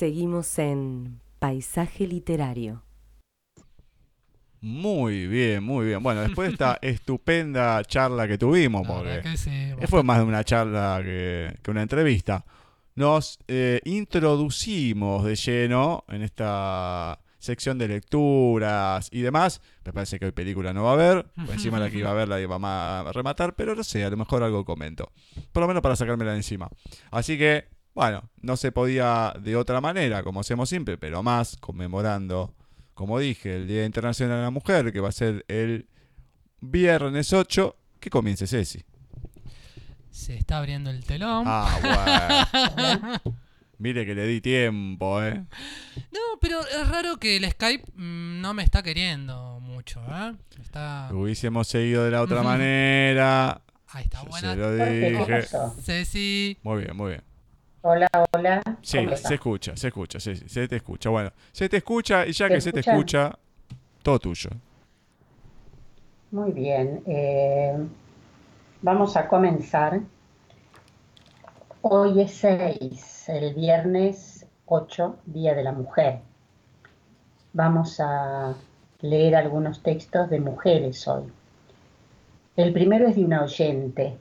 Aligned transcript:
Seguimos 0.00 0.58
en 0.58 1.20
Paisaje 1.38 2.06
Literario. 2.06 2.82
Muy 4.62 5.26
bien, 5.26 5.62
muy 5.62 5.84
bien. 5.84 6.02
Bueno, 6.02 6.22
después 6.22 6.48
de 6.48 6.52
esta 6.54 6.78
estupenda 6.80 7.84
charla 7.84 8.26
que 8.26 8.38
tuvimos, 8.38 8.86
porque 8.86 9.22
fue 9.88 10.02
más 10.02 10.16
de 10.16 10.24
una 10.24 10.42
charla 10.42 11.02
que, 11.04 11.54
una 11.68 11.82
entrevista, 11.82 12.46
nos 12.94 13.38
eh, 13.46 13.82
introducimos 13.84 15.22
de 15.22 15.36
lleno 15.36 16.06
en 16.08 16.22
esta 16.22 17.20
sección 17.38 17.76
de 17.76 17.88
lecturas 17.88 19.10
y 19.12 19.20
demás. 19.20 19.60
Me 19.84 19.92
parece 19.92 20.18
que 20.18 20.24
hoy 20.24 20.32
película 20.32 20.72
no 20.72 20.84
va 20.84 20.92
a 20.92 20.94
haber. 20.94 21.26
encima 21.52 21.78
la 21.78 21.90
que 21.90 21.98
iba 21.98 22.10
a 22.10 22.14
ver 22.14 22.26
la 22.26 22.40
iba 22.40 22.56
a 22.58 23.12
rematar, 23.12 23.54
pero 23.54 23.74
no 23.74 23.84
sé, 23.84 24.02
a 24.02 24.08
lo 24.08 24.16
mejor 24.16 24.42
algo 24.42 24.64
comento. 24.64 25.12
Por 25.52 25.60
lo 25.60 25.66
menos 25.66 25.82
para 25.82 25.94
sacármela 25.94 26.30
de 26.30 26.38
encima. 26.38 26.70
Así 27.10 27.36
que, 27.36 27.68
bueno, 27.94 28.30
no 28.40 28.56
se 28.56 28.72
podía 28.72 29.34
de 29.40 29.56
otra 29.56 29.80
manera, 29.80 30.22
como 30.22 30.40
hacemos 30.40 30.68
siempre, 30.68 30.98
pero 30.98 31.22
más 31.22 31.56
conmemorando 31.56 32.54
como 33.00 33.18
dije, 33.18 33.56
el 33.56 33.66
Día 33.66 33.86
Internacional 33.86 34.36
de 34.36 34.42
la 34.42 34.50
Mujer, 34.50 34.92
que 34.92 35.00
va 35.00 35.08
a 35.08 35.12
ser 35.12 35.42
el 35.48 35.88
viernes 36.60 37.32
8, 37.32 37.74
que 37.98 38.10
comience 38.10 38.46
Ceci. 38.46 38.84
Se 40.10 40.36
está 40.36 40.58
abriendo 40.58 40.90
el 40.90 41.02
telón. 41.06 41.44
Ah, 41.46 42.46
bueno. 42.76 43.38
Mire 43.78 44.04
que 44.04 44.14
le 44.14 44.26
di 44.26 44.42
tiempo, 44.42 45.22
¿eh? 45.22 45.46
No, 46.12 46.20
pero 46.42 46.60
es 46.60 46.88
raro 46.90 47.16
que 47.16 47.38
el 47.38 47.50
Skype 47.50 47.90
mm, 47.94 48.42
no 48.42 48.52
me 48.52 48.64
está 48.64 48.82
queriendo 48.82 49.60
mucho, 49.60 50.02
¿eh? 50.02 50.34
Lo 51.10 51.20
hubiésemos 51.20 51.68
seguido 51.68 52.04
de 52.04 52.10
la 52.10 52.20
otra 52.20 52.42
manera. 52.42 53.62
Ahí 53.88 54.04
está, 54.04 54.24
buena. 54.24 54.50
Se 54.52 54.56
lo 54.58 54.74
dije. 54.74 55.48
Ceci. 55.80 56.58
Muy 56.62 56.82
bien, 56.82 56.94
muy 56.94 57.12
bien. 57.12 57.29
Hola, 57.82 58.08
hola. 58.32 58.62
Sí, 58.82 58.98
se 59.16 59.34
escucha, 59.34 59.74
se 59.74 59.88
escucha, 59.88 60.20
se, 60.20 60.36
se 60.36 60.68
te 60.68 60.76
escucha. 60.76 61.08
Bueno, 61.08 61.32
se 61.50 61.68
te 61.68 61.78
escucha 61.78 62.26
y 62.26 62.32
ya 62.32 62.48
que 62.48 62.60
se 62.60 62.72
te 62.72 62.80
escucha, 62.80 63.38
todo 64.02 64.18
tuyo. 64.18 64.50
Muy 66.30 66.52
bien. 66.52 67.02
Eh, 67.06 67.74
vamos 68.82 69.16
a 69.16 69.26
comenzar. 69.26 70.00
Hoy 71.80 72.20
es 72.20 72.32
6, 72.34 73.28
el 73.30 73.54
viernes 73.54 74.46
8, 74.66 75.16
Día 75.24 75.54
de 75.54 75.62
la 75.62 75.72
Mujer. 75.72 76.20
Vamos 77.54 77.98
a 77.98 78.54
leer 79.00 79.34
algunos 79.34 79.82
textos 79.82 80.28
de 80.28 80.40
mujeres 80.40 81.08
hoy. 81.08 81.24
El 82.56 82.74
primero 82.74 83.08
es 83.08 83.16
de 83.16 83.24
una 83.24 83.42
oyente, 83.42 84.18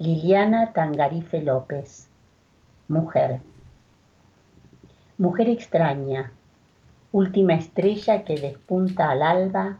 Liliana 0.00 0.72
Tangarife 0.72 1.42
López, 1.42 2.08
mujer. 2.88 3.42
Mujer 5.18 5.50
extraña, 5.50 6.32
última 7.12 7.52
estrella 7.52 8.24
que 8.24 8.40
despunta 8.40 9.10
al 9.10 9.20
alba, 9.20 9.76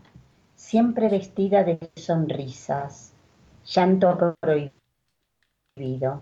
siempre 0.54 1.08
vestida 1.08 1.64
de 1.64 1.78
sonrisas, 1.96 3.14
llanto 3.64 4.36
prohibido. 4.38 6.20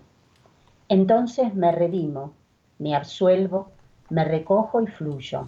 Entonces 0.87 1.53
me 1.53 1.73
redimo, 1.73 2.31
me 2.77 2.95
absuelvo, 2.95 3.67
me 4.09 4.23
recojo 4.23 4.81
y 4.81 4.87
fluyo. 4.87 5.45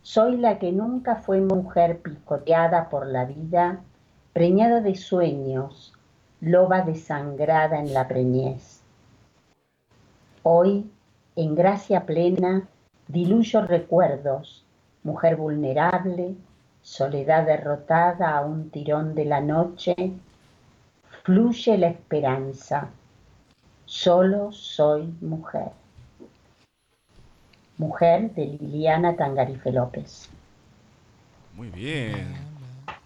Soy 0.00 0.38
la 0.38 0.58
que 0.58 0.72
nunca 0.72 1.16
fue 1.16 1.42
mujer 1.42 2.00
picoteada 2.00 2.88
por 2.88 3.06
la 3.06 3.26
vida, 3.26 3.82
preñada 4.32 4.80
de 4.80 4.94
sueños, 4.94 5.92
loba 6.42 6.82
desangrada 6.82 7.78
en 7.78 7.94
la 7.94 8.08
preñez. 8.08 8.80
Hoy, 10.42 10.90
en 11.36 11.54
gracia 11.54 12.04
plena, 12.04 12.68
diluyo 13.06 13.62
recuerdos, 13.62 14.64
mujer 15.04 15.36
vulnerable, 15.36 16.34
soledad 16.82 17.46
derrotada 17.46 18.36
a 18.36 18.40
un 18.40 18.70
tirón 18.70 19.14
de 19.14 19.24
la 19.24 19.40
noche, 19.40 19.94
fluye 21.22 21.78
la 21.78 21.88
esperanza, 21.88 22.88
solo 23.86 24.50
soy 24.50 25.14
mujer. 25.20 25.70
Mujer 27.78 28.34
de 28.34 28.46
Liliana 28.46 29.14
Tangarife 29.14 29.70
López. 29.70 30.28
Muy 31.54 31.68
bien. 31.70 32.34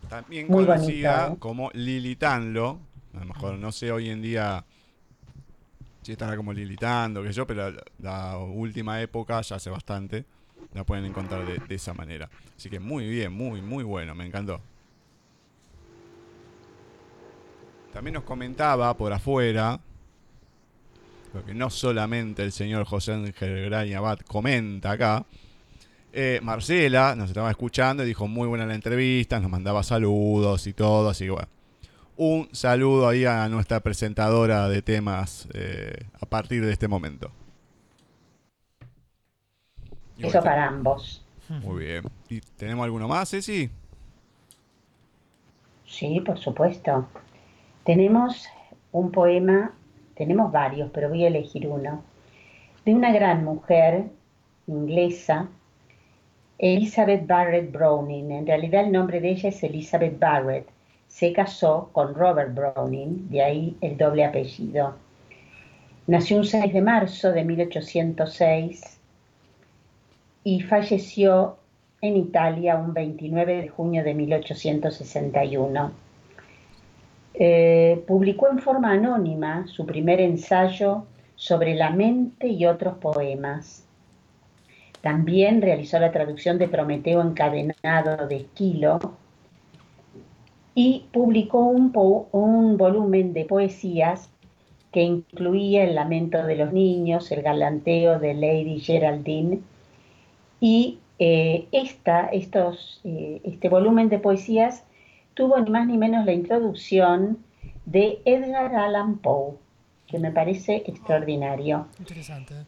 También 0.08 0.46
conocida 0.46 1.32
¿eh? 1.32 1.36
como 1.38 1.70
Lilitanlo, 1.74 2.78
a 3.16 3.20
lo 3.20 3.26
mejor 3.26 3.54
no 3.54 3.72
sé 3.72 3.90
hoy 3.90 4.10
en 4.10 4.22
día 4.22 4.64
si 6.02 6.12
estará 6.12 6.36
como 6.36 6.52
lilitando, 6.52 7.20
que 7.22 7.32
yo, 7.32 7.48
pero 7.48 7.72
la, 7.98 8.38
última 8.38 9.00
época, 9.00 9.40
ya 9.40 9.56
hace 9.56 9.70
bastante, 9.70 10.24
la 10.72 10.84
pueden 10.84 11.04
encontrar 11.04 11.44
de, 11.44 11.74
esa 11.74 11.94
manera. 11.94 12.30
Así 12.56 12.70
que 12.70 12.78
muy 12.78 13.08
bien, 13.08 13.32
muy, 13.32 13.60
muy 13.60 13.82
bueno, 13.82 14.14
me 14.14 14.24
encantó. 14.24 14.60
También 17.92 18.14
nos 18.14 18.22
comentaba 18.22 18.96
por 18.96 19.12
afuera, 19.12 19.80
porque 21.32 21.54
no 21.54 21.70
solamente 21.70 22.44
el 22.44 22.52
señor 22.52 22.84
José 22.84 23.14
Ángel 23.14 23.64
Gran 23.64 23.92
Abad 23.92 24.20
comenta 24.20 24.92
acá, 24.92 25.26
eh, 26.12 26.38
Marcela 26.40 27.16
nos 27.16 27.30
estaba 27.30 27.50
escuchando 27.50 28.04
y 28.04 28.06
dijo 28.06 28.28
muy 28.28 28.46
buena 28.46 28.64
la 28.64 28.76
entrevista, 28.76 29.40
nos 29.40 29.50
mandaba 29.50 29.82
saludos 29.82 30.68
y 30.68 30.72
todo, 30.72 31.08
así 31.08 31.24
que 31.24 31.30
bueno, 31.32 31.48
un 32.16 32.48
saludo 32.52 33.08
ahí 33.08 33.24
a 33.24 33.48
nuestra 33.48 33.80
presentadora 33.80 34.68
de 34.68 34.82
temas 34.82 35.48
eh, 35.54 36.06
a 36.20 36.26
partir 36.26 36.64
de 36.64 36.72
este 36.72 36.88
momento. 36.88 37.30
Eso 40.18 40.42
para 40.42 40.66
ambos. 40.66 41.24
Muy 41.48 41.84
bien. 41.84 42.04
¿Y 42.28 42.40
tenemos 42.40 42.84
alguno 42.84 43.06
más, 43.06 43.30
Ceci? 43.30 43.70
Sí, 45.86 46.20
por 46.20 46.38
supuesto. 46.38 47.06
Tenemos 47.84 48.48
un 48.92 49.12
poema, 49.12 49.72
tenemos 50.14 50.50
varios, 50.50 50.90
pero 50.92 51.08
voy 51.08 51.24
a 51.24 51.28
elegir 51.28 51.68
uno, 51.68 52.02
de 52.84 52.94
una 52.94 53.12
gran 53.12 53.44
mujer 53.44 54.06
inglesa, 54.66 55.48
Elizabeth 56.58 57.26
Barrett 57.26 57.70
Browning. 57.70 58.32
En 58.32 58.46
realidad 58.46 58.84
el 58.84 58.92
nombre 58.92 59.20
de 59.20 59.30
ella 59.30 59.50
es 59.50 59.62
Elizabeth 59.62 60.18
Barrett 60.18 60.66
se 61.16 61.32
casó 61.32 61.88
con 61.92 62.14
Robert 62.14 62.54
Browning, 62.54 63.30
de 63.30 63.42
ahí 63.42 63.76
el 63.80 63.96
doble 63.96 64.22
apellido. 64.22 64.96
Nació 66.06 66.36
un 66.36 66.44
6 66.44 66.74
de 66.74 66.82
marzo 66.82 67.32
de 67.32 67.42
1806 67.42 69.00
y 70.44 70.60
falleció 70.60 71.56
en 72.02 72.18
Italia 72.18 72.76
un 72.76 72.92
29 72.92 73.62
de 73.62 73.68
junio 73.68 74.04
de 74.04 74.12
1861. 74.12 75.90
Eh, 77.32 78.04
publicó 78.06 78.50
en 78.50 78.58
forma 78.58 78.92
anónima 78.92 79.66
su 79.68 79.86
primer 79.86 80.20
ensayo 80.20 81.06
sobre 81.34 81.76
la 81.76 81.88
mente 81.88 82.48
y 82.48 82.66
otros 82.66 82.98
poemas. 82.98 83.86
También 85.00 85.62
realizó 85.62 85.98
la 85.98 86.12
traducción 86.12 86.58
de 86.58 86.68
Prometeo 86.68 87.22
encadenado 87.22 88.28
de 88.28 88.36
Esquilo, 88.36 89.16
y 90.78 91.06
publicó 91.10 91.60
un, 91.64 91.90
un 92.32 92.76
volumen 92.76 93.32
de 93.32 93.46
poesías 93.46 94.28
que 94.92 95.02
incluía 95.02 95.84
El 95.84 95.94
lamento 95.94 96.44
de 96.44 96.54
los 96.54 96.70
niños, 96.70 97.32
El 97.32 97.42
galanteo 97.42 98.18
de 98.18 98.34
Lady 98.34 98.78
Geraldine 98.80 99.60
y 100.60 100.98
eh, 101.18 101.66
esta, 101.72 102.26
estos, 102.26 103.00
eh, 103.04 103.40
este 103.44 103.70
volumen 103.70 104.10
de 104.10 104.18
poesías 104.18 104.84
tuvo 105.32 105.58
ni 105.60 105.70
más 105.70 105.86
ni 105.86 105.96
menos 105.96 106.26
la 106.26 106.32
introducción 106.32 107.38
de 107.86 108.20
Edgar 108.26 108.76
Allan 108.76 109.16
Poe, 109.16 109.54
que 110.06 110.18
me 110.18 110.30
parece 110.30 110.82
extraordinario. 110.86 111.86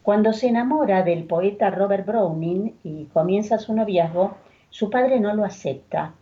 Cuando 0.01 0.33
se 0.33 0.47
enamora 0.47 1.03
del 1.03 1.25
poeta 1.25 1.69
Robert 1.69 2.07
Browning 2.07 2.73
y 2.83 3.05
comienza 3.13 3.59
su 3.59 3.75
noviazgo, 3.75 4.35
su 4.71 4.89
padre 4.89 5.19
no 5.19 5.35
lo 5.35 5.45
acepta 5.45 6.15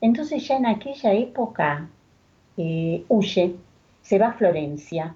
entonces 0.00 0.46
ya 0.46 0.56
en 0.56 0.66
aquella 0.66 1.12
época 1.12 1.88
eh, 2.56 3.04
huye, 3.08 3.56
se 4.02 4.18
va 4.18 4.28
a 4.28 4.32
Florencia. 4.32 5.14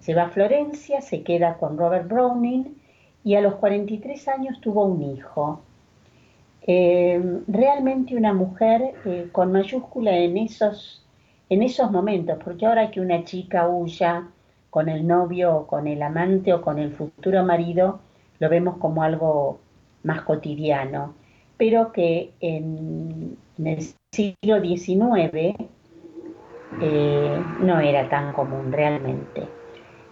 Se 0.00 0.14
va 0.14 0.24
a 0.24 0.30
Florencia, 0.30 1.00
se 1.00 1.22
queda 1.22 1.56
con 1.58 1.76
Robert 1.76 2.08
Browning 2.08 2.76
y 3.24 3.34
a 3.34 3.40
los 3.40 3.54
43 3.56 4.28
años 4.28 4.60
tuvo 4.60 4.84
un 4.84 5.02
hijo. 5.02 5.60
Eh, 6.66 7.20
realmente 7.48 8.16
una 8.16 8.32
mujer 8.32 8.94
eh, 9.04 9.28
con 9.32 9.52
mayúscula 9.52 10.16
en 10.16 10.38
esos, 10.38 11.04
en 11.48 11.62
esos 11.62 11.90
momentos, 11.90 12.38
porque 12.42 12.66
ahora 12.66 12.90
que 12.90 13.00
una 13.00 13.24
chica 13.24 13.68
huya 13.68 14.28
con 14.70 14.88
el 14.88 15.06
novio 15.06 15.56
o 15.56 15.66
con 15.66 15.86
el 15.86 16.02
amante 16.02 16.52
o 16.52 16.62
con 16.62 16.78
el 16.78 16.92
futuro 16.92 17.44
marido, 17.44 18.00
lo 18.38 18.48
vemos 18.48 18.78
como 18.78 19.02
algo 19.02 19.58
más 20.02 20.22
cotidiano, 20.22 21.14
pero 21.56 21.92
que 21.92 22.32
en, 22.40 23.36
en 23.58 23.66
el 23.66 23.82
siglo 24.14 24.60
XIX 24.60 25.56
eh, 26.80 27.42
no 27.60 27.80
era 27.80 28.08
tan 28.08 28.32
común 28.32 28.70
realmente. 28.70 29.48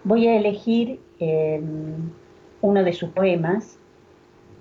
Voy 0.02 0.26
a 0.26 0.37
elegir 0.37 1.00
em, 1.20 2.10
uno 2.60 2.82
de 2.82 2.93
sus 2.93 3.10
poemas, 3.10 3.78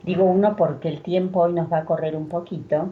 digo 0.03 0.25
uno 0.25 0.55
porque 0.55 0.89
el 0.89 1.01
tiempo 1.01 1.41
hoy 1.41 1.53
nos 1.53 1.71
va 1.71 1.79
a 1.79 1.85
correr 1.85 2.15
un 2.15 2.27
poquito, 2.27 2.89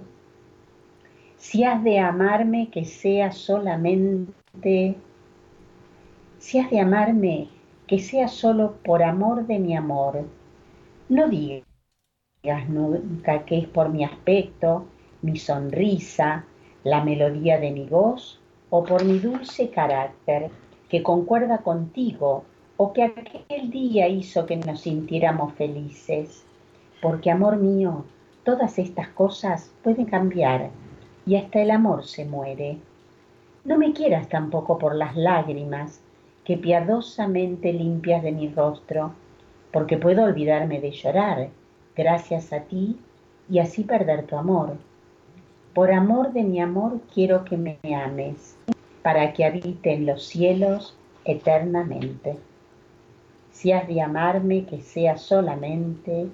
si 1.37 1.63
has 1.63 1.83
de 1.83 1.99
amarme 1.99 2.69
que 2.69 2.83
sea 2.83 3.31
solamente, 3.31 4.95
si 6.39 6.59
has 6.59 6.69
de 6.71 6.79
amarme 6.79 7.47
que 7.85 7.99
sea 7.99 8.27
solo 8.27 8.77
por 8.83 9.03
amor 9.03 9.45
de 9.45 9.59
mi 9.59 9.75
amor, 9.75 10.25
no 11.09 11.29
digas 11.29 11.63
nunca 12.67 13.45
que 13.45 13.59
es 13.59 13.67
por 13.67 13.89
mi 13.89 14.03
aspecto, 14.03 14.85
mi 15.21 15.37
sonrisa, 15.37 16.45
la 16.83 17.03
melodía 17.03 17.59
de 17.59 17.71
mi 17.71 17.85
voz 17.85 18.39
o 18.69 18.83
por 18.83 19.03
mi 19.03 19.19
dulce 19.19 19.69
carácter 19.69 20.49
que 20.87 21.03
concuerda 21.03 21.59
contigo 21.59 22.43
o 22.77 22.93
que 22.93 23.03
aquel 23.03 23.69
día 23.69 24.07
hizo 24.07 24.45
que 24.45 24.57
nos 24.57 24.81
sintiéramos 24.81 25.53
felices. 25.53 26.45
Porque, 27.01 27.31
amor 27.31 27.57
mío, 27.57 28.05
todas 28.43 28.79
estas 28.79 29.09
cosas 29.09 29.71
pueden 29.83 30.05
cambiar 30.05 30.69
y 31.25 31.35
hasta 31.35 31.61
el 31.61 31.71
amor 31.71 32.05
se 32.05 32.25
muere. 32.25 32.77
No 33.65 33.77
me 33.77 33.93
quieras 33.93 34.29
tampoco 34.29 34.77
por 34.77 34.95
las 34.95 35.15
lágrimas 35.15 36.01
que 36.43 36.57
piadosamente 36.57 37.73
limpias 37.73 38.23
de 38.23 38.31
mi 38.31 38.49
rostro, 38.49 39.11
porque 39.71 39.97
puedo 39.97 40.23
olvidarme 40.23 40.79
de 40.79 40.91
llorar 40.91 41.49
gracias 41.95 42.51
a 42.53 42.61
ti 42.61 42.97
y 43.49 43.59
así 43.59 43.83
perder 43.83 44.25
tu 44.25 44.37
amor. 44.37 44.77
Por 45.73 45.91
amor 45.91 46.33
de 46.33 46.43
mi 46.43 46.59
amor 46.59 46.99
quiero 47.13 47.45
que 47.45 47.57
me 47.57 47.79
ames, 47.95 48.55
para 49.03 49.33
que 49.33 49.45
habite 49.45 49.93
en 49.93 50.05
los 50.05 50.25
cielos 50.25 50.95
eternamente. 51.25 52.37
Si 53.51 53.71
has 53.71 53.87
de 53.87 54.01
amarme, 54.01 54.65
que 54.65 54.81
sea 54.81 55.17
solamente 55.17 56.27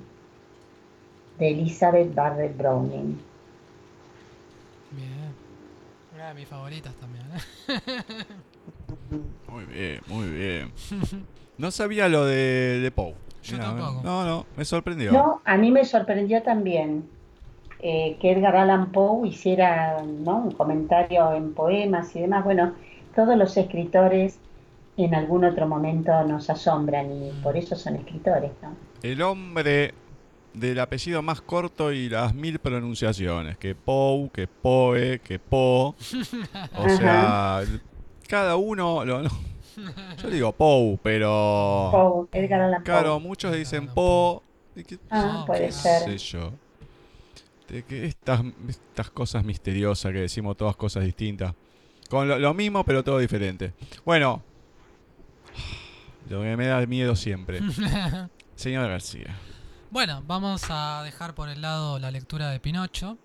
de 1.37 1.47
Elizabeth 1.49 2.13
Barrett 2.13 2.55
Browning. 2.57 3.19
Bien. 4.91 5.33
Una 6.13 6.29
de 6.29 6.33
mis 6.35 6.47
favoritas 6.47 6.93
también. 6.95 7.25
¿eh? 7.33 7.81
muy 9.49 9.65
bien, 9.65 10.01
muy 10.07 10.29
bien. 10.29 10.71
No 11.57 11.71
sabía 11.71 12.07
lo 12.09 12.25
de, 12.25 12.79
de 12.79 12.91
Poe. 12.91 13.15
Yo 13.43 13.57
tampoco. 13.59 14.01
No, 14.03 14.25
no, 14.25 14.45
me 14.57 14.65
sorprendió. 14.65 15.11
No, 15.11 15.41
a 15.45 15.57
mí 15.57 15.71
me 15.71 15.85
sorprendió 15.85 16.41
también 16.41 17.07
eh, 17.87 18.17
que 18.19 18.31
Edgar 18.31 18.55
Allan 18.55 18.91
Poe 18.91 19.27
hiciera 19.27 19.97
un 20.01 20.49
comentario 20.57 21.31
en 21.35 21.53
poemas 21.53 22.15
y 22.15 22.21
demás. 22.21 22.43
Bueno, 22.43 22.73
todos 23.13 23.37
los 23.37 23.55
escritores 23.57 24.39
en 24.97 25.13
algún 25.13 25.45
otro 25.45 25.67
momento 25.67 26.23
nos 26.23 26.49
asombran 26.49 27.11
y 27.11 27.29
por 27.43 27.55
eso 27.55 27.75
son 27.75 27.97
escritores. 27.97 28.49
¿no? 28.63 28.75
El 29.03 29.21
hombre 29.21 29.93
del 30.55 30.79
apellido 30.79 31.21
más 31.21 31.41
corto 31.41 31.91
y 31.91 32.09
las 32.09 32.33
mil 32.33 32.57
pronunciaciones, 32.57 33.55
que 33.59 33.75
Pou, 33.75 34.31
que 34.31 34.47
Poe, 34.47 35.19
que 35.19 35.37
Po. 35.37 35.93
O 36.79 36.89
sea, 36.89 37.61
cada 38.27 38.55
uno... 38.55 39.05
Lo, 39.05 39.21
yo 40.23 40.29
digo 40.31 40.51
Pou, 40.53 40.97
pero... 41.03 41.89
Poe, 41.91 42.27
Edgar 42.31 42.61
Allan 42.61 42.83
Poe. 42.83 42.85
Claro, 42.85 43.19
muchos 43.19 43.55
dicen 43.55 43.85
Po. 43.93 44.41
ah, 45.11 45.43
puede 45.45 45.71
ser. 45.71 46.01
Sé 46.01 46.17
yo. 46.17 46.64
De 47.67 47.83
que 47.83 48.05
estas, 48.05 48.41
estas 48.67 49.09
cosas 49.09 49.43
misteriosas 49.43 50.11
que 50.11 50.19
decimos 50.19 50.55
todas 50.57 50.75
cosas 50.75 51.03
distintas. 51.03 51.53
Con 52.09 52.27
lo, 52.27 52.37
lo 52.37 52.53
mismo, 52.53 52.83
pero 52.83 53.03
todo 53.03 53.17
diferente. 53.17 53.73
Bueno, 54.05 54.43
lo 56.29 56.41
que 56.41 56.57
me 56.57 56.67
da 56.67 56.85
miedo 56.85 57.15
siempre. 57.15 57.59
Señor 58.55 58.89
García. 58.89 59.35
Bueno, 59.91 60.23
vamos 60.27 60.63
a 60.69 61.03
dejar 61.03 61.35
por 61.35 61.49
el 61.49 61.61
lado 61.61 61.99
la 61.99 62.11
lectura 62.11 62.49
de 62.49 62.59
Pinocho 62.59 63.17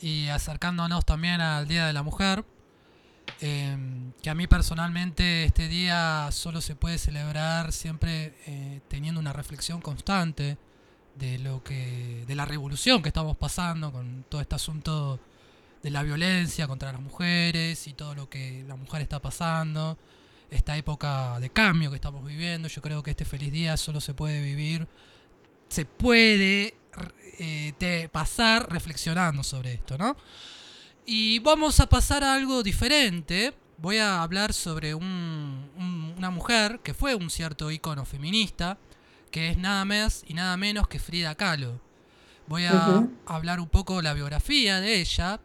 y 0.00 0.28
acercándonos 0.28 1.04
también 1.04 1.40
al 1.40 1.68
Día 1.68 1.86
de 1.86 1.92
la 1.92 2.02
Mujer, 2.02 2.44
em, 3.40 4.12
que 4.22 4.30
a 4.30 4.34
mí 4.34 4.46
personalmente 4.46 5.44
este 5.44 5.68
día 5.68 6.28
solo 6.32 6.60
se 6.60 6.74
puede 6.74 6.98
celebrar 6.98 7.72
siempre 7.72 8.34
eh, 8.46 8.80
teniendo 8.88 9.20
una 9.20 9.32
reflexión 9.32 9.80
constante 9.80 10.58
de 11.16 11.38
lo 11.38 11.62
que 11.62 12.24
de 12.26 12.34
la 12.34 12.44
revolución 12.44 13.02
que 13.02 13.08
estamos 13.08 13.36
pasando 13.36 13.92
con 13.92 14.24
todo 14.28 14.40
este 14.40 14.54
asunto 14.54 15.20
de 15.82 15.90
la 15.90 16.02
violencia 16.02 16.68
contra 16.68 16.92
las 16.92 17.00
mujeres 17.00 17.86
y 17.86 17.94
todo 17.94 18.14
lo 18.14 18.28
que 18.28 18.64
la 18.66 18.76
mujer 18.76 19.02
está 19.02 19.20
pasando 19.20 19.98
esta 20.50 20.76
época 20.76 21.38
de 21.40 21.50
cambio 21.50 21.90
que 21.90 21.96
estamos 21.96 22.24
viviendo. 22.24 22.68
Yo 22.68 22.82
creo 22.82 23.02
que 23.02 23.12
este 23.12 23.24
feliz 23.24 23.52
día 23.52 23.76
solo 23.76 24.00
se 24.00 24.14
puede 24.14 24.42
vivir, 24.42 24.86
se 25.68 25.84
puede 25.84 26.74
eh, 27.38 28.08
pasar 28.12 28.70
reflexionando 28.70 29.42
sobre 29.42 29.74
esto, 29.74 29.96
¿no? 29.96 30.16
Y 31.06 31.38
vamos 31.38 31.80
a 31.80 31.88
pasar 31.88 32.24
a 32.24 32.34
algo 32.34 32.62
diferente. 32.62 33.54
Voy 33.78 33.96
a 33.96 34.22
hablar 34.22 34.52
sobre 34.52 34.94
una 34.94 36.30
mujer 36.30 36.80
que 36.82 36.92
fue 36.92 37.14
un 37.14 37.30
cierto 37.30 37.70
icono 37.70 38.04
feminista, 38.04 38.76
que 39.30 39.50
es 39.50 39.56
nada 39.58 39.84
más 39.84 40.24
y 40.26 40.34
nada 40.34 40.56
menos 40.56 40.88
que 40.88 40.98
Frida 40.98 41.34
Kahlo. 41.34 41.80
Voy 42.46 42.64
a 42.64 43.06
hablar 43.26 43.60
un 43.60 43.68
poco 43.68 43.96
de 43.96 44.02
la 44.02 44.14
biografía 44.14 44.80
de 44.80 45.00
ella. 45.00 45.40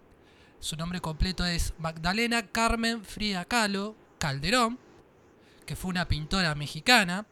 Su 0.59 0.75
nombre 0.75 1.01
completo 1.01 1.45
es 1.45 1.73
Magdalena 1.77 2.47
Carmen 2.47 3.03
Frida 3.03 3.45
Kahlo 3.45 3.95
Calderón 4.17 4.79
que 5.65 5.75
fue 5.75 5.89
una 5.89 6.07
pintora 6.07 6.55
mexicana. 6.55 7.25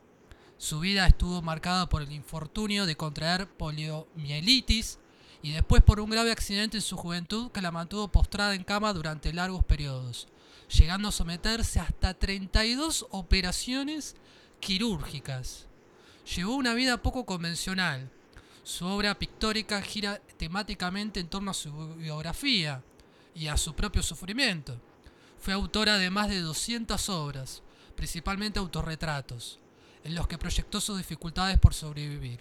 Su 0.57 0.79
vida 0.79 1.07
estuvo 1.07 1.41
marcada 1.41 1.87
por 1.87 2.01
el 2.01 2.11
infortunio 2.11 2.85
de 2.85 2.95
contraer 2.95 3.47
poliomielitis 3.47 4.99
y 5.41 5.51
después 5.51 5.81
por 5.81 5.99
un 5.99 6.09
grave 6.09 6.31
accidente 6.31 6.77
en 6.77 6.81
su 6.81 6.97
juventud 6.97 7.51
que 7.51 7.61
la 7.61 7.71
mantuvo 7.71 8.07
postrada 8.09 8.55
en 8.55 8.63
cama 8.63 8.93
durante 8.93 9.33
largos 9.33 9.63
periodos, 9.63 10.27
llegando 10.69 11.09
a 11.09 11.11
someterse 11.11 11.79
hasta 11.79 12.13
32 12.13 13.07
operaciones 13.11 14.15
quirúrgicas. 14.59 15.67
Llevó 16.25 16.55
una 16.55 16.73
vida 16.73 17.01
poco 17.01 17.25
convencional. 17.25 18.09
Su 18.63 18.85
obra 18.85 19.19
pictórica 19.19 19.81
gira 19.81 20.21
temáticamente 20.37 21.19
en 21.19 21.27
torno 21.27 21.51
a 21.51 21.53
su 21.53 21.95
biografía 21.95 22.81
y 23.35 23.47
a 23.47 23.57
su 23.57 23.75
propio 23.75 24.01
sufrimiento. 24.01 24.79
Fue 25.37 25.53
autora 25.53 25.97
de 25.97 26.09
más 26.09 26.29
de 26.29 26.39
200 26.39 27.09
obras, 27.09 27.61
principalmente 27.95 28.59
autorretratos, 28.59 29.59
en 30.05 30.15
los 30.15 30.27
que 30.27 30.37
proyectó 30.37 30.79
sus 30.79 30.97
dificultades 30.97 31.59
por 31.59 31.73
sobrevivir. 31.73 32.39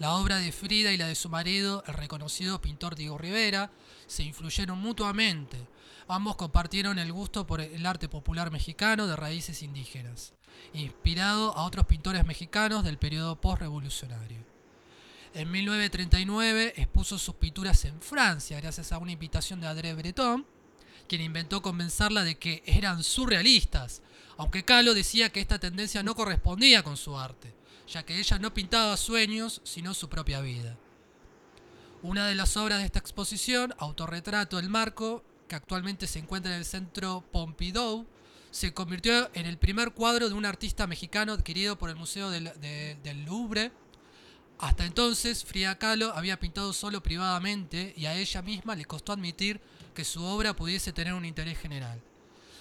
La 0.00 0.14
obra 0.14 0.38
de 0.38 0.50
Frida 0.50 0.92
y 0.92 0.96
la 0.96 1.06
de 1.06 1.14
su 1.14 1.28
marido, 1.28 1.84
el 1.86 1.94
reconocido 1.94 2.60
pintor 2.60 2.96
Diego 2.96 3.18
Rivera, 3.18 3.70
se 4.06 4.24
influyeron 4.24 4.78
mutuamente. 4.78 5.68
Ambos 6.08 6.36
compartieron 6.36 6.98
el 6.98 7.12
gusto 7.12 7.46
por 7.46 7.60
el 7.60 7.86
arte 7.86 8.08
popular 8.08 8.50
mexicano 8.50 9.06
de 9.06 9.14
raíces 9.14 9.62
indígenas, 9.62 10.32
inspirado 10.72 11.56
a 11.56 11.64
otros 11.64 11.86
pintores 11.86 12.24
mexicanos 12.26 12.84
del 12.84 12.98
periodo 12.98 13.40
postrevolucionario. 13.40 14.38
En 15.32 15.50
1939 15.50 16.74
expuso 16.76 17.18
sus 17.18 17.36
pinturas 17.36 17.84
en 17.84 18.00
Francia 18.00 18.60
gracias 18.60 18.90
a 18.92 18.98
una 18.98 19.12
invitación 19.12 19.60
de 19.60 19.68
André 19.68 19.94
Breton, 19.94 20.44
quien 21.08 21.22
inventó 21.22 21.62
convencerla 21.62 22.24
de 22.24 22.36
que 22.36 22.62
eran 22.66 23.02
surrealistas, 23.02 24.02
aunque 24.36 24.64
Kahlo 24.64 24.94
decía 24.94 25.30
que 25.30 25.40
esta 25.40 25.58
tendencia 25.58 26.02
no 26.02 26.14
correspondía 26.14 26.82
con 26.82 26.96
su 26.96 27.16
arte, 27.18 27.54
ya 27.86 28.04
que 28.04 28.18
ella 28.18 28.38
no 28.38 28.54
pintaba 28.54 28.96
sueños, 28.96 29.60
sino 29.64 29.94
su 29.94 30.08
propia 30.08 30.40
vida. 30.40 30.76
Una 32.02 32.26
de 32.26 32.34
las 32.34 32.56
obras 32.56 32.78
de 32.78 32.86
esta 32.86 32.98
exposición, 32.98 33.74
Autorretrato 33.78 34.56
del 34.56 34.70
Marco, 34.70 35.22
que 35.48 35.56
actualmente 35.56 36.06
se 36.06 36.20
encuentra 36.20 36.52
en 36.52 36.58
el 36.58 36.64
Centro 36.64 37.22
Pompidou, 37.30 38.06
se 38.50 38.74
convirtió 38.74 39.30
en 39.34 39.46
el 39.46 39.58
primer 39.58 39.92
cuadro 39.92 40.28
de 40.28 40.34
un 40.34 40.44
artista 40.44 40.86
mexicano 40.86 41.32
adquirido 41.32 41.78
por 41.78 41.90
el 41.90 41.96
Museo 41.96 42.30
del, 42.30 43.24
Louvre. 43.24 43.72
Hasta 44.58 44.84
entonces, 44.84 45.44
Frida 45.44 45.78
Kahlo 45.78 46.12
había 46.14 46.38
pintado 46.38 46.72
solo 46.72 47.02
privadamente 47.02 47.94
y 47.96 48.06
a 48.06 48.14
ella 48.14 48.42
misma 48.42 48.76
le 48.76 48.84
costó 48.84 49.12
admitir 49.12 49.60
que 49.94 50.04
su 50.04 50.22
obra 50.22 50.54
pudiese 50.54 50.92
tener 50.92 51.14
un 51.14 51.24
interés 51.24 51.58
general 51.58 52.02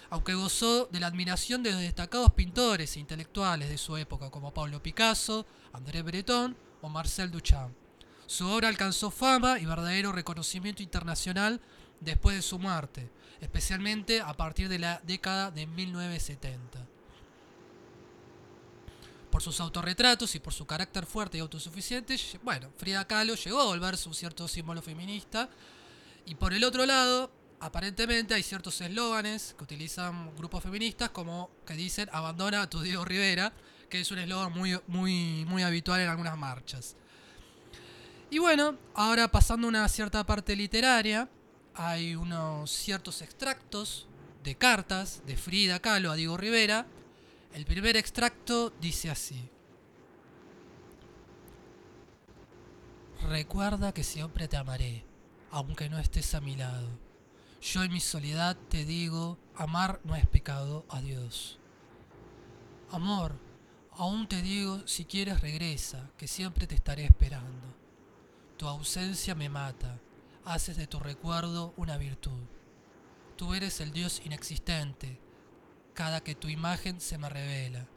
aunque 0.10 0.34
gozó 0.34 0.88
de 0.92 1.00
la 1.00 1.08
admiración 1.08 1.62
de 1.64 1.74
destacados 1.74 2.34
pintores 2.34 2.96
e 2.96 3.00
intelectuales 3.00 3.70
de 3.70 3.78
su 3.78 3.96
época 3.98 4.30
como 4.30 4.54
Pablo 4.54 4.82
Picasso, 4.82 5.46
André 5.72 6.02
Breton 6.02 6.58
o 6.82 6.90
Marcel 6.90 7.32
Duchamp. 7.32 7.74
Su 8.26 8.48
obra 8.48 8.68
alcanzó 8.68 9.12
fama 9.12 9.60
y 9.60 9.66
verdadero 9.66 10.12
reconocimiento 10.12 10.84
internacional 10.84 11.62
después 12.00 12.36
de 12.36 12.42
su 12.42 12.60
muerte, 12.60 13.10
especialmente 13.42 14.22
a 14.22 14.34
partir 14.34 14.70
de 14.70 14.80
la 14.80 15.02
década 15.04 15.52
de 15.52 15.66
1970. 15.66 16.86
Por 19.32 19.42
sus 19.42 19.60
autorretratos 19.60 20.34
y 20.36 20.40
por 20.40 20.54
su 20.54 20.66
carácter 20.66 21.06
fuerte 21.06 21.38
y 21.38 21.42
autosuficiente, 21.42 22.16
bueno, 22.42 22.72
Frida 22.78 23.06
Kahlo 23.06 23.36
llegó 23.36 23.62
a 23.62 23.66
volverse 23.66 24.10
un 24.10 24.16
cierto 24.16 24.48
símbolo 24.48 24.82
feminista. 24.82 25.50
Y 26.26 26.36
por 26.36 26.54
el 26.54 26.64
otro 26.64 26.86
lado, 26.86 27.32
aparentemente 27.60 28.34
hay 28.34 28.44
ciertos 28.44 28.82
eslóganes 28.82 29.54
que 29.58 29.64
utilizan 29.64 30.36
grupos 30.36 30.64
feministas 30.64 31.10
como 31.10 31.52
que 31.66 31.74
dicen 31.74 32.10
abandona 32.12 32.64
a 32.64 32.70
tu 32.70 32.82
Diego 32.82 33.06
Rivera, 33.06 33.54
que 33.90 34.02
es 34.02 34.12
un 34.12 34.20
eslogan 34.20 34.52
muy, 34.52 34.80
muy, 34.88 35.46
muy 35.46 35.64
habitual 35.64 36.02
en 36.02 36.10
algunas 36.10 36.38
marchas. 36.38 36.96
Y 38.32 38.40
bueno, 38.40 38.78
ahora 38.94 39.28
pasando 39.30 39.68
a 39.68 39.70
una 39.70 39.88
cierta 39.90 40.24
parte 40.26 40.56
literaria, 40.56 41.30
hay 41.82 42.14
unos 42.14 42.72
ciertos 42.72 43.22
extractos 43.22 44.06
de 44.44 44.56
cartas 44.56 45.22
de 45.26 45.38
Frida 45.38 45.80
Kahlo 45.80 46.12
a 46.12 46.16
Diego 46.16 46.36
Rivera. 46.36 46.86
El 47.54 47.66
primer 47.66 47.96
extracto 47.96 48.74
dice 48.82 49.10
así. 49.10 49.50
Recuerda 53.30 53.94
que 53.94 54.04
siempre 54.04 54.50
te 54.50 54.58
amaré, 54.58 55.06
aunque 55.52 55.90
no 55.90 55.98
estés 56.00 56.36
a 56.36 56.42
mi 56.42 56.58
lado. 56.58 56.90
Yo 57.62 57.82
en 57.82 57.94
mi 57.94 58.02
soledad 58.02 58.58
te 58.68 58.84
digo, 58.84 59.38
amar 59.56 60.02
no 60.04 60.18
es 60.18 60.28
pecado, 60.28 60.86
adiós. 60.90 61.60
Amor, 62.92 63.40
aún 63.92 64.28
te 64.28 64.42
digo, 64.42 64.86
si 64.86 65.06
quieres 65.06 65.40
regresa, 65.40 66.12
que 66.18 66.28
siempre 66.28 66.68
te 66.68 66.76
estaré 66.76 67.06
esperando. 67.06 67.74
Tu 68.58 68.68
ausencia 68.68 69.34
me 69.34 69.48
mata, 69.48 69.98
haces 70.46 70.78
de 70.78 70.88
tu 70.88 71.00
recuerdo 71.00 71.74
una 71.78 71.98
virtud. 71.98 72.44
Tú 73.36 73.54
eres 73.54 73.80
el 73.80 73.92
Dios 73.92 74.22
inexistente, 74.26 75.20
cada 75.94 76.22
que 76.22 76.36
tu 76.36 76.50
imagen 76.50 77.00
se 77.00 77.18
me 77.18 77.30
revela. 77.30 77.88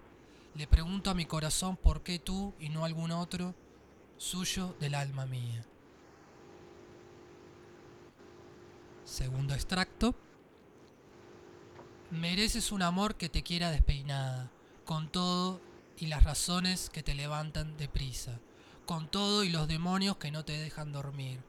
Le 0.55 0.67
pregunto 0.67 1.11
a 1.11 1.15
mi 1.15 1.25
corazón 1.25 1.77
por 1.77 2.03
qué 2.03 2.19
tú 2.19 2.55
y 2.61 2.69
no 2.69 2.85
algún 2.85 3.11
otro, 3.11 3.55
suyo 4.19 4.77
del 4.79 4.95
alma 4.95 5.27
mía. 5.27 5.65
Segundo 9.05 9.55
extracto. 9.55 10.15
Mereces 12.11 12.73
un 12.73 12.83
amor 12.83 13.17
que 13.17 13.29
te 13.29 13.43
quiera 13.43 13.71
despeinada, 13.71 14.51
con 14.85 15.11
todo 15.11 15.61
y 15.99 16.07
las 16.07 16.25
razones 16.25 16.91
que 16.91 17.03
te 17.03 17.15
levantan 17.15 17.77
deprisa, 17.77 18.39
con 18.87 19.11
todo 19.11 19.45
y 19.45 19.49
los 19.49 19.69
demonios 19.69 20.19
que 20.19 20.31
no 20.31 20.45
te 20.45 20.53
dejan 20.53 20.93
dormir. 20.93 21.41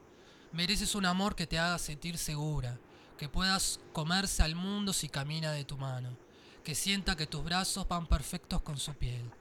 Mereces 0.53 0.93
un 0.93 1.07
amor 1.07 1.35
que 1.35 1.47
te 1.47 1.57
haga 1.57 1.79
sentir 1.79 2.19
segura, 2.19 2.79
que 3.17 3.27
puedas 3.27 3.79
comerse 3.91 4.43
al 4.43 4.53
mundo 4.53 4.93
si 4.93 5.09
camina 5.09 5.51
de 5.51 5.65
tu 5.65 5.79
mano, 5.79 6.15
que 6.63 6.75
sienta 6.75 7.15
que 7.15 7.25
tus 7.25 7.43
brazos 7.43 7.87
van 7.87 8.05
perfectos 8.05 8.61
con 8.61 8.77
su 8.77 8.93
piel. 8.93 9.31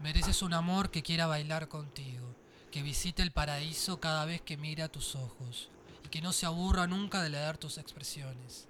Mereces 0.00 0.42
un 0.42 0.52
amor 0.52 0.90
que 0.90 1.04
quiera 1.04 1.28
bailar 1.28 1.68
contigo, 1.68 2.34
que 2.72 2.82
visite 2.82 3.22
el 3.22 3.30
paraíso 3.30 4.00
cada 4.00 4.24
vez 4.24 4.40
que 4.40 4.56
mira 4.56 4.88
tus 4.88 5.14
ojos 5.14 5.70
y 6.04 6.08
que 6.08 6.20
no 6.20 6.32
se 6.32 6.44
aburra 6.44 6.88
nunca 6.88 7.22
de 7.22 7.30
leer 7.30 7.56
tus 7.56 7.78
expresiones. 7.78 8.66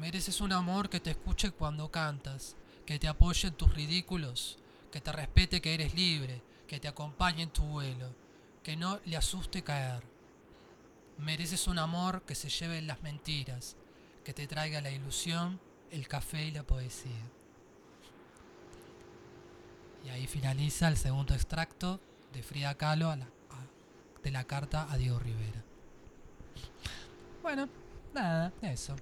Mereces 0.00 0.40
un 0.40 0.52
amor 0.52 0.88
que 0.88 1.00
te 1.00 1.10
escuche 1.10 1.50
cuando 1.50 1.90
cantas, 1.90 2.56
que 2.86 2.98
te 2.98 3.08
apoye 3.08 3.48
en 3.48 3.54
tus 3.56 3.74
ridículos, 3.74 4.58
que 4.90 5.02
te 5.02 5.12
respete 5.12 5.60
que 5.60 5.74
eres 5.74 5.92
libre, 5.92 6.42
que 6.66 6.80
te 6.80 6.88
acompañe 6.88 7.42
en 7.42 7.50
tu 7.50 7.62
vuelo, 7.62 8.14
que 8.62 8.74
no 8.74 9.00
le 9.04 9.18
asuste 9.18 9.62
caer. 9.62 10.11
Mereces 11.18 11.68
un 11.68 11.78
amor 11.78 12.22
que 12.22 12.34
se 12.34 12.48
lleve 12.48 12.78
en 12.78 12.86
las 12.86 13.02
mentiras, 13.02 13.76
que 14.24 14.32
te 14.32 14.46
traiga 14.46 14.80
la 14.80 14.90
ilusión, 14.90 15.60
el 15.90 16.08
café 16.08 16.46
y 16.46 16.50
la 16.50 16.62
poesía. 16.62 17.30
Y 20.04 20.08
ahí 20.08 20.26
finaliza 20.26 20.88
el 20.88 20.96
segundo 20.96 21.34
extracto 21.34 22.00
de 22.32 22.42
Frida 22.42 22.74
Kahlo 22.74 23.14
de 24.22 24.30
la 24.30 24.44
carta 24.44 24.86
a 24.90 24.96
Diego 24.96 25.18
Rivera. 25.18 25.62
Bueno, 27.42 27.68
nada, 28.14 28.52
eso. 28.62 28.94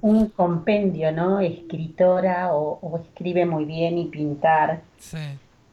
Un 0.00 0.28
compendio, 0.28 1.10
¿no? 1.12 1.40
Escritora 1.40 2.54
o, 2.54 3.00
escribe 3.02 3.46
muy 3.46 3.64
bien 3.64 3.98
y 3.98 4.06
pintar. 4.06 4.82
Sí. 4.98 5.18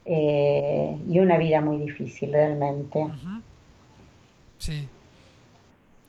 Eh, 0.05 0.97
y 1.09 1.19
una 1.19 1.37
vida 1.37 1.61
muy 1.61 1.77
difícil 1.77 2.31
realmente. 2.31 3.05
Sí. 4.57 4.87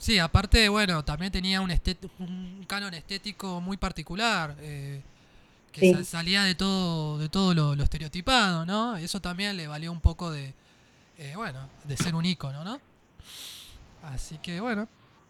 Sí, 0.05 0.19
aparte, 0.19 0.69
bueno, 0.69 1.03
también 1.03 1.33
tenía 1.33 1.63
un, 1.63 1.71
un 2.19 2.65
canon 2.69 2.93
estético 2.93 3.63
muy 3.63 3.79
particular. 3.79 4.55
Eh, 4.61 5.01
que 5.73 6.05
salía 6.05 6.45
de 6.45 6.55
todo 6.55 7.17
de 7.17 7.31
todo 7.31 7.55
lo, 7.55 7.75
lo, 7.75 7.83
estereotipado, 7.83 8.67
¿no? 8.67 8.99
Eso 8.99 9.23
también 9.23 9.57
le 9.57 9.67
valió 9.67 9.91
un 9.91 10.03
poco 10.03 10.31
de, 10.31 10.53
eh, 11.17 11.33
bueno, 11.37 11.71
de 11.85 11.97
ser 11.97 12.15
un 12.15 12.27
ícono, 12.27 12.63
¿no? 12.63 12.79
Así 14.03 14.37
que 14.43 14.61
bueno, 14.61 14.87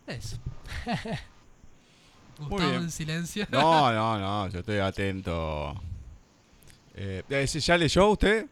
eso. 0.09 0.39
Gustavo 2.37 2.75
en 2.75 2.91
silencio. 2.91 3.47
No, 3.51 3.93
no, 3.93 4.19
no, 4.19 4.49
yo 4.49 4.59
estoy 4.59 4.79
atento. 4.79 5.81
Eh, 6.97 7.23
¿Ya 7.29 7.79
leyó 7.79 8.09
usted? 8.09 8.47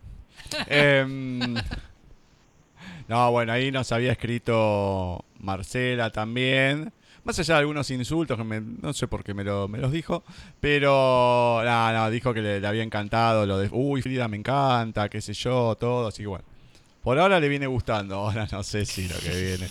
No, 3.08 3.30
bueno, 3.30 3.52
ahí 3.52 3.70
nos 3.70 3.92
había 3.92 4.12
escrito 4.12 5.24
Marcela 5.40 6.10
también. 6.10 6.92
Más 7.24 7.38
allá 7.38 7.54
de 7.54 7.60
algunos 7.60 7.90
insultos 7.90 8.36
que 8.36 8.62
no 8.82 8.92
sé 8.92 9.06
por 9.06 9.22
qué 9.22 9.32
me, 9.32 9.44
lo, 9.44 9.68
me 9.68 9.78
los 9.78 9.92
dijo, 9.92 10.24
pero 10.60 11.62
no, 11.64 11.92
no, 11.92 12.10
dijo 12.10 12.34
que 12.34 12.42
le, 12.42 12.60
le, 12.60 12.66
había 12.66 12.82
encantado 12.82 13.46
lo 13.46 13.58
de, 13.58 13.68
uy, 13.70 14.02
Frida 14.02 14.26
me 14.26 14.36
encanta, 14.36 15.08
qué 15.08 15.20
sé 15.20 15.32
yo, 15.32 15.76
todo, 15.78 16.08
así 16.08 16.22
que 16.22 16.28
bueno. 16.28 16.44
Por 17.02 17.18
ahora 17.18 17.40
le 17.40 17.48
viene 17.48 17.66
gustando, 17.66 18.14
ahora 18.16 18.48
no 18.50 18.62
sé 18.62 18.86
si 18.86 19.08
lo 19.08 19.18
que 19.18 19.30
viene. 19.30 19.68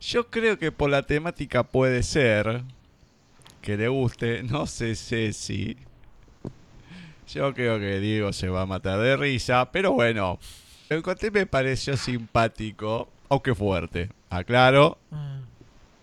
Yo 0.00 0.28
creo 0.28 0.58
que 0.58 0.72
por 0.72 0.90
la 0.90 1.02
temática 1.02 1.62
puede 1.62 2.02
ser 2.02 2.62
que 3.60 3.76
le 3.76 3.88
guste, 3.88 4.42
no 4.42 4.66
sé, 4.66 4.94
si. 4.94 5.76
Yo 7.28 7.54
creo 7.54 7.78
que 7.78 8.00
Diego 8.00 8.32
se 8.32 8.48
va 8.48 8.62
a 8.62 8.66
matar 8.66 8.98
de 9.00 9.16
risa, 9.16 9.70
pero 9.72 9.92
bueno, 9.92 10.38
lo 10.88 10.96
encontré 10.96 11.30
me 11.30 11.46
pareció 11.46 11.96
simpático, 11.96 13.08
aunque 13.28 13.54
fuerte. 13.54 14.10
Aclaro, 14.30 14.98
mm. 15.10 15.40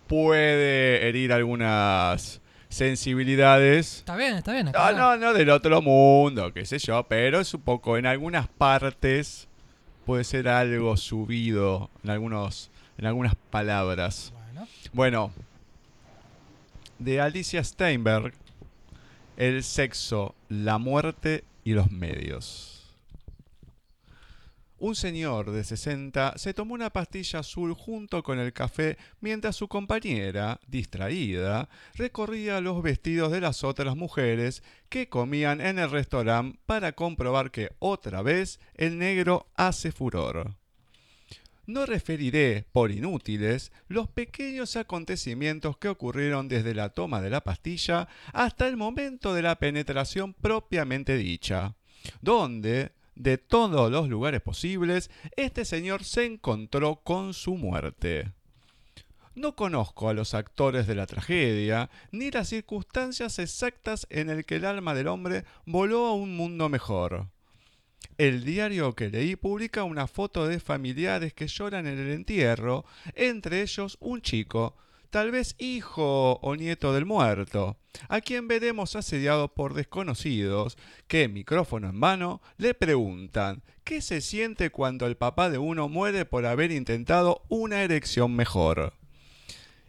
puede 0.06 1.08
herir 1.08 1.32
algunas 1.32 2.40
sensibilidades. 2.68 3.98
Está 3.98 4.16
bien, 4.16 4.34
está 4.36 4.52
bien. 4.52 4.70
No, 4.72 4.92
no, 4.92 5.16
no 5.16 5.32
del 5.32 5.50
otro 5.50 5.82
mundo, 5.82 6.52
qué 6.52 6.64
sé 6.64 6.78
yo, 6.78 7.04
pero 7.08 7.40
es 7.40 7.52
un 7.52 7.62
poco 7.62 7.96
en 7.98 8.06
algunas 8.06 8.48
partes 8.48 9.48
puede 10.06 10.24
ser 10.24 10.48
algo 10.48 10.96
subido 10.96 11.90
en, 12.02 12.10
algunos, 12.10 12.70
en 12.98 13.06
algunas 13.06 13.34
palabras. 13.50 14.32
Bueno. 14.92 15.32
de 16.98 17.20
Alicia 17.20 17.62
Steinberg, 17.62 18.34
el 19.36 19.62
sexo, 19.62 20.34
la 20.48 20.78
muerte 20.78 21.44
y 21.64 21.72
los 21.72 21.90
medios. 21.90 22.79
Un 24.80 24.94
señor 24.94 25.50
de 25.50 25.62
60 25.62 26.38
se 26.38 26.54
tomó 26.54 26.72
una 26.72 26.88
pastilla 26.88 27.40
azul 27.40 27.74
junto 27.74 28.22
con 28.22 28.38
el 28.38 28.54
café 28.54 28.96
mientras 29.20 29.54
su 29.54 29.68
compañera, 29.68 30.58
distraída, 30.66 31.68
recorría 31.96 32.62
los 32.62 32.82
vestidos 32.82 33.30
de 33.30 33.42
las 33.42 33.62
otras 33.62 33.94
mujeres 33.94 34.62
que 34.88 35.10
comían 35.10 35.60
en 35.60 35.78
el 35.78 35.90
restaurante 35.90 36.58
para 36.64 36.92
comprobar 36.92 37.50
que 37.50 37.72
otra 37.78 38.22
vez 38.22 38.58
el 38.74 38.96
negro 38.96 39.50
hace 39.54 39.92
furor. 39.92 40.56
No 41.66 41.84
referiré, 41.84 42.64
por 42.72 42.90
inútiles, 42.90 43.72
los 43.86 44.08
pequeños 44.08 44.76
acontecimientos 44.76 45.76
que 45.76 45.90
ocurrieron 45.90 46.48
desde 46.48 46.74
la 46.74 46.88
toma 46.88 47.20
de 47.20 47.28
la 47.28 47.42
pastilla 47.42 48.08
hasta 48.32 48.66
el 48.66 48.78
momento 48.78 49.34
de 49.34 49.42
la 49.42 49.56
penetración 49.56 50.32
propiamente 50.32 51.18
dicha, 51.18 51.76
donde, 52.22 52.92
de 53.22 53.36
todos 53.36 53.92
los 53.92 54.08
lugares 54.08 54.40
posibles, 54.40 55.10
este 55.36 55.66
señor 55.66 56.04
se 56.04 56.24
encontró 56.24 56.96
con 56.96 57.34
su 57.34 57.54
muerte. 57.56 58.32
No 59.34 59.54
conozco 59.54 60.08
a 60.08 60.14
los 60.14 60.32
actores 60.32 60.86
de 60.86 60.94
la 60.94 61.06
tragedia, 61.06 61.90
ni 62.12 62.30
las 62.30 62.48
circunstancias 62.48 63.38
exactas 63.38 64.06
en 64.10 64.30
el 64.30 64.46
que 64.46 64.56
el 64.56 64.64
alma 64.64 64.94
del 64.94 65.08
hombre 65.08 65.44
voló 65.66 66.06
a 66.06 66.14
un 66.14 66.34
mundo 66.34 66.70
mejor. 66.70 67.28
El 68.16 68.44
diario 68.44 68.94
que 68.94 69.10
leí 69.10 69.36
publica 69.36 69.84
una 69.84 70.06
foto 70.06 70.46
de 70.46 70.58
familiares 70.58 71.34
que 71.34 71.46
lloran 71.46 71.86
en 71.86 71.98
el 71.98 72.10
entierro, 72.10 72.86
entre 73.14 73.60
ellos 73.60 73.98
un 74.00 74.22
chico, 74.22 74.76
tal 75.10 75.30
vez 75.30 75.56
hijo 75.58 76.38
o 76.40 76.56
nieto 76.56 76.92
del 76.94 77.04
muerto, 77.04 77.76
a 78.08 78.20
quien 78.20 78.48
veremos 78.48 78.96
asediado 78.96 79.48
por 79.52 79.74
desconocidos 79.74 80.78
que, 81.08 81.28
micrófono 81.28 81.90
en 81.90 81.96
mano, 81.96 82.40
le 82.56 82.74
preguntan 82.74 83.62
qué 83.84 84.00
se 84.00 84.20
siente 84.20 84.70
cuando 84.70 85.06
el 85.06 85.16
papá 85.16 85.50
de 85.50 85.58
uno 85.58 85.88
muere 85.88 86.24
por 86.24 86.46
haber 86.46 86.70
intentado 86.70 87.42
una 87.48 87.82
erección 87.82 88.34
mejor. 88.34 88.94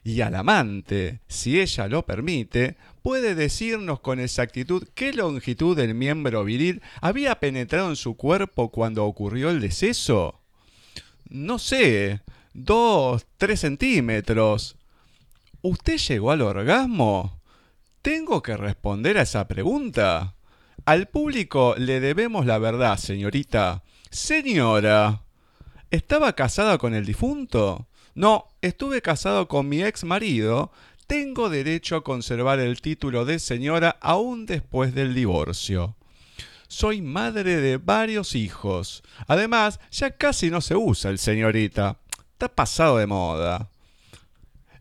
Y 0.03 0.21
al 0.21 0.33
amante, 0.33 1.19
si 1.27 1.59
ella 1.59 1.87
lo 1.87 2.05
permite, 2.07 2.75
puede 3.03 3.35
decirnos 3.35 3.99
con 3.99 4.19
exactitud 4.19 4.87
qué 4.95 5.13
longitud 5.13 5.77
del 5.77 5.93
miembro 5.93 6.43
viril 6.43 6.81
había 7.01 7.39
penetrado 7.39 7.89
en 7.89 7.95
su 7.95 8.15
cuerpo 8.15 8.71
cuando 8.71 9.05
ocurrió 9.05 9.51
el 9.51 9.61
deceso. 9.61 10.41
No 11.29 11.59
sé, 11.59 12.21
dos, 12.53 13.27
tres 13.37 13.59
centímetros, 13.59 14.75
¿Usted 15.63 15.97
llegó 15.97 16.31
al 16.31 16.41
orgasmo? 16.41 17.39
¿Tengo 18.01 18.41
que 18.41 18.57
responder 18.57 19.19
a 19.19 19.21
esa 19.21 19.47
pregunta? 19.47 20.33
Al 20.85 21.07
público 21.07 21.75
le 21.77 21.99
debemos 21.99 22.47
la 22.47 22.57
verdad, 22.57 22.97
señorita. 22.97 23.83
Señora, 24.09 25.21
¿estaba 25.91 26.33
casada 26.33 26.79
con 26.79 26.95
el 26.95 27.05
difunto? 27.05 27.87
No, 28.15 28.47
estuve 28.61 29.03
casado 29.03 29.47
con 29.47 29.69
mi 29.69 29.83
ex 29.83 30.03
marido. 30.03 30.71
Tengo 31.05 31.49
derecho 31.49 31.97
a 31.97 32.03
conservar 32.03 32.59
el 32.59 32.81
título 32.81 33.25
de 33.25 33.37
señora 33.37 33.97
aún 34.01 34.47
después 34.47 34.95
del 34.95 35.13
divorcio. 35.13 35.95
Soy 36.67 37.01
madre 37.01 37.57
de 37.57 37.77
varios 37.77 38.33
hijos. 38.33 39.03
Además, 39.27 39.79
ya 39.91 40.09
casi 40.09 40.49
no 40.49 40.61
se 40.61 40.75
usa 40.75 41.11
el 41.11 41.19
señorita. 41.19 41.99
Está 42.31 42.47
pasado 42.47 42.97
de 42.97 43.05
moda. 43.05 43.70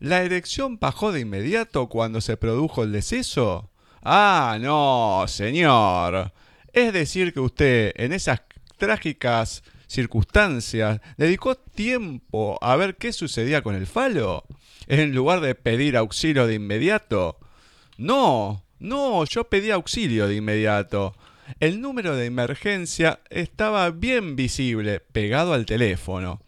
¿La 0.01 0.23
erección 0.23 0.79
bajó 0.79 1.11
de 1.11 1.19
inmediato 1.19 1.87
cuando 1.87 2.21
se 2.21 2.35
produjo 2.35 2.81
el 2.81 2.91
deceso? 2.91 3.69
Ah, 4.01 4.57
no, 4.59 5.25
señor. 5.27 6.33
Es 6.73 6.91
decir, 6.91 7.31
que 7.33 7.39
usted 7.39 7.93
en 7.95 8.11
esas 8.11 8.41
trágicas 8.79 9.61
circunstancias 9.85 11.01
dedicó 11.17 11.53
tiempo 11.53 12.57
a 12.61 12.75
ver 12.77 12.97
qué 12.97 13.13
sucedía 13.13 13.61
con 13.61 13.75
el 13.75 13.85
falo, 13.85 14.43
en 14.87 15.13
lugar 15.13 15.39
de 15.39 15.53
pedir 15.53 15.95
auxilio 15.95 16.47
de 16.47 16.55
inmediato. 16.55 17.37
No, 17.99 18.63
no, 18.79 19.23
yo 19.25 19.43
pedí 19.49 19.69
auxilio 19.69 20.27
de 20.27 20.37
inmediato. 20.37 21.15
El 21.59 21.79
número 21.79 22.15
de 22.15 22.25
emergencia 22.25 23.19
estaba 23.29 23.91
bien 23.91 24.35
visible, 24.35 24.99
pegado 24.99 25.53
al 25.53 25.67
teléfono. 25.67 26.41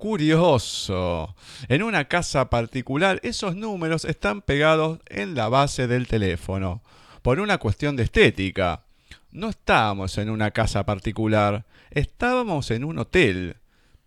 Curioso. 0.00 1.36
En 1.68 1.82
una 1.82 2.06
casa 2.06 2.48
particular 2.48 3.20
esos 3.22 3.54
números 3.54 4.06
están 4.06 4.40
pegados 4.40 4.98
en 5.04 5.34
la 5.34 5.50
base 5.50 5.86
del 5.88 6.08
teléfono, 6.08 6.82
por 7.20 7.38
una 7.38 7.58
cuestión 7.58 7.96
de 7.96 8.04
estética. 8.04 8.86
No 9.30 9.50
estábamos 9.50 10.16
en 10.16 10.30
una 10.30 10.52
casa 10.52 10.86
particular, 10.86 11.66
estábamos 11.90 12.70
en 12.70 12.84
un 12.84 12.98
hotel. 12.98 13.58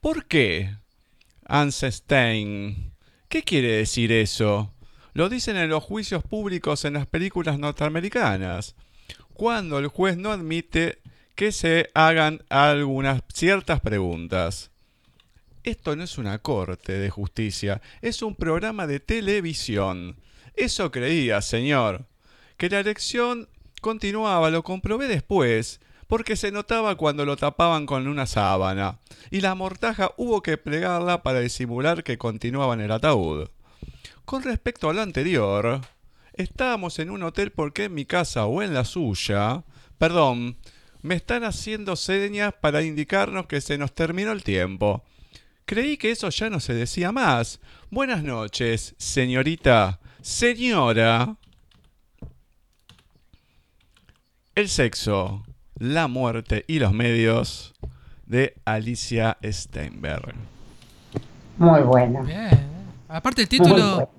¿Por 0.02 0.26
qué? 0.26 0.78
Stein. 1.70 2.92
¿Qué 3.30 3.44
quiere 3.44 3.74
decir 3.74 4.12
eso? 4.12 4.74
Lo 5.14 5.30
dicen 5.30 5.58
en 5.58 5.70
los 5.70 5.84
juicios 5.84 6.24
públicos 6.24 6.86
en 6.86 6.94
las 6.94 7.06
películas 7.06 7.60
norteamericanas, 7.60 8.76
cuando 9.36 9.78
el 9.78 9.90
juez 9.90 10.18
no 10.18 10.32
admite 10.32 11.04
que 11.36 11.52
se 11.52 11.92
hagan 11.94 12.42
algunas 12.50 13.22
ciertas 13.32 13.80
preguntas. 13.80 14.73
Esto 15.64 15.96
no 15.96 16.04
es 16.04 16.18
una 16.18 16.40
corte 16.40 16.94
de 17.00 17.10
justicia, 17.10 17.82
es 18.02 18.22
un 18.22 18.36
programa 18.36 18.86
de 18.86 19.00
televisión. 19.00 20.18
Eso 20.56 20.92
creía, 20.92 21.42
señor. 21.42 22.06
Que 22.58 22.70
la 22.70 22.82
elección 22.82 23.48
continuaba, 23.80 24.50
lo 24.50 24.64
comprobé 24.64 25.08
después, 25.08 25.80
porque 26.08 26.36
se 26.36 26.52
notaba 26.52 26.96
cuando 26.96 27.26
lo 27.26 27.38
tapaban 27.38 27.86
con 27.86 28.08
una 28.08 28.26
sábana, 28.26 29.00
y 29.32 29.42
la 29.42 29.56
mortaja 29.56 30.12
hubo 30.18 30.44
que 30.44 30.58
plegarla 30.58 31.24
para 31.24 31.40
disimular 31.40 32.04
que 32.04 32.18
continuaba 32.18 32.74
en 32.74 32.82
el 32.82 32.92
ataúd. 32.92 33.48
Con 34.26 34.44
respecto 34.44 34.90
a 34.90 34.94
lo 34.94 35.02
anterior, 35.02 35.82
estábamos 36.34 37.00
en 37.00 37.10
un 37.10 37.24
hotel 37.24 37.52
porque 37.52 37.86
en 37.86 37.94
mi 37.94 38.06
casa 38.06 38.46
o 38.46 38.62
en 38.62 38.74
la 38.74 38.86
suya, 38.86 39.64
perdón, 39.98 40.58
me 41.02 41.16
están 41.16 41.44
haciendo 41.46 41.96
señas 41.96 42.54
para 42.60 42.84
indicarnos 42.84 43.48
que 43.48 43.62
se 43.62 43.78
nos 43.78 43.94
terminó 43.94 44.34
el 44.34 44.44
tiempo. 44.44 45.04
Creí 45.66 45.98
que 45.98 46.12
eso 46.12 46.30
ya 46.30 46.50
no 46.50 46.60
se 46.60 46.74
decía 46.74 47.12
más. 47.12 47.60
Buenas 47.90 48.24
noches, 48.24 48.96
señorita. 48.98 50.00
Señora. 50.22 51.38
El 54.56 54.70
sexo, 54.70 55.44
la 55.80 56.08
muerte 56.08 56.66
y 56.68 56.80
los 56.80 56.94
medios 56.94 57.74
de 58.26 58.56
Alicia 58.66 59.38
Steinberg. 59.44 60.36
Muy 61.58 61.82
buena. 61.82 62.22
Bien. 62.22 62.68
Aparte 63.08 63.44
el 63.44 63.48
título, 63.48 64.10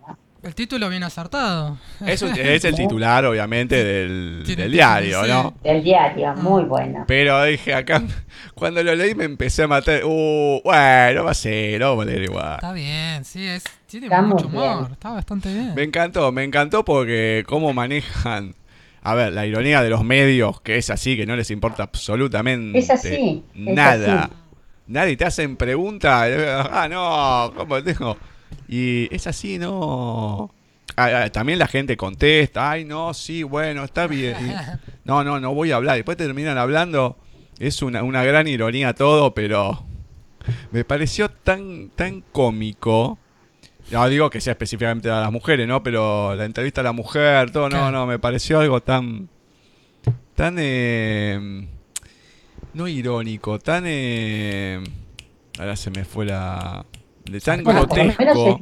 el 0.45 0.55
título 0.55 0.89
bien 0.89 1.03
acertado. 1.03 1.79
Es, 2.05 2.23
es 2.23 2.65
el 2.65 2.75
titular, 2.77 3.25
obviamente, 3.25 3.83
del, 3.83 4.45
diario, 4.71 5.27
¿no? 5.27 5.55
Del 5.63 5.83
diario, 5.83 6.35
muy 6.35 6.65
bueno. 6.65 7.05
Pero 7.09 7.43
dije, 7.45 7.75
acá, 7.75 8.03
cuando 8.55 8.83
lo 8.83 8.95
leí 8.95 9.15
me 9.15 9.25
empecé 9.25 9.63
a 9.63 9.69
matar. 9.69 10.03
Uh, 10.05 10.61
bueno, 10.63 11.25
va 11.25 11.31
a 11.31 11.35
ser, 11.35 11.81
lo 11.81 11.91
vamos 11.91 12.07
a 12.07 12.11
leer 12.11 12.23
igual. 12.25 12.55
Está 12.57 12.73
bien, 12.73 13.25
sí, 13.25 13.47
es, 13.47 13.65
tiene 13.87 14.09
mucho 14.23 14.47
humor, 14.47 14.91
está 14.93 15.11
bastante 15.11 15.53
bien. 15.53 15.75
Me 15.75 15.83
encantó, 15.83 16.31
me 16.31 16.45
encantó 16.45 16.85
porque 16.85 17.45
cómo 17.47 17.73
manejan... 17.73 18.55
A 19.07 19.15
ver, 19.15 19.35
la 19.35 19.45
ironía 19.45 19.83
de 19.83 19.91
los 19.91 20.03
medios, 20.03 20.63
que 20.63 20.79
es 20.79 20.89
así, 20.89 21.15
que 21.15 21.27
no 21.27 21.37
les 21.37 21.51
importa 21.51 21.83
absolutamente 21.83 22.79
es 22.79 22.89
así, 22.89 23.45
nada. 23.53 24.31
Nadie 24.87 25.19
te 25.19 25.27
hacen 25.27 25.57
preguntas. 25.57 26.31
Ah, 26.73 26.89
no, 26.89 27.53
¿cómo 27.55 27.83
tengo? 27.83 28.17
Y 28.69 29.15
es 29.15 29.27
así, 29.27 29.59
¿no? 29.59 30.53
Ah, 30.97 31.25
ah, 31.25 31.31
también 31.31 31.59
la 31.59 31.67
gente 31.67 31.97
contesta, 31.97 32.71
ay, 32.71 32.85
no, 32.85 33.15
sí, 33.15 33.43
bueno, 33.43 33.85
está 33.85 34.07
bien. 34.07 34.37
no, 35.05 35.25
no, 35.25 35.41
no 35.41 35.55
voy 35.55 35.73
a 35.73 35.77
hablar. 35.77 35.97
Después 35.97 36.17
terminan 36.17 36.59
hablando. 36.59 37.17
Es 37.59 37.83
una, 37.83 38.03
una 38.03 38.25
gran 38.25 38.49
ironía 38.49 38.95
todo, 38.95 39.35
pero 39.35 39.85
me 40.71 40.85
pareció 40.85 41.29
tan, 41.29 41.91
tan 41.91 42.21
cómico. 42.21 43.19
No 43.91 44.09
digo 44.09 44.31
que 44.31 44.41
sea 44.41 44.53
específicamente 44.53 45.11
a 45.11 45.21
las 45.21 45.33
mujeres, 45.33 45.69
¿no? 45.69 45.83
Pero 45.83 46.35
la 46.35 46.45
entrevista 46.45 46.81
a 46.81 46.85
la 46.85 46.93
mujer, 46.93 47.51
todo, 47.51 47.69
no, 47.69 47.91
no, 47.91 48.07
me 48.07 48.19
pareció 48.19 48.61
algo 48.61 48.81
tan. 48.83 49.29
tan. 50.35 50.57
Eh, 50.59 51.67
no 52.73 52.89
irónico, 52.89 53.59
tan. 53.59 53.85
Eh, 53.87 54.83
ahora 55.59 55.77
se 55.77 55.91
me 55.91 56.05
fue 56.05 56.25
la 56.27 56.85
tan 57.45 57.65
grotesco. 57.65 58.61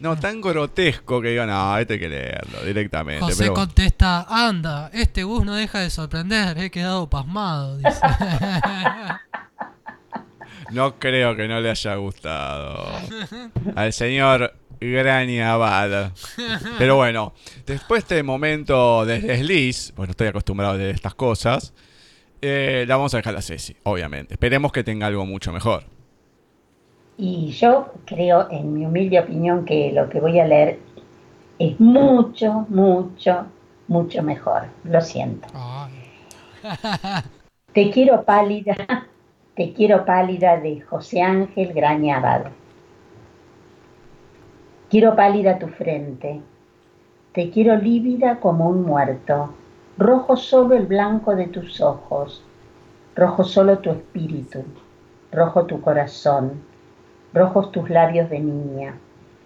No, 0.00 0.18
tan 0.18 0.40
grotesco 0.40 1.20
que 1.20 1.30
digan, 1.30 1.48
no, 1.48 1.78
este 1.78 1.94
hay 1.94 2.00
que 2.00 2.08
leerlo 2.08 2.62
directamente. 2.64 3.24
José 3.24 3.50
contesta, 3.50 4.26
anda, 4.28 4.90
este 4.92 5.24
bus 5.24 5.44
no 5.44 5.54
deja 5.54 5.80
de 5.80 5.90
sorprender, 5.90 6.58
he 6.58 6.70
quedado 6.70 7.08
pasmado. 7.08 7.78
no 10.70 10.98
creo 10.98 11.36
que 11.36 11.48
no 11.48 11.60
le 11.60 11.70
haya 11.70 11.94
gustado 11.96 12.86
al 13.74 13.92
señor 13.92 14.54
Granny 14.80 15.40
Abad. 15.40 16.12
Pero 16.78 16.96
bueno, 16.96 17.34
después 17.66 18.06
de 18.08 18.16
este 18.16 18.22
momento 18.22 19.04
de 19.04 19.20
desliz, 19.20 19.92
bueno, 19.96 20.12
estoy 20.12 20.28
acostumbrado 20.28 20.76
de 20.78 20.90
estas 20.90 21.14
cosas, 21.14 21.72
eh, 22.42 22.84
la 22.88 22.96
vamos 22.96 23.12
a 23.14 23.18
dejar 23.18 23.36
a 23.36 23.42
Ceci, 23.42 23.76
obviamente. 23.82 24.34
Esperemos 24.34 24.72
que 24.72 24.82
tenga 24.84 25.06
algo 25.06 25.26
mucho 25.26 25.52
mejor. 25.52 25.84
Y 27.22 27.50
yo 27.50 27.92
creo, 28.06 28.50
en 28.50 28.72
mi 28.72 28.86
humilde 28.86 29.20
opinión, 29.20 29.66
que 29.66 29.92
lo 29.92 30.08
que 30.08 30.20
voy 30.20 30.40
a 30.40 30.46
leer 30.46 30.78
es 31.58 31.78
mucho, 31.78 32.64
mucho, 32.70 33.44
mucho 33.88 34.22
mejor. 34.22 34.62
Lo 34.84 35.02
siento. 35.02 35.46
te 37.74 37.90
quiero 37.90 38.22
pálida, 38.22 38.74
te 39.54 39.74
quiero 39.74 40.06
pálida 40.06 40.56
de 40.56 40.80
José 40.80 41.20
Ángel 41.20 41.74
Grañabad. 41.74 42.46
Quiero 44.88 45.14
pálida 45.14 45.58
tu 45.58 45.68
frente, 45.68 46.40
te 47.34 47.50
quiero 47.50 47.76
lívida 47.76 48.40
como 48.40 48.66
un 48.66 48.82
muerto, 48.82 49.52
rojo 49.98 50.38
solo 50.38 50.74
el 50.74 50.86
blanco 50.86 51.36
de 51.36 51.48
tus 51.48 51.82
ojos, 51.82 52.42
rojo 53.14 53.44
solo 53.44 53.78
tu 53.80 53.90
espíritu, 53.90 54.64
rojo 55.30 55.66
tu 55.66 55.82
corazón 55.82 56.69
rojos 57.32 57.70
tus 57.70 57.88
labios 57.90 58.28
de 58.28 58.40
niña, 58.40 58.94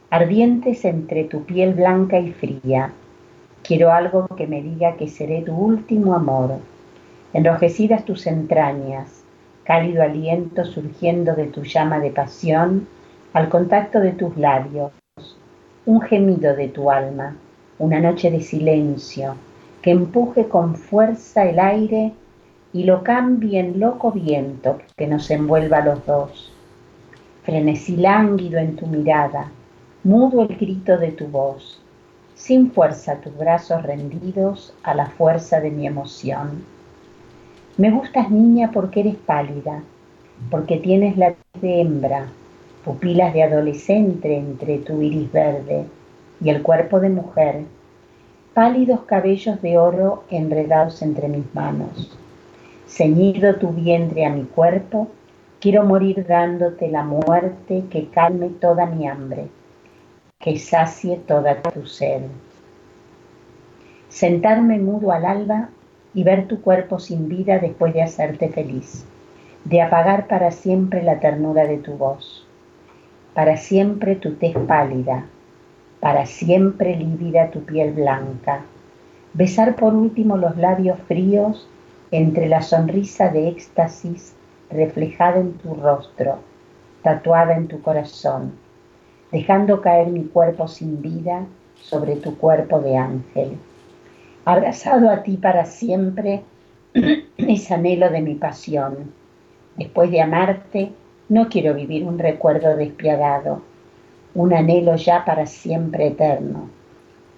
ardientes 0.09 0.85
entre 0.85 1.25
tu 1.25 1.45
piel 1.45 1.75
blanca 1.75 2.19
y 2.19 2.33
fría. 2.33 2.93
Quiero 3.63 3.93
algo 3.93 4.27
que 4.37 4.47
me 4.47 4.63
diga 4.63 4.97
que 4.97 5.09
seré 5.09 5.43
tu 5.43 5.55
último 5.55 6.15
amor, 6.15 6.59
enrojecidas 7.35 8.05
tus 8.05 8.27
entrañas, 8.27 9.23
cálido 9.65 10.03
aliento 10.03 10.65
surgiendo 10.65 11.35
de 11.35 11.47
tu 11.47 11.63
llama 11.63 11.99
de 11.99 12.11
pasión 12.11 12.87
al 13.35 13.49
contacto 13.49 14.01
de 14.01 14.13
tus 14.13 14.37
labios, 14.37 14.93
un 15.85 16.01
gemido 16.01 16.55
de 16.55 16.69
tu 16.69 16.91
alma, 16.91 17.37
una 17.79 18.01
noche 18.01 18.31
de 18.31 18.41
silencio 18.41 19.37
que 19.83 19.91
empuje 19.91 20.49
con 20.49 20.77
fuerza 20.77 21.45
el 21.45 21.59
aire 21.59 22.13
y 22.73 22.85
lo 22.85 23.03
cambie 23.03 23.61
en 23.61 23.79
loco 23.79 24.11
viento 24.11 24.79
que 24.97 25.07
nos 25.07 25.31
envuelva 25.31 25.79
a 25.79 25.85
los 25.85 26.07
dos 26.07 26.54
frenesí 27.45 27.97
lánguido 27.97 28.59
en 28.59 28.77
tu 28.77 28.87
mirada, 28.87 29.53
mudo 30.03 30.43
el 30.43 30.57
grito 30.57 30.99
de 30.99 31.13
tu 31.13 31.27
voz, 31.27 31.81
sin 32.35 32.73
fuerza 32.73 33.21
tus 33.21 33.37
brazos 33.37 33.83
rendidos 33.83 34.75
a 34.83 34.95
la 34.95 35.07
fuerza 35.07 35.61
de 35.61 35.71
mi 35.71 35.87
emoción. 35.87 36.65
Me 37.77 37.91
gustas 37.91 38.31
niña 38.31 38.71
porque 38.73 39.01
eres 39.01 39.17
pálida, 39.17 39.83
porque 40.51 40.79
tienes 40.79 41.17
la 41.19 41.35
de 41.61 41.81
hembra, 41.81 42.29
pupilas 42.85 43.35
de 43.35 43.43
adolescente 43.43 44.37
entre 44.37 44.79
tu 44.79 45.03
iris 45.03 45.31
verde 45.31 45.85
y 46.41 46.49
el 46.51 46.63
cuerpo 46.63 47.01
de 47.01 47.11
mujer. 47.11 47.65
pálidos 48.55 49.01
cabellos 49.03 49.61
de 49.63 49.79
oro 49.79 50.25
enredados 50.31 51.03
entre 51.03 51.29
mis 51.29 51.53
manos. 51.55 52.17
Ceñido 52.87 53.57
tu 53.57 53.71
vientre 53.71 54.25
a 54.25 54.31
mi 54.31 54.45
cuerpo, 54.45 55.09
quiero 55.65 55.83
morir 55.83 56.27
dándote 56.27 56.89
la 56.89 57.05
muerte 57.05 57.85
que 57.89 58.09
calme 58.09 58.51
toda 58.51 58.85
mi 58.85 59.09
hambre, 59.09 59.49
que 60.39 60.59
sacie 60.59 61.17
toda 61.17 61.63
tu 61.63 61.87
sed. 61.87 62.21
Sentarme 64.11 64.79
mudo 64.79 65.11
al 65.11 65.25
alba 65.25 65.71
y 66.13 66.23
ver 66.23 66.49
tu 66.49 66.61
cuerpo 66.61 66.99
sin 66.99 67.31
vida 67.31 67.61
después 67.61 67.95
de 67.95 68.03
hacerte 68.03 68.51
feliz, 68.51 69.07
de 69.65 69.81
apagar 69.81 70.27
para 70.27 70.51
siempre 70.51 71.03
la 71.03 71.19
ternura 71.19 71.67
de 71.67 71.79
tu 71.79 71.93
voz, 71.93 72.47
para 73.33 73.57
siempre 73.57 74.17
tu 74.17 74.35
tez 74.35 74.55
pálida, 74.69 75.25
para 75.99 76.27
siempre 76.27 76.95
lívida 76.95 77.51
tu 77.51 77.65
piel 77.65 77.95
blanca, 77.95 78.61
besar 79.33 79.77
por 79.77 79.95
último 79.95 80.37
los 80.37 80.59
labios 80.59 80.99
fríos 81.09 81.67
entre 82.11 82.49
la 82.51 82.61
sonrisa 82.61 83.31
de 83.31 83.49
éxtasis 83.49 84.35
reflejada 84.75 85.41
en 85.41 85.55
tu 85.55 85.75
rostro, 85.75 86.39
tatuada 87.03 87.55
en 87.55 87.69
tu 87.69 87.81
corazón, 87.81 88.53
dejando 89.33 89.81
caer 89.81 90.09
mi 90.09 90.25
cuerpo 90.25 90.69
sin 90.69 91.01
vida 91.01 91.47
sobre 91.81 92.17
tu 92.17 92.37
cuerpo 92.37 92.81
de 92.81 92.97
ángel. 92.97 93.57
Abrazado 94.45 95.09
a 95.09 95.23
ti 95.23 95.37
para 95.37 95.65
siempre 95.65 96.43
es 97.39 97.71
anhelo 97.71 98.11
de 98.11 98.21
mi 98.21 98.35
pasión. 98.35 99.13
Después 99.77 100.11
de 100.11 100.21
amarte, 100.21 100.93
no 101.29 101.49
quiero 101.49 101.75
vivir 101.75 102.05
un 102.05 102.19
recuerdo 102.19 102.77
despiadado 102.77 103.63
un 104.35 104.53
anhelo 104.53 104.97
ya 104.97 105.25
para 105.25 105.47
siempre 105.47 106.09
eterno, 106.09 106.69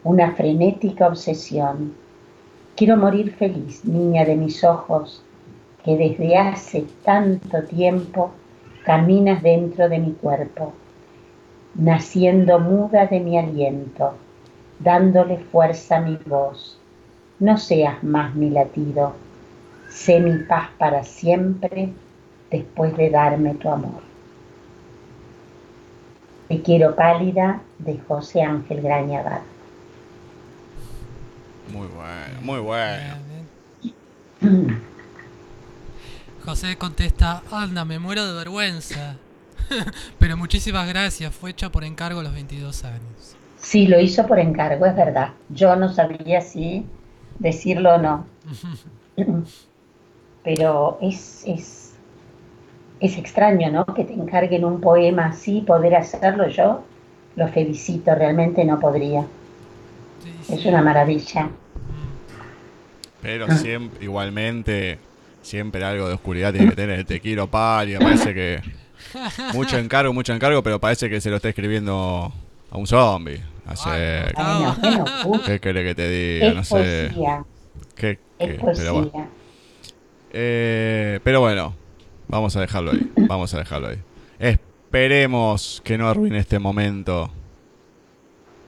una 0.02 0.32
frenética 0.32 1.08
obsesión. 1.08 1.92
Quiero 2.74 2.96
morir 2.96 3.32
feliz, 3.32 3.84
niña 3.84 4.24
de 4.24 4.34
mis 4.34 4.64
ojos, 4.64 5.22
que 5.86 5.96
desde 5.96 6.36
hace 6.36 6.84
tanto 7.04 7.62
tiempo 7.62 8.32
caminas 8.84 9.40
dentro 9.40 9.88
de 9.88 10.00
mi 10.00 10.10
cuerpo, 10.14 10.72
naciendo 11.76 12.58
muda 12.58 13.06
de 13.06 13.20
mi 13.20 13.38
aliento, 13.38 14.14
dándole 14.80 15.38
fuerza 15.38 15.98
a 15.98 16.00
mi 16.00 16.18
voz. 16.26 16.76
No 17.38 17.56
seas 17.56 18.02
más 18.02 18.34
mi 18.34 18.50
latido, 18.50 19.12
sé 19.88 20.18
mi 20.18 20.42
paz 20.42 20.70
para 20.76 21.04
siempre 21.04 21.90
después 22.50 22.96
de 22.96 23.08
darme 23.08 23.54
tu 23.54 23.68
amor. 23.68 24.02
Te 26.48 26.62
quiero 26.62 26.96
pálida 26.96 27.60
de 27.78 27.96
José 28.08 28.42
Ángel 28.42 28.82
Grañabat. 28.82 29.42
Muy 31.72 31.86
bueno, 31.86 32.40
muy 32.42 32.58
bueno. 32.58 33.14
José 36.46 36.78
contesta, 36.78 37.42
anda, 37.50 37.84
me 37.84 37.98
muero 37.98 38.24
de 38.24 38.32
vergüenza. 38.32 39.16
Pero 40.18 40.36
muchísimas 40.36 40.88
gracias, 40.88 41.34
fue 41.34 41.50
hecha 41.50 41.70
por 41.70 41.82
encargo 41.82 42.20
a 42.20 42.22
los 42.22 42.32
22 42.32 42.84
años. 42.84 43.36
Sí, 43.58 43.88
lo 43.88 44.00
hizo 44.00 44.26
por 44.28 44.38
encargo, 44.38 44.86
es 44.86 44.94
verdad. 44.94 45.30
Yo 45.48 45.74
no 45.74 45.92
sabía 45.92 46.40
si 46.40 46.86
decirlo 47.40 47.96
o 47.96 47.98
no. 47.98 48.26
Pero 50.44 50.98
es, 51.02 51.42
es 51.46 51.86
es 53.00 53.18
extraño, 53.18 53.70
¿no? 53.70 53.84
Que 53.84 54.04
te 54.04 54.14
encarguen 54.14 54.64
un 54.64 54.80
poema 54.80 55.26
así, 55.26 55.60
poder 55.60 55.96
hacerlo 55.96 56.48
yo, 56.48 56.82
lo 57.34 57.48
felicito, 57.48 58.14
realmente 58.14 58.64
no 58.64 58.80
podría. 58.80 59.26
Es 60.48 60.64
una 60.64 60.82
maravilla. 60.82 61.50
Pero 63.20 63.50
siempre, 63.50 64.04
igualmente, 64.04 64.98
siempre 65.46 65.84
algo 65.84 66.08
de 66.08 66.14
oscuridad 66.14 66.52
tiene 66.52 66.70
que 66.70 66.76
tener. 66.76 67.04
Te 67.04 67.20
quiero 67.20 67.44
y 67.44 67.96
parece 67.98 68.34
que 68.34 68.60
mucho 69.54 69.78
encargo, 69.78 70.12
mucho 70.12 70.32
encargo, 70.34 70.62
pero 70.62 70.80
parece 70.80 71.08
que 71.08 71.20
se 71.20 71.30
lo 71.30 71.36
está 71.36 71.48
escribiendo 71.48 72.32
a 72.70 72.76
un 72.78 72.86
zombie. 72.86 73.42
Hace, 73.66 74.32
¿Qué 75.44 75.58
quiere 75.58 75.84
que 75.84 75.94
te 75.94 76.08
diga? 76.08 76.54
no 76.54 76.64
sé. 76.64 77.10
¿Qué, 77.96 78.18
Pero, 78.38 78.92
bueno. 78.92 79.30
Eh, 80.32 81.18
pero 81.24 81.40
bueno, 81.40 81.74
Vamos 82.28 82.56
a 82.56 82.60
dejarlo 82.60 82.90
ahí. 82.90 83.10
Vamos 83.16 83.54
a 83.54 83.58
dejarlo 83.58 83.88
ahí. 83.88 83.98
Esperemos 84.38 85.80
que 85.84 85.96
no 85.96 86.08
arruine 86.08 86.38
este 86.38 86.58
momento. 86.58 87.30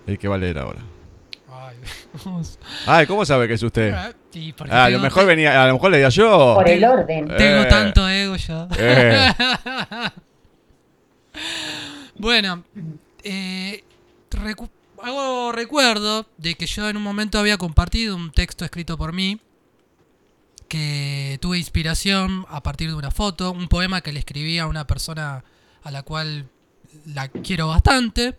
El 0.07 0.19
que 0.19 0.29
va 0.29 0.37
a 0.37 0.39
leer 0.39 0.59
ahora. 0.59 0.81
Ay, 2.87 3.07
¿cómo 3.07 3.25
sabe 3.25 3.49
que 3.49 3.55
es 3.55 3.63
usted? 3.63 3.93
Ah, 3.93 4.85
a 4.85 4.91
lo 4.91 4.99
mejor 5.01 5.27
venía, 5.27 5.63
a 5.63 5.67
lo 5.67 5.75
mejor 5.75 5.91
leía 5.91 6.09
yo. 6.09 6.55
Por 6.55 6.69
el 6.69 6.85
orden. 6.85 7.29
Tengo 7.29 7.63
eh. 7.63 7.67
tanto 7.67 8.09
ego 8.09 8.37
yo. 8.37 8.69
Eh. 8.79 9.33
bueno, 12.17 12.65
eh, 13.23 13.85
hago 15.03 15.53
recuerdo 15.53 16.27
de 16.37 16.55
que 16.55 16.67
yo 16.67 16.89
en 16.89 16.97
un 16.97 17.03
momento 17.03 17.39
había 17.39 17.57
compartido 17.57 18.17
un 18.17 18.31
texto 18.33 18.65
escrito 18.65 18.97
por 18.97 19.13
mí 19.13 19.41
que 20.69 21.39
tuve 21.41 21.59
inspiración 21.59 22.45
a 22.49 22.63
partir 22.63 22.89
de 22.89 22.95
una 22.95 23.11
foto, 23.11 23.53
un 23.53 23.69
poema 23.69 24.03
que 24.03 24.13
le 24.13 24.19
escribí 24.21 24.59
a 24.59 24.67
una 24.67 24.87
persona 24.87 25.43
a 25.83 25.91
la 25.91 26.03
cual 26.03 26.49
la 27.07 27.29
quiero 27.29 27.69
bastante. 27.69 28.37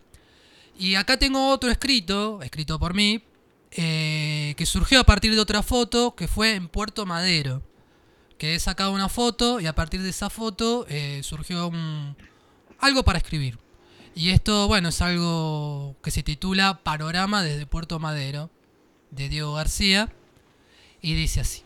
Y 0.78 0.96
acá 0.96 1.18
tengo 1.18 1.50
otro 1.50 1.72
escrito, 1.72 2.42
escrito 2.42 2.80
por 2.80 2.94
mí, 2.94 3.24
eh, 3.72 4.56
que 4.58 4.66
surgió 4.66 5.00
a 5.00 5.04
partir 5.04 5.34
de 5.34 5.40
otra 5.40 5.64
foto 5.64 6.16
que 6.16 6.28
fue 6.28 6.56
en 6.56 6.68
Puerto 6.68 7.06
Madero. 7.06 7.62
Que 8.38 8.56
he 8.56 8.60
sacado 8.60 8.94
una 8.94 9.10
foto 9.10 9.60
y 9.60 9.68
a 9.68 9.76
partir 9.76 10.02
de 10.02 10.10
esa 10.10 10.30
foto 10.30 10.86
eh, 10.88 11.22
surgió 11.24 11.68
un, 11.68 12.16
algo 12.80 13.04
para 13.04 13.20
escribir. 13.20 13.60
Y 14.16 14.32
esto, 14.32 14.68
bueno, 14.68 14.90
es 14.90 15.02
algo 15.02 15.96
que 16.02 16.12
se 16.12 16.24
titula 16.24 16.82
Panorama 16.84 17.44
desde 17.44 17.66
Puerto 17.66 18.00
Madero, 18.00 18.50
de 19.12 19.30
Diego 19.30 19.54
García, 19.54 20.12
y 21.02 21.14
dice 21.14 21.42
así. 21.42 21.64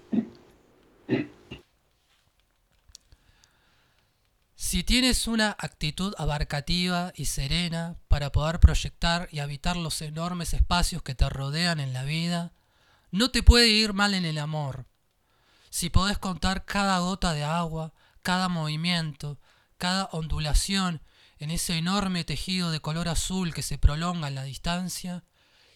Si 4.73 4.83
tienes 4.83 5.27
una 5.27 5.55
actitud 5.59 6.15
abarcativa 6.17 7.13
y 7.15 7.25
serena 7.25 7.95
para 8.07 8.31
poder 8.31 8.59
proyectar 8.59 9.29
y 9.31 9.37
habitar 9.37 9.77
los 9.77 10.01
enormes 10.01 10.55
espacios 10.55 11.03
que 11.03 11.13
te 11.13 11.29
rodean 11.29 11.79
en 11.79 11.93
la 11.93 12.03
vida, 12.05 12.53
no 13.11 13.29
te 13.29 13.43
puede 13.43 13.67
ir 13.67 13.93
mal 13.93 14.15
en 14.15 14.25
el 14.25 14.39
amor. 14.39 14.87
Si 15.69 15.91
podés 15.91 16.17
contar 16.17 16.65
cada 16.65 16.97
gota 16.97 17.33
de 17.33 17.43
agua, 17.43 17.93
cada 18.23 18.49
movimiento, 18.49 19.39
cada 19.77 20.05
ondulación 20.05 21.03
en 21.37 21.51
ese 21.51 21.77
enorme 21.77 22.23
tejido 22.23 22.71
de 22.71 22.79
color 22.79 23.09
azul 23.09 23.53
que 23.53 23.61
se 23.61 23.77
prolonga 23.77 24.27
en 24.27 24.33
la 24.33 24.43
distancia, 24.43 25.23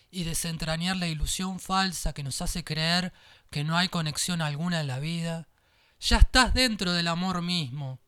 y 0.09 0.23
desentrañar 0.23 0.97
la 0.97 1.07
ilusión 1.07 1.59
falsa 1.59 2.13
que 2.13 2.23
nos 2.23 2.41
hace 2.41 2.63
creer 2.63 3.13
que 3.51 3.63
no 3.63 3.77
hay 3.77 3.89
conexión 3.89 4.41
alguna 4.41 4.81
en 4.81 4.87
la 4.87 4.97
vida, 4.97 5.47
ya 5.99 6.17
estás 6.17 6.55
dentro 6.55 6.93
del 6.93 7.07
amor 7.07 7.43
mismo. 7.43 7.99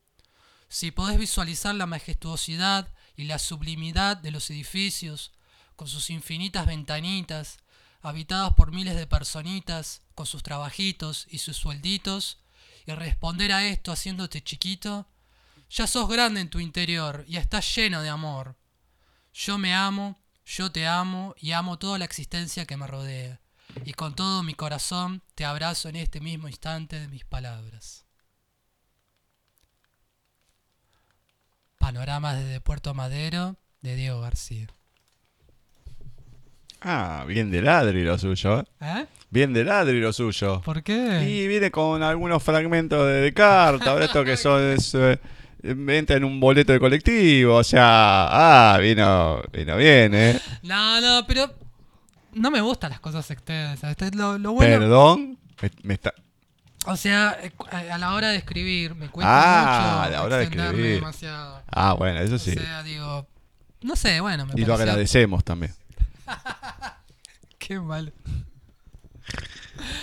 Si 0.70 0.92
podés 0.92 1.18
visualizar 1.18 1.74
la 1.74 1.86
majestuosidad 1.86 2.94
y 3.16 3.24
la 3.24 3.40
sublimidad 3.40 4.16
de 4.16 4.30
los 4.30 4.48
edificios, 4.50 5.32
con 5.74 5.88
sus 5.88 6.10
infinitas 6.10 6.64
ventanitas, 6.64 7.58
habitadas 8.02 8.54
por 8.54 8.70
miles 8.70 8.94
de 8.94 9.08
personitas, 9.08 10.02
con 10.14 10.26
sus 10.26 10.44
trabajitos 10.44 11.26
y 11.28 11.38
sus 11.38 11.56
suelditos, 11.56 12.38
y 12.86 12.92
responder 12.92 13.50
a 13.50 13.66
esto 13.66 13.90
haciéndote 13.90 14.44
chiquito, 14.44 15.08
ya 15.68 15.88
sos 15.88 16.08
grande 16.08 16.40
en 16.40 16.50
tu 16.50 16.60
interior 16.60 17.24
y 17.26 17.36
estás 17.36 17.74
lleno 17.74 18.00
de 18.00 18.08
amor. 18.08 18.56
Yo 19.34 19.58
me 19.58 19.74
amo, 19.74 20.20
yo 20.46 20.70
te 20.70 20.86
amo 20.86 21.34
y 21.36 21.50
amo 21.50 21.80
toda 21.80 21.98
la 21.98 22.04
existencia 22.04 22.64
que 22.64 22.76
me 22.76 22.86
rodea 22.86 23.40
y 23.84 23.92
con 23.94 24.14
todo 24.14 24.44
mi 24.44 24.54
corazón 24.54 25.22
te 25.34 25.44
abrazo 25.44 25.88
en 25.88 25.96
este 25.96 26.20
mismo 26.20 26.46
instante 26.46 27.00
de 27.00 27.08
mis 27.08 27.24
palabras. 27.24 28.04
Panoramas 31.80 32.38
desde 32.38 32.60
Puerto 32.60 32.92
Madero 32.92 33.56
de 33.80 33.96
Diego 33.96 34.20
García. 34.20 34.68
Ah, 36.82 37.24
bien 37.26 37.50
de 37.50 37.62
ladri 37.62 38.04
lo 38.04 38.18
suyo. 38.18 38.60
¿eh? 38.60 38.64
¿Eh? 38.82 39.06
Bien 39.30 39.54
de 39.54 39.64
ladri 39.64 39.98
lo 39.98 40.12
suyo. 40.12 40.60
¿Por 40.60 40.82
qué? 40.82 41.26
Y 41.26 41.48
viene 41.48 41.70
con 41.70 42.02
algunos 42.02 42.42
fragmentos 42.42 43.08
de, 43.08 43.32
carta, 43.32 43.92
ahora 43.92 44.04
esto 44.04 44.22
que 44.24 44.36
son... 44.36 44.62
Es, 44.62 44.94
eh, 44.94 45.18
venta 45.62 46.14
en 46.14 46.24
un 46.24 46.38
boleto 46.38 46.72
de 46.72 46.80
colectivo, 46.80 47.56
o 47.56 47.64
sea, 47.64 48.74
ah, 48.74 48.78
vino, 48.78 49.42
vino 49.50 49.76
bien, 49.76 50.14
¿eh? 50.14 50.40
No, 50.62 51.00
no, 51.00 51.26
pero 51.26 51.50
no 52.34 52.50
me 52.50 52.60
gustan 52.60 52.90
las 52.90 53.00
cosas 53.00 53.30
extensas. 53.30 53.96
Lo, 54.14 54.36
lo 54.36 54.52
bueno... 54.52 54.78
Perdón, 54.78 55.38
me, 55.82 55.94
está... 55.94 56.12
O 56.86 56.96
sea, 56.96 57.38
eh, 57.42 57.52
a 57.90 57.98
la 57.98 58.14
hora 58.14 58.28
de 58.28 58.36
escribir 58.36 58.94
me 58.94 59.08
cuesta 59.10 59.30
ah, 59.30 60.02
mucho 60.02 60.02
a 60.02 60.08
la 60.10 60.22
hora 60.22 60.36
de 60.38 60.44
escribir. 60.44 60.94
demasiado. 60.94 61.62
Ah, 61.70 61.92
bueno, 61.92 62.20
eso 62.20 62.38
sí. 62.38 62.52
O 62.52 62.60
sea, 62.60 62.82
digo, 62.82 63.26
no 63.82 63.96
sé, 63.96 64.20
bueno, 64.20 64.46
Y 64.56 64.64
lo 64.64 64.74
agradecemos 64.74 65.44
también. 65.44 65.74
Qué 67.58 67.78
mal. 67.78 68.12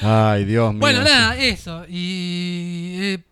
Ay, 0.02 0.46
Dios 0.46 0.72
mío. 0.74 0.80
Bueno, 0.80 1.04
nada, 1.04 1.36
eso. 1.38 1.86
Y 1.88 2.98
he 3.02 3.24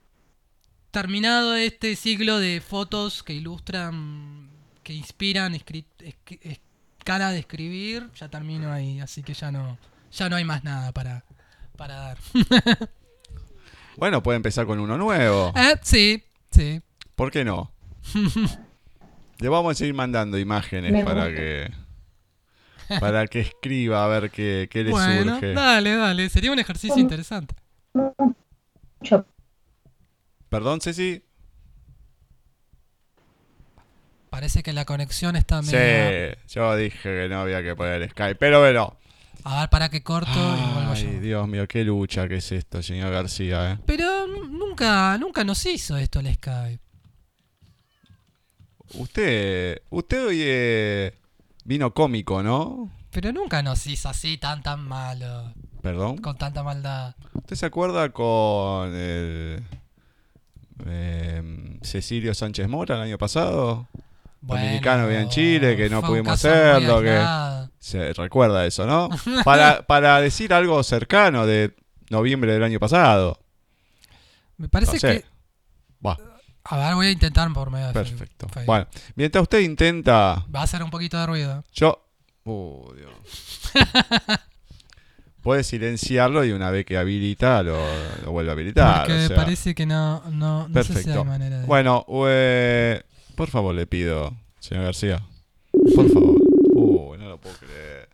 terminado 0.92 1.56
este 1.56 1.96
ciclo 1.96 2.40
de 2.40 2.62
fotos 2.62 3.22
que 3.22 3.34
ilustran, 3.34 4.50
que 4.82 4.94
inspiran 4.94 5.56
escala 5.56 7.32
de 7.32 7.40
escribir. 7.40 8.10
Ya 8.16 8.30
termino 8.30 8.74
ahí, 8.74 9.00
así 9.00 9.22
que 9.22 9.36
ya 9.36 9.52
no, 9.52 9.78
ya 10.12 10.30
no 10.30 10.36
hay 10.36 10.46
más 10.46 10.64
nada 10.64 10.92
para, 10.92 11.24
para 11.78 11.96
dar. 11.96 12.18
bueno, 13.98 14.22
puede 14.24 14.38
empezar 14.38 14.66
con 14.66 14.80
uno 14.80 14.98
nuevo. 14.98 15.54
Eh, 15.56 15.76
sí, 15.82 16.24
sí. 16.52 16.82
¿Por 17.16 17.32
qué 17.32 17.44
no? 17.44 17.72
Le 19.40 19.50
vamos 19.50 19.72
a 19.72 19.76
seguir 19.76 19.94
mandando 19.94 20.38
imágenes 20.38 21.04
para 21.04 21.28
que 21.28 21.72
para 23.00 23.28
que 23.28 23.42
escriba 23.42 24.06
a 24.06 24.08
ver 24.08 24.30
qué, 24.30 24.68
qué 24.70 24.84
le 24.84 24.92
bueno, 24.92 25.40
Dale, 25.42 25.96
dale, 25.96 26.30
sería 26.30 26.52
un 26.52 26.60
ejercicio 26.60 26.98
interesante. 26.98 27.56
Perdón, 30.50 30.82
Ceci. 30.82 31.24
Parece 34.30 34.64
que 34.64 34.74
la 34.74 34.86
conexión 34.86 35.36
está 35.36 35.62
medio. 35.62 36.36
Sí, 36.36 36.54
yo 36.54 36.76
dije 36.76 37.02
que 37.02 37.28
no 37.30 37.42
había 37.42 37.64
que 37.64 37.76
poner 37.76 38.10
Skype, 38.10 38.36
pero 38.36 38.60
bueno. 38.60 38.98
A 39.48 39.60
ver, 39.60 39.70
para 39.70 39.90
que 39.90 40.02
corto 40.02 40.32
y 40.32 40.74
vuelvo 40.74 40.92
Ay, 40.92 41.20
Dios 41.20 41.48
mío, 41.48 41.68
qué 41.68 41.84
lucha 41.84 42.28
que 42.28 42.38
es 42.38 42.52
esto, 42.52 42.82
señor 42.82 43.12
García. 43.12 43.74
¿eh? 43.74 43.78
Pero 43.86 44.26
nunca, 44.26 45.16
nunca 45.20 45.44
nos 45.44 45.64
hizo 45.68 45.98
esto 45.98 46.20
el 46.20 46.34
Skype. 46.34 46.82
Usted, 48.96 49.84
usted 49.92 50.26
hoy 50.26 51.14
vino 51.64 51.94
cómico, 51.94 52.42
¿no? 52.42 52.92
Pero 53.12 53.32
nunca 53.32 53.62
nos 53.62 53.86
hizo 53.86 54.10
así 54.10 54.40
tan 54.40 54.64
tan 54.64 54.88
malo. 54.88 55.54
¿Perdón? 55.84 56.18
Con 56.18 56.36
tanta 56.38 56.64
maldad. 56.64 57.14
¿Usted 57.34 57.56
se 57.56 57.68
acuerda 57.68 58.10
con 58.10 58.96
el 58.96 59.64
em, 60.88 61.80
Cecilio 61.82 62.34
Sánchez 62.34 62.68
Mora 62.68 62.96
el 62.96 63.02
año 63.02 63.20
pasado? 63.20 63.88
Dominicano 64.46 65.08
bien 65.08 65.22
en 65.22 65.30
Chile, 65.30 65.76
que 65.76 65.90
no 65.90 66.02
pudimos 66.02 66.34
hacerlo, 66.34 67.02
que 67.02 67.22
se 67.80 68.14
recuerda 68.14 68.66
eso, 68.66 68.86
¿no? 68.86 69.10
para, 69.44 69.86
para 69.86 70.22
decir 70.22 70.54
algo 70.54 70.82
cercano 70.84 71.46
de 71.46 71.76
noviembre 72.10 72.54
del 72.54 72.64
año 72.64 72.80
pasado. 72.80 73.40
Me 74.58 74.70
parece 74.70 75.00
que 75.00 75.26
a 76.68 76.78
ver, 76.78 76.96
voy 76.96 77.08
a 77.08 77.12
intentar 77.12 77.52
por 77.54 77.70
medio 77.70 77.88
de 77.88 77.94
Perfecto. 77.94 78.48
Bueno, 78.66 78.88
mientras 79.16 79.44
usted 79.44 79.60
intenta. 79.60 80.46
Va 80.54 80.62
a 80.62 80.64
hacer 80.64 80.82
un 80.82 80.90
poquito 80.90 81.20
de 81.20 81.28
ruido. 81.28 81.64
Yo. 81.72 82.04
Uh, 82.44 82.92
Dios. 82.96 83.14
Puede 85.44 85.64
silenciarlo 85.64 86.44
y 86.44 86.52
una 86.52 86.72
vez 86.72 86.86
que 86.88 86.98
habilita 86.98 87.62
lo, 87.62 87.78
vuelve 88.26 88.50
a 88.50 88.54
habilitar. 88.54 89.06
Porque 89.06 89.30
parece 89.36 89.76
que 89.76 89.86
no, 89.86 90.24
no, 90.32 90.68
Perfecto. 90.74 91.24
manera 91.24 91.60
de... 91.60 91.66
Bueno, 91.68 92.04
eh, 92.28 93.04
por 93.36 93.50
favor 93.50 93.76
le 93.76 93.86
pido, 93.86 94.34
señor 94.60 94.86
García. 94.86 95.22
Por 95.96 96.10
favor. 96.10 96.42
Uh, 96.74 97.16
no 97.18 97.30
lo 97.30 97.40
puedo 97.40 97.56
creer. 97.58 98.10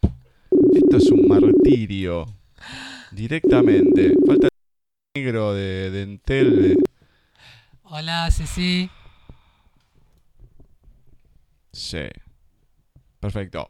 Esto 0.73 0.97
es 0.97 1.09
un 1.11 1.27
martirio. 1.27 2.25
Directamente. 3.11 4.15
Falta 4.25 4.47
el 4.47 5.21
negro 5.23 5.53
de, 5.53 5.91
de 5.91 6.01
Entel. 6.03 6.83
Hola, 7.83 8.29
Ceci. 8.31 8.89
Sí. 11.71 12.07
Perfecto. 13.19 13.69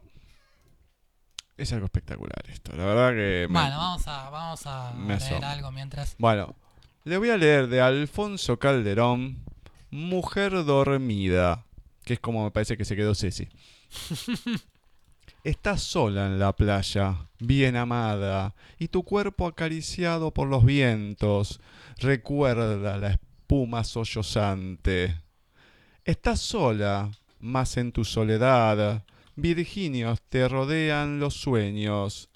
Es 1.56 1.72
algo 1.72 1.84
espectacular 1.84 2.42
esto. 2.48 2.74
La 2.76 2.84
verdad 2.86 3.10
que. 3.12 3.46
Bueno, 3.48 3.76
vamos 3.76 4.08
a, 4.08 4.30
vamos 4.30 4.66
a 4.66 4.94
leer 4.94 5.44
algo 5.44 5.70
mientras. 5.70 6.16
Bueno, 6.18 6.56
le 7.04 7.18
voy 7.18 7.30
a 7.30 7.36
leer 7.36 7.68
de 7.68 7.80
Alfonso 7.80 8.58
Calderón, 8.58 9.44
Mujer 9.92 10.64
Dormida. 10.64 11.66
Que 12.02 12.14
es 12.14 12.20
como 12.20 12.44
me 12.44 12.50
parece 12.50 12.78
que 12.78 12.84
se 12.86 12.96
quedó 12.96 13.14
Ceci. 13.14 13.46
Estás 15.44 15.82
sola 15.82 16.26
en 16.26 16.38
la 16.38 16.54
playa, 16.54 17.28
bien 17.38 17.76
amada, 17.76 18.54
y 18.78 18.88
tu 18.88 19.02
cuerpo 19.02 19.46
acariciado 19.46 20.32
por 20.32 20.48
los 20.48 20.64
vientos 20.64 21.60
recuerda 21.98 22.96
la 22.96 23.10
espuma 23.10 23.84
sollozante. 23.84 25.20
Estás 26.04 26.40
sola, 26.40 27.10
mas 27.38 27.76
en 27.76 27.92
tu 27.92 28.04
soledad, 28.04 29.04
Virginios 29.36 30.22
te 30.22 30.48
rodean 30.48 31.20
los 31.20 31.34
sueños, 31.34 32.30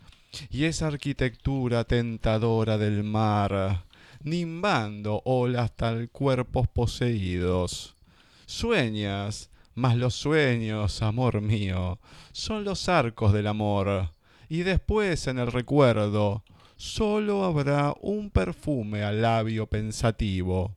y 0.50 0.64
esa 0.64 0.88
arquitectura 0.88 1.84
tentadora 1.84 2.76
del 2.76 3.02
mar, 3.02 3.84
nimbando 4.22 5.22
olas 5.24 5.74
tal 5.76 6.10
cuerpos 6.10 6.68
poseídos. 6.68 7.94
Sueñas, 8.46 9.50
mas 9.74 9.96
los 9.96 10.14
sueños, 10.14 11.02
amor 11.02 11.40
mío, 11.40 11.98
son 12.32 12.64
los 12.64 12.88
arcos 12.88 13.32
del 13.32 13.46
amor, 13.46 14.10
y 14.48 14.58
después 14.58 15.26
en 15.26 15.38
el 15.38 15.52
recuerdo 15.52 16.44
solo 16.76 17.44
habrá 17.44 17.94
un 18.00 18.30
perfume 18.30 19.02
al 19.02 19.22
labio 19.22 19.66
pensativo 19.66 20.72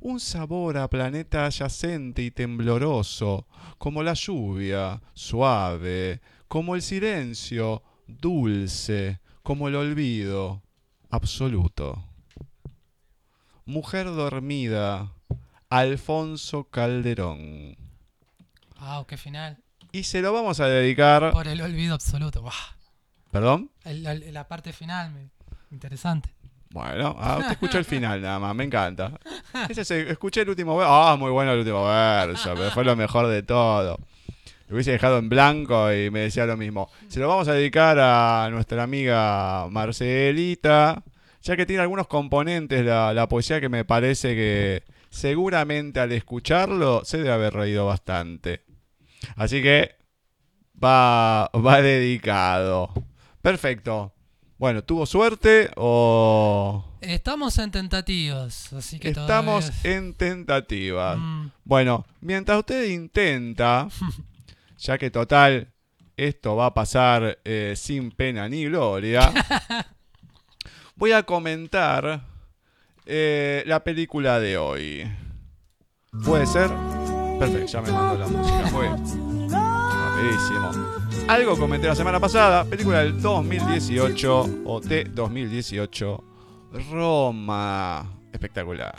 un 0.00 0.20
sabor 0.20 0.76
a 0.76 0.88
planeta 0.88 1.46
adyacente 1.46 2.22
y 2.22 2.30
tembloroso, 2.30 3.46
como 3.78 4.02
la 4.02 4.14
lluvia, 4.14 5.00
suave, 5.14 6.20
como 6.48 6.74
el 6.74 6.82
silencio, 6.82 7.82
dulce, 8.06 9.20
como 9.42 9.68
el 9.68 9.76
olvido, 9.76 10.62
absoluto. 11.10 12.04
Mujer 13.70 14.06
dormida, 14.06 15.12
Alfonso 15.68 16.64
Calderón. 16.64 17.76
Wow, 18.80 19.06
qué 19.06 19.16
final. 19.16 19.58
Y 19.92 20.02
se 20.02 20.22
lo 20.22 20.32
vamos 20.32 20.58
a 20.58 20.66
dedicar. 20.66 21.30
Por 21.30 21.46
el 21.46 21.60
olvido 21.60 21.94
absoluto. 21.94 22.44
¿Perdón? 23.30 23.70
la, 23.84 24.48
parte 24.48 24.72
final, 24.72 25.30
interesante. 25.70 26.34
Bueno, 26.70 27.14
ah, 27.20 27.36
usted 27.38 27.52
escuchó 27.52 27.78
el 27.78 27.84
final 27.84 28.20
nada 28.20 28.40
más, 28.40 28.56
me 28.56 28.64
encanta. 28.64 29.12
escuché 29.68 30.40
el 30.40 30.48
último 30.48 30.76
verso. 30.76 30.92
Ah, 30.92 31.14
muy 31.14 31.30
bueno 31.30 31.52
el 31.52 31.60
último 31.60 31.84
verso, 31.84 32.54
pero 32.56 32.72
fue 32.72 32.84
lo 32.84 32.96
mejor 32.96 33.28
de 33.28 33.44
todo. 33.44 34.00
Lo 34.66 34.74
hubiese 34.74 34.90
dejado 34.90 35.18
en 35.18 35.28
blanco 35.28 35.92
y 35.92 36.10
me 36.10 36.20
decía 36.20 36.44
lo 36.44 36.56
mismo. 36.56 36.90
Se 37.06 37.20
lo 37.20 37.28
vamos 37.28 37.46
a 37.46 37.52
dedicar 37.52 37.96
a 38.00 38.48
nuestra 38.50 38.82
amiga 38.82 39.68
Marcelita, 39.70 41.04
ya 41.42 41.56
que 41.56 41.66
tiene 41.66 41.82
algunos 41.82 42.06
componentes 42.06 42.84
la, 42.84 43.14
la 43.14 43.28
poesía 43.28 43.60
que 43.60 43.68
me 43.68 43.84
parece 43.84 44.34
que 44.34 44.82
seguramente 45.10 46.00
al 46.00 46.12
escucharlo 46.12 47.04
se 47.04 47.18
debe 47.18 47.32
haber 47.32 47.54
reído 47.54 47.86
bastante. 47.86 48.64
Así 49.36 49.62
que 49.62 49.96
va, 50.82 51.50
va 51.52 51.82
dedicado. 51.82 52.92
Perfecto. 53.42 54.14
Bueno, 54.58 54.84
¿tuvo 54.84 55.06
suerte 55.06 55.70
o...? 55.76 56.84
Estamos 57.00 57.56
en 57.58 57.70
tentativas, 57.70 58.74
así 58.74 58.98
que 58.98 59.08
Estamos 59.08 59.72
en 59.84 60.12
tentativas. 60.12 61.16
Mm. 61.18 61.46
Bueno, 61.64 62.04
mientras 62.20 62.58
usted 62.58 62.90
intenta, 62.90 63.88
ya 64.78 64.98
que 64.98 65.10
total, 65.10 65.72
esto 66.18 66.56
va 66.56 66.66
a 66.66 66.74
pasar 66.74 67.38
eh, 67.44 67.72
sin 67.74 68.10
pena 68.10 68.50
ni 68.50 68.66
gloria, 68.66 69.32
voy 71.00 71.12
a 71.12 71.22
comentar 71.22 72.20
eh, 73.06 73.64
la 73.66 73.82
película 73.82 74.38
de 74.38 74.58
hoy. 74.58 75.10
¿Puede 76.26 76.46
ser? 76.46 76.70
Perfecto, 77.38 77.66
ya 77.66 77.80
me 77.80 77.90
mandó 77.90 78.18
la 78.18 78.26
música. 78.26 78.66
Fue 78.66 78.88
rapidísimo. 79.48 80.70
Algo 81.26 81.56
comenté 81.56 81.86
la 81.86 81.94
semana 81.94 82.20
pasada, 82.20 82.66
película 82.66 82.98
del 82.98 83.18
2018 83.18 84.62
o 84.66 84.80
de 84.80 85.04
2018, 85.04 86.24
Roma. 86.90 88.06
Espectacular. 88.30 88.94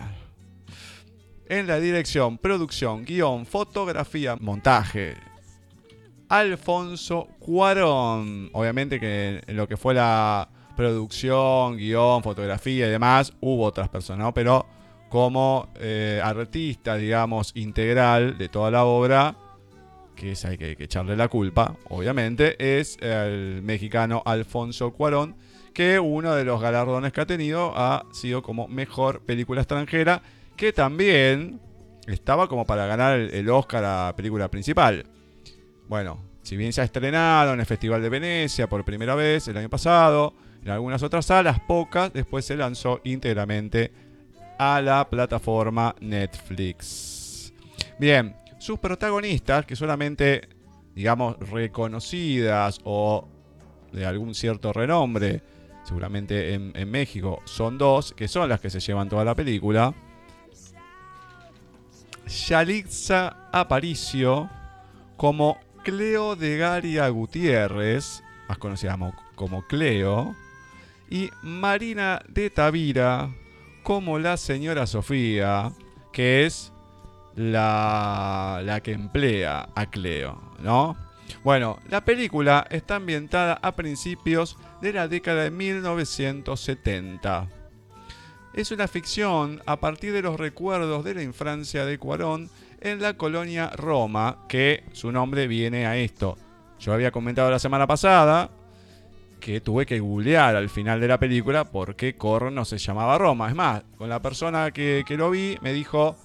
En 1.45 1.67
la 1.67 1.79
dirección, 1.79 2.39
producción, 2.39 3.05
guion, 3.05 3.45
fotografía, 3.45 4.35
montaje. 4.37 5.17
Alfonso 6.29 7.27
Cuarón. 7.37 8.49
Obviamente 8.53 8.99
que 8.99 9.43
en 9.45 9.55
lo 9.55 9.67
que 9.67 9.77
fue 9.77 9.93
la 9.93 10.49
producción, 10.71 11.77
guion, 11.77 12.23
fotografía 12.23 12.87
y 12.87 12.91
demás, 12.91 13.33
hubo 13.41 13.63
otras 13.65 13.89
personas. 13.89 14.31
Pero 14.33 14.65
como 15.09 15.67
eh, 15.75 16.21
artista, 16.23 16.95
digamos, 16.95 17.51
integral 17.55 18.37
de 18.37 18.49
toda 18.49 18.71
la 18.71 18.85
obra, 18.85 19.35
que 20.15 20.31
es 20.31 20.45
hay 20.45 20.57
que, 20.57 20.77
echarle 20.79 21.17
la 21.17 21.27
culpa, 21.27 21.75
obviamente, 21.89 22.79
es 22.79 22.97
el 23.01 23.61
mexicano 23.61 24.23
Alfonso 24.25 24.91
Cuarón, 24.91 25.35
que 25.73 25.99
uno 25.99 26.33
de 26.35 26.45
los 26.45 26.61
galardones 26.61 27.11
que 27.11 27.21
ha 27.21 27.25
tenido 27.25 27.73
ha 27.75 28.05
sido 28.11 28.41
como 28.41 28.67
mejor 28.67 29.21
película 29.21 29.61
extranjera, 29.61 30.21
que 30.55 30.73
también 30.73 31.59
estaba 32.07 32.47
como 32.47 32.65
para 32.65 32.85
ganar 32.85 33.19
el, 33.19 33.49
Oscar 33.49 33.83
a 33.83 34.15
película 34.15 34.49
principal. 34.49 35.05
Bueno, 35.87 36.19
si 36.41 36.55
bien 36.55 36.71
se 36.73 36.81
ha 36.81 36.83
estrenado 36.83 37.53
en 37.53 37.59
el 37.59 37.65
Festival 37.65 38.01
de 38.01 38.09
Venecia 38.09 38.67
por 38.69 38.83
primera 38.85 39.15
vez 39.15 39.47
el 39.47 39.57
año 39.57 39.69
pasado, 39.69 40.33
en 40.63 40.69
algunas 40.69 41.01
otras 41.03 41.25
salas, 41.25 41.59
pocas, 41.59 42.13
después 42.13 42.45
se 42.45 42.55
lanzó 42.55 43.01
íntegramente 43.03 43.91
a 44.59 44.81
la 44.81 45.09
plataforma 45.09 45.95
Netflix. 46.01 47.53
Bien, 47.99 48.35
sus 48.59 48.77
protagonistas, 48.79 49.65
que 49.65 49.75
solamente, 49.75 50.47
digamos, 50.93 51.37
reconocidas 51.49 52.79
o 52.83 53.27
de 53.91 54.05
algún 54.05 54.35
cierto 54.35 54.71
renombre, 54.71 55.41
seguramente 55.83 56.53
en, 56.53 56.91
México, 56.91 57.41
son 57.45 57.79
dos, 57.79 58.13
que 58.13 58.27
son 58.27 58.47
las 58.49 58.61
que 58.61 58.69
se 58.69 58.79
llevan 58.79 59.09
toda 59.09 59.25
la 59.25 59.35
película. 59.35 59.93
Yalitza 62.27 63.49
Aparicio 63.51 64.49
como 65.17 65.57
Cleo 65.83 66.35
de 66.35 66.57
Garia 66.57 67.09
Gutiérrez, 67.09 68.23
más 68.47 68.59
conocida 68.59 68.97
como 69.35 69.63
Cleo, 69.63 70.35
y 71.11 71.29
Marina 71.43 72.23
de 72.29 72.49
Tavira 72.49 73.29
como 73.83 74.17
la 74.17 74.37
señora 74.37 74.87
Sofía, 74.87 75.71
que 76.13 76.45
es 76.45 76.71
la, 77.35 78.61
la 78.63 78.79
que 78.81 78.93
emplea 78.93 79.69
a 79.75 79.85
Cleo, 79.87 80.41
¿no? 80.59 80.95
Bueno, 81.43 81.79
la 81.89 82.01
película 82.01 82.65
está 82.69 82.95
ambientada 82.95 83.59
a 83.61 83.75
principios 83.75 84.57
de 84.81 84.93
la 84.93 85.07
década 85.07 85.43
de 85.43 85.51
1970. 85.51 87.47
Es 88.53 88.71
una 88.71 88.87
ficción 88.87 89.61
a 89.65 89.79
partir 89.79 90.13
de 90.13 90.21
los 90.21 90.39
recuerdos 90.39 91.03
de 91.03 91.15
la 91.15 91.23
infancia 91.23 91.85
de 91.85 91.97
Cuarón 91.97 92.49
en 92.79 93.01
la 93.01 93.15
colonia 93.15 93.69
Roma, 93.69 94.45
que 94.47 94.85
su 94.93 95.11
nombre 95.11 95.47
viene 95.47 95.85
a 95.85 95.97
esto. 95.97 96.37
Yo 96.79 96.93
había 96.93 97.11
comentado 97.11 97.51
la 97.51 97.59
semana 97.59 97.85
pasada 97.87 98.49
que 99.41 99.59
tuve 99.59 99.85
que 99.85 99.99
googlear 99.99 100.55
al 100.55 100.69
final 100.69 101.01
de 101.01 101.07
la 101.09 101.19
película 101.19 101.65
porque 101.65 102.15
Corro 102.15 102.49
no 102.49 102.63
se 102.63 102.77
llamaba 102.77 103.17
Roma. 103.17 103.49
Es 103.49 103.55
más, 103.55 103.83
con 103.97 104.07
la 104.07 104.21
persona 104.21 104.71
que, 104.71 105.03
lo 105.09 105.29
vi 105.31 105.57
me 105.61 105.73
dijo, 105.73 106.15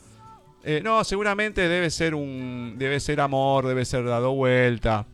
eh, 0.63 0.81
no, 0.85 1.03
seguramente 1.03 1.69
debe 1.69 1.91
ser 1.91 2.15
un, 2.15 2.75
debe 2.79 3.01
ser 3.01 3.21
amor, 3.21 3.67
debe 3.67 3.85
ser 3.85 4.05
dado 4.05 4.33
vuelta. 4.35 5.07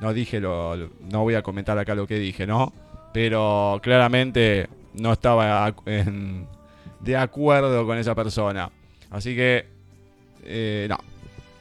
No 0.00 0.12
dije 0.12 0.40
lo, 0.40 0.76
no 0.76 1.22
voy 1.22 1.34
a 1.34 1.42
comentar 1.42 1.76
acá 1.78 1.94
lo 1.94 2.06
que 2.06 2.18
dije, 2.18 2.46
¿no? 2.46 2.72
Pero 3.12 3.80
claramente 3.82 4.68
no 4.94 5.14
estaba 5.14 5.74
de 7.00 7.16
acuerdo 7.16 7.86
con 7.86 7.98
esa 7.98 8.14
persona. 8.14 8.70
Así 9.10 9.34
que, 9.34 9.66
eh, 10.44 10.86
no, 10.88 10.98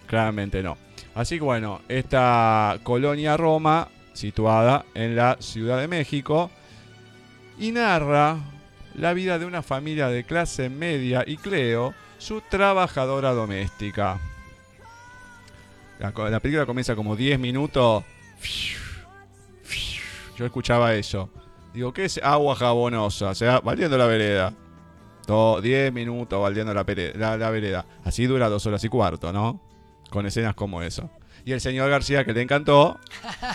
claramente 0.05 0.61
no. 0.61 0.77
Así 1.15 1.37
que 1.37 1.45
bueno, 1.45 1.79
esta 1.87 2.77
colonia 2.83 3.37
Roma, 3.37 3.87
situada 4.15 4.85
en 4.95 5.15
la 5.15 5.37
Ciudad 5.39 5.79
de 5.79 5.87
México, 5.87 6.49
y 7.59 7.71
narra 7.71 8.37
la 8.95 9.13
vida 9.13 9.37
de 9.39 9.45
una 9.45 9.61
familia 9.61 10.09
de 10.09 10.23
clase 10.23 10.69
media 10.69 11.23
y 11.25 11.37
Cleo, 11.37 11.93
su 12.17 12.41
trabajadora 12.41 13.31
doméstica. 13.31 14.19
La, 15.99 16.11
la 16.29 16.39
película 16.39 16.65
comienza 16.65 16.95
como 16.95 17.15
10 17.15 17.39
minutos. 17.39 18.03
Yo 20.37 20.45
escuchaba 20.45 20.93
eso. 20.95 21.29
Digo, 21.73 21.93
¿qué 21.93 22.05
es 22.05 22.19
agua 22.23 22.55
jabonosa? 22.55 23.29
O 23.29 23.35
sea, 23.35 23.59
valiendo 23.59 23.97
la 23.97 24.05
vereda. 24.05 24.53
10 25.27 25.91
minutos 25.91 26.39
valiendo 26.39 26.73
la, 26.73 26.83
vereda. 26.83 27.85
Así 28.03 28.25
dura 28.25 28.49
dos 28.49 28.65
horas 28.65 28.83
y 28.83 28.89
cuarto, 28.89 29.33
¿no? 29.33 29.59
Con 30.09 30.25
escenas 30.25 30.55
como 30.55 30.81
eso. 30.81 31.09
Y 31.45 31.51
el 31.51 31.61
señor 31.61 31.89
García, 31.89 32.25
que 32.25 32.33
le 32.33 32.41
encantó. 32.41 32.99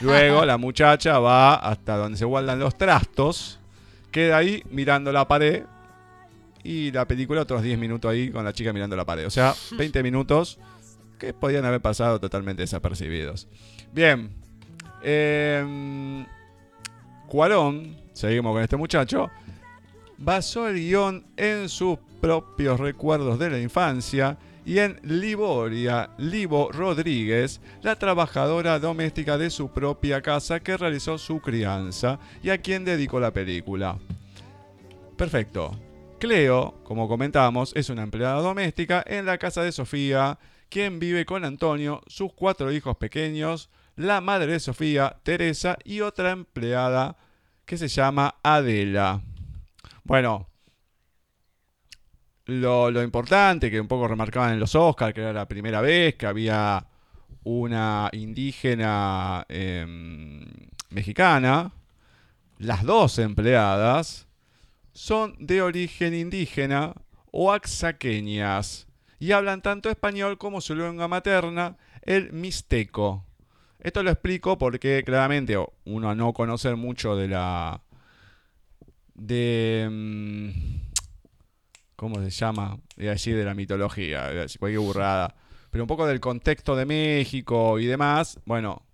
Luego 0.00 0.44
la 0.44 0.56
muchacha 0.56 1.18
va 1.18 1.54
hasta 1.54 1.96
donde 1.96 2.16
se 2.16 2.24
guardan 2.24 2.58
los 2.60 2.78
trastos. 2.78 3.58
Queda 4.10 4.38
ahí 4.38 4.62
mirando 4.70 5.12
la 5.12 5.26
pared. 5.26 5.64
Y 6.62 6.92
la 6.92 7.06
película 7.06 7.42
otros 7.42 7.62
10 7.62 7.78
minutos 7.78 8.10
ahí 8.10 8.30
con 8.30 8.44
la 8.44 8.52
chica 8.52 8.72
mirando 8.72 8.94
la 8.94 9.04
pared. 9.04 9.26
O 9.26 9.30
sea, 9.30 9.54
20 9.76 10.02
minutos 10.02 10.58
que 11.18 11.34
podían 11.34 11.64
haber 11.64 11.80
pasado 11.80 12.20
totalmente 12.20 12.62
desapercibidos. 12.62 13.48
Bien. 13.92 14.30
Eh, 15.02 16.24
Cuarón 17.30 17.96
seguimos 18.12 18.52
con 18.52 18.62
este 18.62 18.76
muchacho, 18.76 19.30
basó 20.18 20.68
el 20.68 20.76
guion 20.76 21.24
en 21.36 21.68
sus 21.68 21.96
propios 22.20 22.78
recuerdos 22.80 23.38
de 23.38 23.50
la 23.50 23.58
infancia 23.60 24.36
y 24.64 24.78
en 24.78 25.00
Liboria 25.02 26.10
Libo 26.18 26.70
Rodríguez, 26.72 27.60
la 27.82 27.96
trabajadora 27.96 28.78
doméstica 28.78 29.38
de 29.38 29.50
su 29.50 29.70
propia 29.70 30.22
casa 30.22 30.60
que 30.60 30.76
realizó 30.76 31.18
su 31.18 31.40
crianza 31.40 32.18
y 32.42 32.50
a 32.50 32.58
quien 32.58 32.84
dedicó 32.84 33.20
la 33.20 33.32
película. 33.32 33.98
Perfecto. 35.16 35.78
Cleo, 36.18 36.80
como 36.84 37.08
comentamos, 37.08 37.72
es 37.74 37.88
una 37.88 38.02
empleada 38.02 38.42
doméstica 38.42 39.02
en 39.06 39.24
la 39.24 39.38
casa 39.38 39.62
de 39.62 39.72
Sofía, 39.72 40.38
quien 40.68 40.98
vive 40.98 41.24
con 41.24 41.44
Antonio, 41.44 42.02
sus 42.06 42.32
cuatro 42.34 42.70
hijos 42.72 42.96
pequeños, 42.98 43.70
la 43.96 44.20
madre 44.20 44.52
de 44.52 44.60
Sofía, 44.60 45.16
Teresa 45.22 45.78
y 45.84 46.02
otra 46.02 46.30
empleada 46.30 47.16
que 47.64 47.78
se 47.78 47.88
llama 47.88 48.34
Adela. 48.42 49.22
Bueno, 50.04 50.49
lo, 52.46 53.02
importante 53.02 53.70
que 53.70 53.80
un 53.80 53.88
poco 53.88 54.08
remarcaban 54.08 54.52
en 54.52 54.60
los 54.60 54.74
Oscars, 54.74 55.14
que 55.14 55.20
era 55.20 55.32
la 55.32 55.48
primera 55.48 55.80
vez 55.80 56.14
que 56.16 56.26
había 56.26 56.86
una 57.44 58.08
indígena 58.12 59.44
em, 59.48 60.44
mexicana, 60.90 61.72
las 62.58 62.84
dos 62.84 63.18
empleadas 63.18 64.26
son 64.92 65.34
de 65.38 65.62
origen 65.62 66.14
indígena 66.14 66.94
o 67.30 67.52
axaqueñas 67.52 68.86
y 69.18 69.32
hablan 69.32 69.62
tanto 69.62 69.90
español 69.90 70.38
como 70.38 70.60
su 70.60 70.74
lengua 70.74 71.08
materna, 71.08 71.76
el 72.02 72.32
mixteco. 72.32 73.24
Esto 73.78 74.02
lo 74.02 74.10
explico 74.10 74.58
porque 74.58 75.02
claramente 75.04 75.56
uno 75.84 76.14
no 76.14 76.32
conocer 76.32 76.76
mucho 76.76 77.16
de 77.16 77.28
la... 77.28 77.80
de... 79.14 80.79
¿Cómo 82.00 82.18
se 82.22 82.30
llama? 82.30 82.78
De 82.96 83.10
allí 83.10 83.32
de 83.32 83.44
la 83.44 83.52
mitología, 83.52 84.30
cualquier 84.58 84.80
burrada. 84.80 85.34
Pero 85.70 85.84
un 85.84 85.86
poco 85.86 86.06
del 86.06 86.18
contexto 86.18 86.74
de 86.74 86.86
México 86.86 87.78
y 87.78 87.84
demás, 87.84 88.40
bueno, 88.46 88.86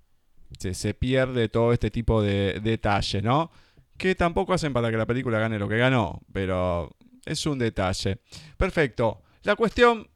se, 0.59 0.92
pierde 0.92 1.49
todo 1.49 1.73
este 1.73 1.92
tipo 1.92 2.21
de 2.21 2.59
detalles, 2.61 3.23
¿no? 3.23 3.53
Que 3.97 4.16
tampoco 4.16 4.55
hacen 4.55 4.73
para 4.73 4.90
que 4.90 4.97
la 4.97 5.07
película 5.07 5.38
gane 5.38 5.57
lo 5.57 5.69
que 5.69 5.77
ganó, 5.77 6.21
pero 6.33 6.97
es 7.25 7.47
un 7.47 7.61
detalle. 7.61 8.19
Perfecto. 8.57 9.23
La 9.45 9.55
cuestión, 9.55 10.09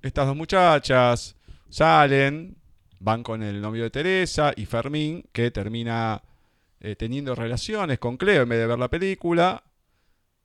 estas 0.00 0.26
dos 0.26 0.34
muchachas 0.34 1.36
salen, 1.68 2.56
van 3.00 3.22
con 3.22 3.42
el 3.42 3.60
novio 3.60 3.82
de 3.82 3.90
Teresa 3.90 4.54
y 4.56 4.64
Fermín, 4.64 5.26
que 5.30 5.50
termina 5.50 6.22
eh, 6.80 6.96
teniendo 6.96 7.34
relaciones 7.34 7.98
con 7.98 8.16
Cleo 8.16 8.44
en 8.44 8.48
vez 8.48 8.60
de 8.60 8.66
ver 8.66 8.78
la 8.78 8.88
película. 8.88 9.62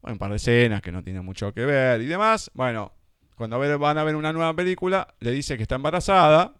Bueno, 0.07 0.13
un 0.13 0.19
par 0.19 0.29
de 0.29 0.37
escenas 0.37 0.81
que 0.81 0.89
no 0.93 1.03
tienen 1.03 1.25
mucho 1.25 1.53
que 1.53 1.65
ver 1.65 2.01
y 2.01 2.05
demás. 2.05 2.49
Bueno, 2.53 2.93
cuando 3.35 3.59
van 3.77 3.97
a 3.97 4.05
ver 4.05 4.15
una 4.15 4.31
nueva 4.31 4.53
película, 4.53 5.13
le 5.19 5.31
dice 5.31 5.57
que 5.57 5.63
está 5.63 5.75
embarazada, 5.75 6.53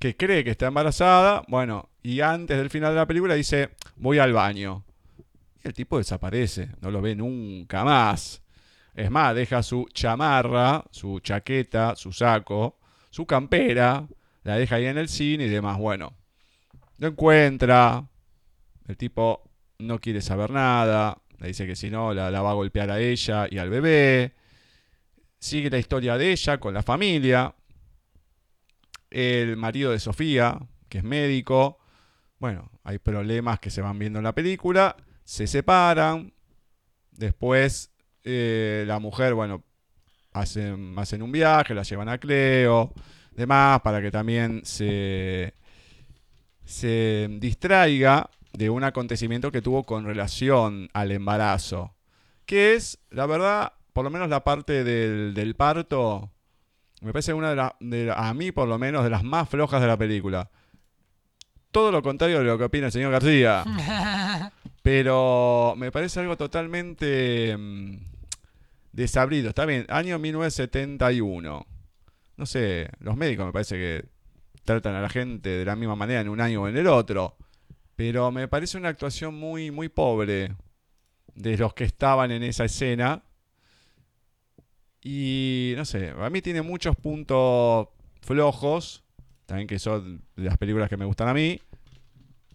que 0.00 0.16
cree 0.16 0.42
que 0.44 0.52
está 0.52 0.68
embarazada. 0.68 1.42
Bueno, 1.46 1.90
y 2.02 2.22
antes 2.22 2.56
del 2.56 2.70
final 2.70 2.94
de 2.94 3.00
la 3.00 3.06
película 3.06 3.34
dice, 3.34 3.72
voy 3.96 4.18
al 4.18 4.32
baño. 4.32 4.82
Y 5.62 5.68
el 5.68 5.74
tipo 5.74 5.98
desaparece, 5.98 6.70
no 6.80 6.90
lo 6.90 7.02
ve 7.02 7.14
nunca 7.14 7.84
más. 7.84 8.40
Es 8.94 9.10
más, 9.10 9.34
deja 9.34 9.62
su 9.62 9.86
chamarra, 9.92 10.84
su 10.90 11.20
chaqueta, 11.20 11.94
su 11.96 12.12
saco, 12.12 12.78
su 13.10 13.26
campera 13.26 14.08
la 14.42 14.56
deja 14.56 14.76
ahí 14.76 14.86
en 14.86 14.96
el 14.96 15.10
cine 15.10 15.44
y 15.44 15.50
demás. 15.50 15.76
Bueno, 15.76 16.14
lo 16.96 17.08
encuentra, 17.08 18.08
el 18.88 18.96
tipo 18.96 19.50
no 19.80 19.98
quiere 19.98 20.22
saber 20.22 20.50
nada, 20.50 21.18
dice 21.46 21.66
que 21.66 21.76
si 21.76 21.90
no 21.90 22.14
la, 22.14 22.30
va 22.30 22.50
a 22.50 22.54
golpear 22.54 22.90
a 22.90 23.00
ella 23.00 23.46
y 23.50 23.58
al 23.58 23.70
bebé. 23.70 24.34
Sigue 25.38 25.70
la 25.70 25.78
historia 25.78 26.16
de 26.16 26.32
ella 26.32 26.58
con 26.58 26.74
la 26.74 26.82
familia. 26.82 27.54
El 29.10 29.56
marido 29.56 29.92
de 29.92 30.00
Sofía, 30.00 30.58
que 30.88 30.98
es 30.98 31.04
médico. 31.04 31.78
Bueno, 32.38 32.70
hay 32.82 32.98
problemas 32.98 33.60
que 33.60 33.70
se 33.70 33.80
van 33.80 33.98
viendo 33.98 34.18
en 34.18 34.24
la 34.24 34.34
película. 34.34 34.96
Se 35.24 35.46
separan. 35.46 36.32
Después 37.10 37.92
eh, 38.24 38.84
la 38.86 38.98
mujer, 38.98 39.34
bueno, 39.34 39.64
hacen, 40.32 40.98
hacen 40.98 41.22
un 41.22 41.30
viaje, 41.30 41.74
la 41.74 41.82
llevan 41.82 42.08
a 42.08 42.18
Cleo 42.18 42.92
demás, 43.34 43.80
para 43.80 44.00
que 44.00 44.10
también 44.10 44.62
se, 44.64 45.54
se 46.64 47.28
distraiga 47.40 48.30
de 48.54 48.70
un 48.70 48.84
acontecimiento 48.84 49.52
que 49.52 49.62
tuvo 49.62 49.84
con 49.84 50.04
relación 50.04 50.88
al 50.92 51.10
embarazo. 51.10 51.94
Que 52.46 52.74
es, 52.74 52.98
la 53.10 53.26
verdad, 53.26 53.72
por 53.92 54.04
lo 54.04 54.10
menos 54.10 54.28
la 54.28 54.44
parte 54.44 54.84
del, 54.84 55.54
parto, 55.56 56.30
me 57.00 57.12
parece 57.12 57.34
una 57.34 57.50
de 57.50 57.56
las, 57.56 57.72
a 58.16 58.34
mí 58.34 58.52
por 58.52 58.68
lo 58.68 58.78
menos, 58.78 59.04
de 59.04 59.10
las 59.10 59.24
más 59.24 59.48
flojas 59.48 59.80
de 59.80 59.86
la 59.88 59.96
película. 59.96 60.50
todo 61.70 61.90
lo 61.90 62.02
contrario 62.02 62.38
de 62.38 62.44
lo 62.44 62.56
que 62.56 62.64
opina 62.64 62.86
el 62.86 62.92
señor 62.92 63.10
García. 63.12 63.64
Pero 64.82 65.74
me 65.76 65.90
parece 65.90 66.20
algo 66.20 66.36
totalmente 66.36 67.56
mm, 67.56 67.96
desabrido. 68.92 69.48
Está 69.48 69.64
bien, 69.64 69.86
año 69.88 70.18
1971. 70.18 71.66
No 72.36 72.46
sé, 72.46 72.90
los 73.00 73.16
médicos 73.16 73.46
me 73.46 73.52
parece 73.52 73.76
que 73.76 74.04
tratan 74.64 74.94
a 74.94 75.00
la 75.00 75.08
gente 75.08 75.48
de 75.48 75.64
la 75.64 75.74
misma 75.74 75.96
manera 75.96 76.20
en 76.20 76.28
un 76.28 76.40
año 76.40 76.62
o 76.62 76.68
en 76.68 76.76
el 76.76 76.86
otro. 76.86 77.36
Pero 77.96 78.30
me 78.32 78.48
parece 78.48 78.76
una 78.76 78.88
actuación 78.88 79.34
muy, 79.34 79.70
muy 79.70 79.88
pobre 79.88 80.54
de 81.34 81.56
los 81.56 81.74
que 81.74 81.84
estaban 81.84 82.30
en 82.30 82.42
esa 82.42 82.64
escena. 82.64 83.22
Y 85.02 85.74
no 85.76 85.84
sé, 85.84 86.14
a 86.18 86.30
mí 86.30 86.40
tiene 86.40 86.62
muchos 86.62 86.96
puntos 86.96 87.88
flojos, 88.22 89.04
también 89.46 89.68
que 89.68 89.78
son 89.78 90.22
las 90.36 90.56
películas 90.56 90.88
que 90.88 90.96
me 90.96 91.04
gustan 91.04 91.28
a 91.28 91.34
mí. 91.34 91.60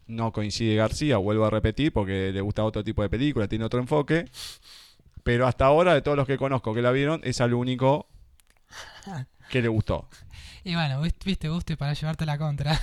No 0.07 0.31
coincide 0.31 0.75
García, 0.75 1.17
vuelvo 1.17 1.45
a 1.45 1.51
repetir, 1.51 1.93
porque 1.93 2.31
le 2.33 2.41
gusta 2.41 2.63
otro 2.63 2.83
tipo 2.83 3.03
de 3.03 3.09
película, 3.09 3.47
tiene 3.47 3.65
otro 3.65 3.79
enfoque. 3.79 4.25
Pero 5.23 5.45
hasta 5.45 5.65
ahora, 5.65 5.93
de 5.93 6.01
todos 6.01 6.17
los 6.17 6.25
que 6.25 6.37
conozco 6.37 6.73
que 6.73 6.81
la 6.81 6.91
vieron, 6.91 7.21
es 7.23 7.39
al 7.41 7.53
único 7.53 8.07
que 9.51 9.61
le 9.61 9.67
gustó. 9.67 10.09
Y 10.70 10.76
bueno, 10.76 11.01
viste, 11.01 11.49
guste 11.49 11.78
para 11.78 11.93
llevarte 11.93 12.28
la 12.28 12.38
contra. 12.38 12.76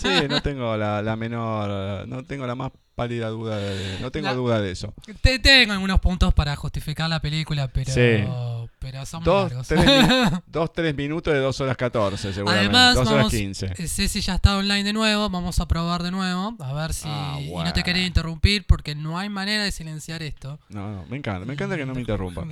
sí, 0.00 0.26
no 0.28 0.40
tengo 0.42 0.76
la, 0.76 1.00
la 1.00 1.14
menor, 1.14 2.08
no 2.08 2.24
tengo 2.24 2.44
la 2.44 2.56
más 2.56 2.72
pálida 2.94 3.28
duda, 3.28 3.58
de, 3.58 3.98
no 4.00 4.10
tengo 4.10 4.32
duda 4.34 4.60
de 4.60 4.70
eso. 4.70 4.94
Te, 5.20 5.38
tengo 5.38 5.72
algunos 5.72 6.00
puntos 6.00 6.32
para 6.32 6.54
justificar 6.56 7.08
la 7.10 7.20
película, 7.20 7.68
pero, 7.68 8.68
pero 8.78 9.04
son 9.06 9.24
dos, 9.24 9.50
largos. 9.50 9.68
Tres, 9.68 9.84
dos, 10.46 10.72
tres 10.72 10.94
minutos 10.94 11.32
de 11.34 11.40
dos 11.40 11.60
horas 11.60 11.76
catorce, 11.76 12.32
seguramente. 12.32 12.76
Además, 12.76 12.94
dos 12.94 13.08
horas 13.08 13.30
quince. 13.30 13.66
Eh, 13.76 13.88
Ceci 13.88 14.20
ya 14.20 14.36
está 14.36 14.56
online 14.56 14.84
de 14.84 14.92
nuevo, 14.92 15.28
vamos 15.28 15.58
a 15.58 15.66
probar 15.66 16.02
de 16.02 16.10
nuevo, 16.10 16.56
a 16.60 16.72
ver 16.72 16.92
si... 16.92 17.08
Ah, 17.10 17.38
y 17.40 17.50
no 17.50 17.72
te 17.72 17.82
quería 17.82 18.06
interrumpir 18.06 18.64
porque 18.66 18.94
no 18.94 19.18
hay 19.18 19.28
manera 19.28 19.64
de 19.64 19.72
silenciar 19.72 20.22
esto. 20.22 20.60
No, 20.68 20.92
no, 20.92 21.06
me 21.06 21.16
encanta, 21.16 21.44
me 21.44 21.54
encanta 21.54 21.76
que 21.76 21.86
no 21.86 21.94
me 21.94 22.00
interrumpa. 22.00 22.46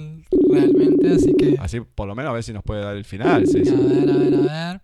Realmente, 0.50 1.12
así 1.14 1.34
que... 1.38 1.56
Así 1.60 1.80
por 1.80 2.08
lo 2.08 2.14
menos 2.14 2.30
a 2.30 2.34
ver 2.34 2.42
si 2.42 2.52
nos 2.52 2.64
puede 2.64 2.82
dar 2.82 2.96
el 2.96 3.04
final, 3.04 3.46
Ceci. 3.46 3.70
A 3.70 3.76
ver, 3.76 4.10
a 4.10 4.16
ver, 4.16 4.34
a 4.34 4.70
ver. 4.70 4.80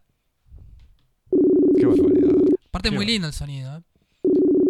Qué 1.77 1.87
barbaridad. 1.87 2.35
Aparte 2.69 2.91
muy 2.91 3.07
lindo 3.07 3.27
el 3.27 3.33
sonido, 3.33 3.77
¿eh? 3.77 3.83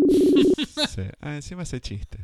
Sí. 0.88 1.02
Ah, 1.20 1.34
encima 1.34 1.62
hace 1.62 1.80
chistes. 1.80 2.20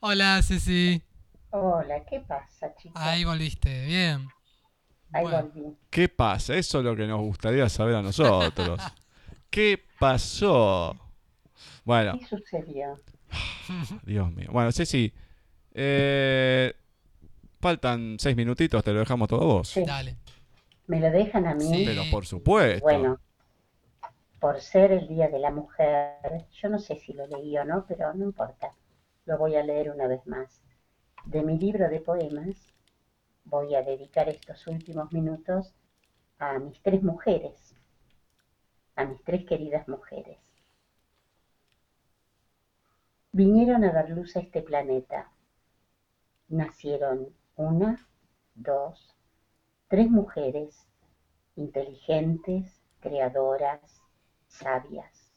Hola, 0.00 0.40
Ceci. 0.42 1.02
Hola, 1.50 2.04
¿qué 2.04 2.20
pasa, 2.20 2.74
chicos? 2.76 3.00
Ahí 3.00 3.24
volviste, 3.24 3.84
bien. 3.86 4.28
Ahí 5.12 5.24
volví. 5.24 5.76
¿Qué 5.90 6.08
pasa? 6.08 6.56
Eso 6.56 6.78
es 6.78 6.84
lo 6.84 6.96
que 6.96 7.06
nos 7.06 7.20
gustaría 7.20 7.68
saber 7.68 7.96
a 7.96 8.02
nosotros. 8.02 8.80
¿Qué 9.50 9.78
pasó? 9.98 10.96
Bueno. 11.84 12.18
¿Qué 12.18 12.26
sucedió? 12.26 12.98
Dios 14.04 14.32
mío. 14.32 14.48
Bueno, 14.50 14.72
Ceci, 14.72 15.12
eh, 15.74 16.72
faltan 17.60 18.16
seis 18.18 18.36
minutitos, 18.36 18.82
te 18.82 18.92
lo 18.92 19.00
dejamos 19.00 19.28
todo 19.28 19.46
vos. 19.46 19.68
Sí. 19.68 19.84
Dale. 19.84 20.16
¿Me 20.86 21.00
lo 21.00 21.10
dejan 21.10 21.46
a 21.46 21.54
mí? 21.54 21.84
Pero 21.84 22.02
por 22.10 22.26
supuesto. 22.26 22.82
Bueno, 22.82 23.20
por 24.42 24.60
ser 24.60 24.90
el 24.90 25.06
Día 25.06 25.28
de 25.28 25.38
la 25.38 25.52
Mujer, 25.52 26.48
yo 26.50 26.68
no 26.68 26.80
sé 26.80 26.96
si 26.96 27.12
lo 27.12 27.28
leí 27.28 27.56
o 27.56 27.64
no, 27.64 27.86
pero 27.86 28.12
no 28.12 28.24
importa, 28.24 28.74
lo 29.24 29.38
voy 29.38 29.54
a 29.54 29.62
leer 29.62 29.92
una 29.92 30.08
vez 30.08 30.26
más. 30.26 30.60
De 31.24 31.44
mi 31.44 31.56
libro 31.56 31.88
de 31.88 32.00
poemas 32.00 32.56
voy 33.44 33.76
a 33.76 33.82
dedicar 33.82 34.28
estos 34.28 34.66
últimos 34.66 35.12
minutos 35.12 35.72
a 36.40 36.58
mis 36.58 36.82
tres 36.82 37.04
mujeres, 37.04 37.76
a 38.96 39.04
mis 39.04 39.22
tres 39.22 39.46
queridas 39.46 39.86
mujeres. 39.86 40.38
Vinieron 43.30 43.84
a 43.84 43.92
dar 43.92 44.10
luz 44.10 44.34
a 44.34 44.40
este 44.40 44.60
planeta. 44.60 45.30
Nacieron 46.48 47.28
una, 47.54 48.08
dos, 48.56 49.14
tres 49.86 50.10
mujeres 50.10 50.88
inteligentes, 51.54 52.82
creadoras, 52.98 54.01
sabias. 54.52 55.32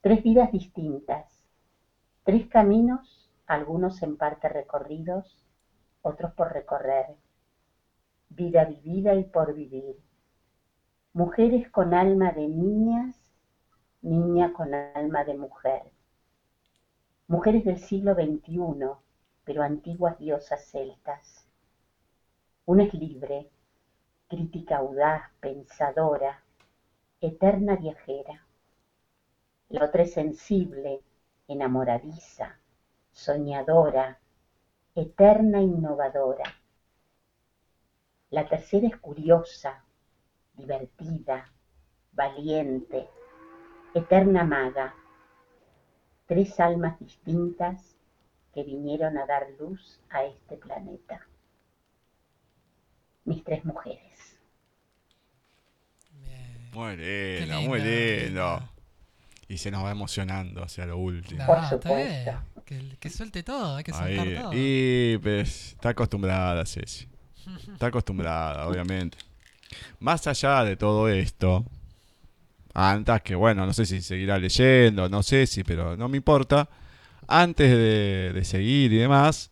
Tres 0.00 0.22
vidas 0.22 0.52
distintas, 0.52 1.26
tres 2.24 2.46
caminos, 2.48 3.30
algunos 3.46 4.02
en 4.02 4.16
parte 4.16 4.48
recorridos, 4.48 5.44
otros 6.02 6.32
por 6.32 6.52
recorrer. 6.52 7.16
Vida 8.30 8.64
vivida 8.64 9.14
y 9.14 9.24
por 9.24 9.54
vivir. 9.54 9.96
Mujeres 11.12 11.68
con 11.70 11.94
alma 11.94 12.32
de 12.32 12.46
niñas, 12.46 13.16
niña 14.02 14.52
con 14.52 14.72
alma 14.74 15.24
de 15.24 15.36
mujer. 15.36 15.82
Mujeres 17.26 17.64
del 17.64 17.78
siglo 17.78 18.14
XXI, 18.14 18.58
pero 19.44 19.62
antiguas 19.62 20.18
diosas 20.18 20.64
celtas. 20.70 21.46
Una 22.66 22.84
es 22.84 22.94
libre, 22.94 23.50
crítica 24.28 24.76
audaz, 24.76 25.22
pensadora, 25.40 26.44
eterna 27.20 27.76
viajera. 27.76 28.46
La 29.70 29.84
otra 29.84 30.02
es 30.02 30.12
sensible, 30.12 31.02
enamoradiza, 31.48 32.58
soñadora, 33.10 34.20
eterna 34.94 35.60
innovadora. 35.60 36.54
La 38.30 38.48
tercera 38.48 38.86
es 38.86 38.96
curiosa, 38.98 39.84
divertida, 40.54 41.52
valiente, 42.12 43.08
eterna 43.94 44.44
maga. 44.44 44.94
Tres 46.26 46.60
almas 46.60 46.98
distintas 47.00 47.96
que 48.52 48.62
vinieron 48.62 49.18
a 49.18 49.26
dar 49.26 49.50
luz 49.58 50.00
a 50.10 50.24
este 50.24 50.56
planeta. 50.56 51.26
Mis 53.24 53.42
tres 53.42 53.64
mujeres. 53.64 54.07
Muy 56.72 56.96
lindo, 56.96 57.60
muy 57.62 57.80
lindo. 57.80 58.68
Y 59.48 59.56
se 59.56 59.70
nos 59.70 59.84
va 59.84 59.90
emocionando 59.90 60.62
hacia 60.62 60.86
lo 60.86 60.98
último. 60.98 61.44
Que, 62.64 63.08
suelte 63.08 63.42
todo, 63.42 63.76
hay 63.76 63.84
que 63.84 63.92
soltar 63.92 64.42
todo. 64.42 64.50
Y 64.52 65.18
pues, 65.22 65.72
está 65.72 65.90
acostumbrada, 65.90 66.66
Ceci. 66.66 67.08
Está 67.72 67.86
acostumbrada, 67.86 68.66
obviamente. 68.68 69.16
Más 70.00 70.26
allá 70.26 70.64
de 70.64 70.76
todo 70.76 71.08
esto, 71.08 71.64
antes 72.74 73.22
que, 73.22 73.34
bueno, 73.34 73.64
no 73.64 73.72
sé 73.72 73.86
si 73.86 74.02
seguirá 74.02 74.38
leyendo, 74.38 75.08
no 75.08 75.22
sé 75.22 75.46
si, 75.46 75.64
pero 75.64 75.96
no 75.96 76.08
me 76.08 76.18
importa. 76.18 76.68
Antes 77.26 77.70
de, 77.70 78.32
de 78.34 78.44
seguir 78.44 78.92
y 78.92 78.96
demás, 78.96 79.50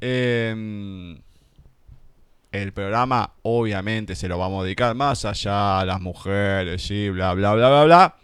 eh, 0.00 1.16
el 2.52 2.72
programa 2.72 3.34
obviamente 3.42 4.14
se 4.14 4.28
lo 4.28 4.38
vamos 4.38 4.62
a 4.62 4.64
dedicar 4.64 4.94
más 4.94 5.24
allá 5.24 5.80
a 5.80 5.84
las 5.84 6.00
mujeres, 6.00 6.82
sí, 6.82 7.08
bla, 7.10 7.34
bla, 7.34 7.54
bla, 7.54 7.68
bla, 7.68 7.84
bla. 7.84 8.14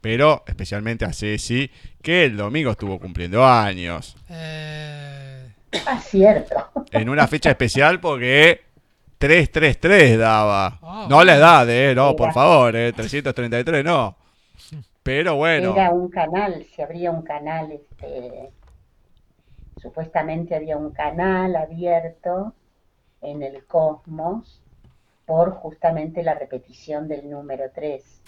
Pero 0.00 0.44
especialmente 0.46 1.04
a 1.04 1.12
Ceci, 1.12 1.70
que 2.02 2.24
el 2.24 2.36
domingo 2.36 2.70
estuvo 2.70 2.98
cumpliendo 2.98 3.44
años. 3.44 4.16
Eh... 4.28 5.52
Ah, 5.86 5.98
cierto. 6.00 6.70
En 6.92 7.08
una 7.08 7.26
fecha 7.26 7.50
especial 7.50 8.00
porque 8.00 8.62
333 9.18 10.18
daba. 10.18 10.78
Oh, 10.82 11.06
no 11.08 11.24
la 11.24 11.36
edad, 11.36 11.68
eh, 11.68 11.94
no, 11.94 12.14
por 12.14 12.32
favor, 12.32 12.76
eh, 12.76 12.92
333 12.92 13.84
no. 13.84 14.16
Pero 15.02 15.36
bueno. 15.36 15.72
Era 15.72 15.90
un 15.90 16.08
canal, 16.08 16.64
se 16.74 16.82
abría 16.82 17.10
un 17.10 17.22
canal, 17.22 17.72
este, 17.72 18.50
supuestamente 19.80 20.54
había 20.54 20.76
un 20.76 20.92
canal 20.92 21.56
abierto 21.56 22.54
en 23.24 23.42
el 23.42 23.64
cosmos 23.66 24.60
por 25.26 25.52
justamente 25.52 26.22
la 26.22 26.34
repetición 26.34 27.08
del 27.08 27.30
número 27.30 27.64
3. 27.74 28.22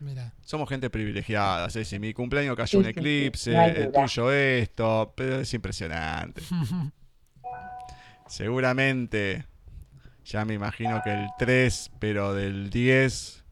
Mira. 0.00 0.32
Somos 0.42 0.68
gente 0.68 0.90
privilegiada, 0.90 1.70
Si 1.70 1.98
Mi 1.98 2.12
cumpleaños 2.12 2.56
cayó 2.56 2.80
un 2.80 2.86
eclipse, 2.86 3.54
el 3.54 3.92
tuyo 3.92 4.32
esto, 4.32 5.12
pero 5.14 5.40
es 5.40 5.54
impresionante. 5.54 6.42
Seguramente, 8.26 9.44
ya 10.24 10.44
me 10.44 10.54
imagino 10.54 11.00
que 11.02 11.12
el 11.12 11.28
3, 11.38 11.92
pero 11.98 12.34
del 12.34 12.70
10 12.70 13.44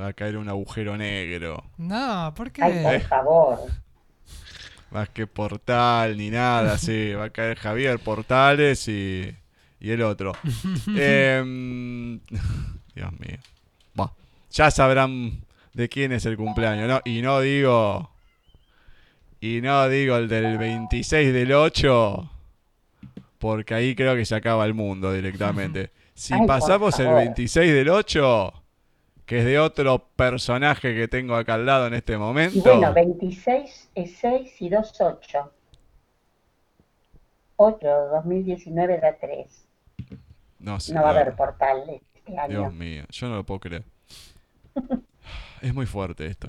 va 0.00 0.08
a 0.08 0.12
caer 0.14 0.36
un 0.36 0.48
agujero 0.48 0.96
negro. 0.96 1.62
No, 1.76 2.32
¿por 2.34 2.50
qué? 2.50 2.62
Ay, 2.62 2.82
por 2.82 3.00
favor. 3.02 3.58
Más 4.90 5.08
que 5.10 5.26
portal 5.26 6.16
ni 6.16 6.30
nada, 6.30 6.76
sí. 6.76 7.12
Va 7.14 7.24
a 7.24 7.30
caer 7.30 7.56
Javier 7.58 7.98
Portales 7.98 8.88
y 8.88 9.34
y 9.82 9.90
el 9.90 10.02
otro. 10.02 10.32
Em, 10.96 12.20
Dios 12.94 13.12
mío. 13.18 13.38
ya 14.50 14.70
sabrán 14.70 15.44
de 15.74 15.88
quién 15.88 16.12
es 16.12 16.24
el 16.24 16.36
cumpleaños, 16.36 16.88
¿no? 16.88 17.00
Y 17.04 17.20
no 17.20 17.40
digo. 17.40 18.10
Y 19.40 19.60
no 19.60 19.88
digo 19.88 20.16
el 20.16 20.28
del 20.28 20.56
26 20.56 21.32
del 21.32 21.52
8. 21.52 22.30
Porque 23.38 23.74
ahí 23.74 23.96
creo 23.96 24.14
que 24.14 24.24
se 24.24 24.36
acaba 24.36 24.64
el 24.64 24.74
mundo 24.74 25.12
directamente. 25.12 25.90
Si 26.14 26.34
pasamos 26.46 27.00
el 27.00 27.08
26 27.08 27.72
del 27.72 27.88
8, 27.88 28.52
que 29.24 29.38
es 29.38 29.44
de 29.46 29.58
otro 29.58 30.10
personaje 30.14 30.94
que 30.94 31.08
tengo 31.08 31.34
acá 31.34 31.54
al 31.54 31.64
lado 31.64 31.86
en 31.86 31.94
este 31.94 32.18
momento. 32.18 32.60
bueno, 32.62 32.92
26 32.92 33.90
es 33.94 34.16
6 34.18 34.60
y 34.60 34.68
2, 34.68 35.00
8. 35.00 35.52
8, 37.56 37.88
2019 38.12 39.00
da 39.00 39.16
3. 39.18 39.61
No, 40.62 40.78
va 40.94 41.08
a 41.08 41.10
haber 41.10 41.34
portal 41.34 41.82
este 42.14 42.38
año. 42.38 42.60
Dios 42.60 42.72
mío, 42.72 43.04
yo 43.10 43.28
no 43.28 43.36
lo 43.36 43.44
puedo 43.44 43.60
creer. 43.60 43.84
es 45.60 45.74
muy 45.74 45.86
fuerte 45.86 46.26
esto. 46.26 46.48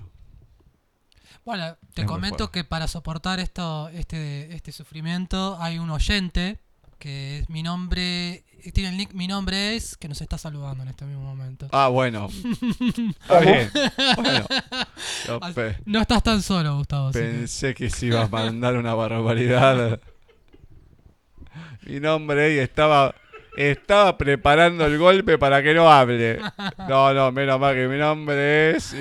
Bueno, 1.43 1.75
te 1.93 2.05
comento 2.05 2.51
que 2.51 2.63
para 2.63 2.87
soportar 2.87 3.39
esto, 3.39 3.89
este, 3.89 4.55
este 4.55 4.71
sufrimiento 4.71 5.57
hay 5.59 5.77
un 5.77 5.89
oyente 5.89 6.59
que 6.99 7.39
es 7.39 7.49
mi 7.49 7.63
nombre, 7.63 8.45
tiene 8.73 8.89
el 8.91 8.97
nick, 8.97 9.13
mi 9.13 9.27
nombre 9.27 9.75
es, 9.75 9.97
que 9.97 10.07
nos 10.07 10.21
está 10.21 10.37
saludando 10.37 10.83
en 10.83 10.89
este 10.89 11.03
mismo 11.03 11.23
momento. 11.23 11.67
Ah, 11.73 11.89
bueno. 11.89 12.29
Está 13.21 13.39
bien. 13.39 13.69
Bueno. 14.15 15.75
No, 15.85 16.01
estás 16.01 16.23
tan 16.23 16.41
solo, 16.41 16.77
Gustavo. 16.77 17.11
Pensé 17.11 17.73
que... 17.73 17.89
se 17.89 18.05
iba 18.05 18.23
a 18.23 18.27
mandar 18.27 18.77
una 18.77 18.93
barbaridad. 18.93 19.99
mi 21.85 21.99
nombre 21.99 22.55
y 22.55 22.59
estaba 22.59 23.13
estaba 23.57 24.17
preparando 24.17 24.85
el 24.85 24.97
golpe 24.97 25.37
para 25.37 25.61
que 25.61 25.73
no 25.73 25.91
hable. 25.91 26.39
No, 26.87 27.13
no, 27.13 27.31
menos 27.31 27.59
mal 27.59 27.75
que 27.75 27.87
mi 27.87 27.97
nombre 27.97 28.71
es. 28.71 28.95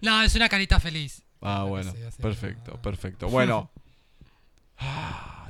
No, 0.00 0.22
es 0.22 0.34
una 0.34 0.48
carita 0.48 0.80
feliz. 0.80 1.22
Ah, 1.40 1.64
bueno. 1.64 1.92
perfecto, 2.20 2.80
perfecto. 2.82 3.28
Bueno. 3.28 3.70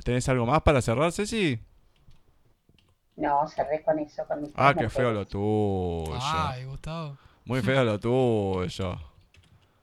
¿Tenés 0.03 0.27
algo 0.29 0.45
más 0.45 0.61
para 0.61 0.81
cerrar, 0.81 1.11
Ceci? 1.11 1.59
No, 3.17 3.47
cerré 3.47 3.83
con 3.83 3.99
eso, 3.99 4.25
con 4.25 4.41
mis 4.41 4.51
Ah, 4.55 4.73
qué 4.77 4.89
feo 4.89 5.11
lo 5.11 5.27
tuyo. 5.27 6.17
Ay, 6.19 6.65
Gustavo. 6.65 7.17
Muy 7.45 7.61
feo 7.61 7.83
lo 7.83 7.99
tuyo. 7.99 8.97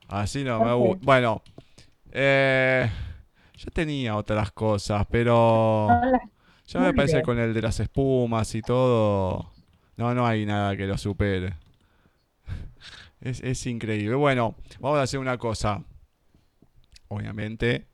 Así 0.09 0.43
no 0.43 0.59
me 0.65 0.73
gusta. 0.73 1.05
Bueno, 1.05 1.43
eh, 2.11 2.91
yo 3.55 3.71
tenía 3.71 4.17
otras 4.17 4.51
cosas, 4.53 5.07
pero 5.11 5.89
ya 6.69 6.81
me 6.81 6.95
parece 6.95 7.17
que 7.17 7.23
con 7.23 7.39
el 7.39 7.53
de 7.53 7.63
las 7.63 7.81
espumas 7.81 8.55
y 8.55 8.63
todo, 8.63 9.53
no, 9.97 10.15
no 10.15 10.27
hay 10.27 10.47
nada 10.47 10.77
que 10.77 10.87
lo 10.87 10.97
supere. 10.97 11.55
Es, 13.21 13.41
es 13.41 13.67
increíble. 13.67 14.15
Bueno, 14.15 14.55
vamos 14.79 14.99
a 15.01 15.03
hacer 15.03 15.19
una 15.19 15.37
cosa 15.39 15.83
obviamente. 17.09 17.87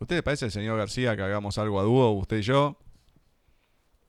¿Usted 0.00 0.16
le 0.16 0.22
parece, 0.22 0.50
señor 0.50 0.78
García, 0.78 1.16
que 1.16 1.22
hagamos 1.22 1.58
algo 1.58 1.80
a 1.80 1.82
dúo, 1.82 2.12
usted 2.12 2.38
y 2.38 2.42
yo? 2.42 2.78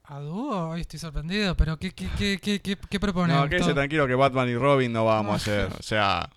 ¿A 0.03 0.19
dúo? 0.19 0.69
Hoy 0.69 0.81
estoy 0.81 0.99
sorprendido, 0.99 1.55
pero 1.55 1.77
¿qué, 1.77 1.91
qué, 1.91 2.09
qué, 2.17 2.39
qué, 2.39 2.77
qué 2.77 2.99
propone? 2.99 3.33
No, 3.33 3.47
quédese 3.47 3.73
tranquilo 3.73 4.07
que 4.07 4.15
Batman 4.15 4.49
y 4.49 4.55
Robin 4.55 4.91
no 4.91 5.05
vamos 5.05 5.33
a 5.33 5.35
hacer. 5.35 5.69
O 5.79 5.83
sea. 5.83 6.29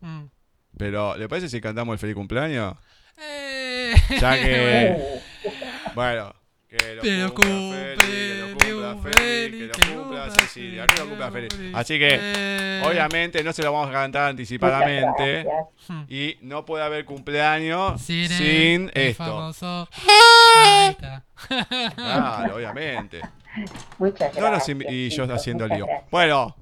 Mm. 0.00 0.24
Pero, 0.76 1.16
¿le 1.16 1.28
parece 1.28 1.48
si 1.48 1.60
cantamos 1.60 1.94
el 1.94 1.98
feliz 1.98 2.14
cumpleaños? 2.14 2.74
Eh. 3.18 3.94
Ya 4.20 4.34
que. 4.34 5.20
bueno, 5.98 6.32
que 6.68 6.94
lo 6.94 7.34
cumpla 7.34 7.96
feliz, 7.96 8.06
que 8.06 8.34
lo 8.38 8.46
cumpla 8.56 8.96
feliz, 9.02 9.72
que 9.72 9.84
lo 9.84 10.02
cumpla 10.04 10.30
Cecilia, 10.30 10.86
que 10.86 10.96
lo 11.00 11.08
cumpla 11.08 11.32
feliz. 11.32 11.50
Así 11.74 11.98
que, 11.98 12.80
obviamente, 12.84 13.42
no 13.42 13.52
se 13.52 13.64
lo 13.64 13.72
vamos 13.72 13.88
a 13.88 13.92
cantar 13.92 14.30
anticipadamente. 14.30 15.44
Y 16.08 16.36
no 16.42 16.64
puede 16.64 16.84
haber 16.84 17.04
cumpleaños 17.04 18.00
sin, 18.00 18.92
esto. 18.94 19.88
Claro, 21.96 22.54
obviamente. 22.54 23.22
Muchas 23.98 24.32
gracias. 24.36 24.78
y 24.88 25.10
yo 25.10 25.24
haciendo 25.34 25.66
lío. 25.66 25.84
Bueno, 26.12 26.54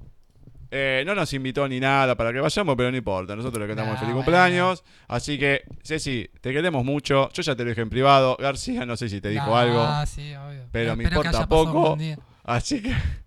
eh, 0.70 1.04
no 1.06 1.14
nos 1.14 1.32
invitó 1.32 1.68
ni 1.68 1.78
nada 1.78 2.16
para 2.16 2.32
que 2.32 2.40
vayamos, 2.40 2.76
pero 2.76 2.90
no 2.90 2.96
importa. 2.96 3.36
Nosotros 3.36 3.60
le 3.60 3.68
cantamos 3.68 3.94
el 3.94 4.00
feliz 4.00 4.14
cumpleaños. 4.14 4.84
Así 5.08 5.38
que, 5.38 5.62
Ceci, 5.82 6.28
te 6.40 6.52
queremos 6.52 6.84
mucho. 6.84 7.30
Yo 7.32 7.42
ya 7.42 7.54
te 7.54 7.62
lo 7.64 7.70
dije 7.70 7.82
en 7.82 7.90
privado. 7.90 8.36
García, 8.40 8.84
no 8.84 8.96
sé 8.96 9.08
si 9.08 9.20
te 9.20 9.28
dijo 9.28 9.56
algo. 9.56 9.86
Sí, 10.06 10.34
obvio. 10.34 10.64
Pero 10.72 10.96
me 10.96 11.04
importa 11.04 11.48
poco. 11.48 11.96
Así 12.44 12.82
que. 12.82 12.94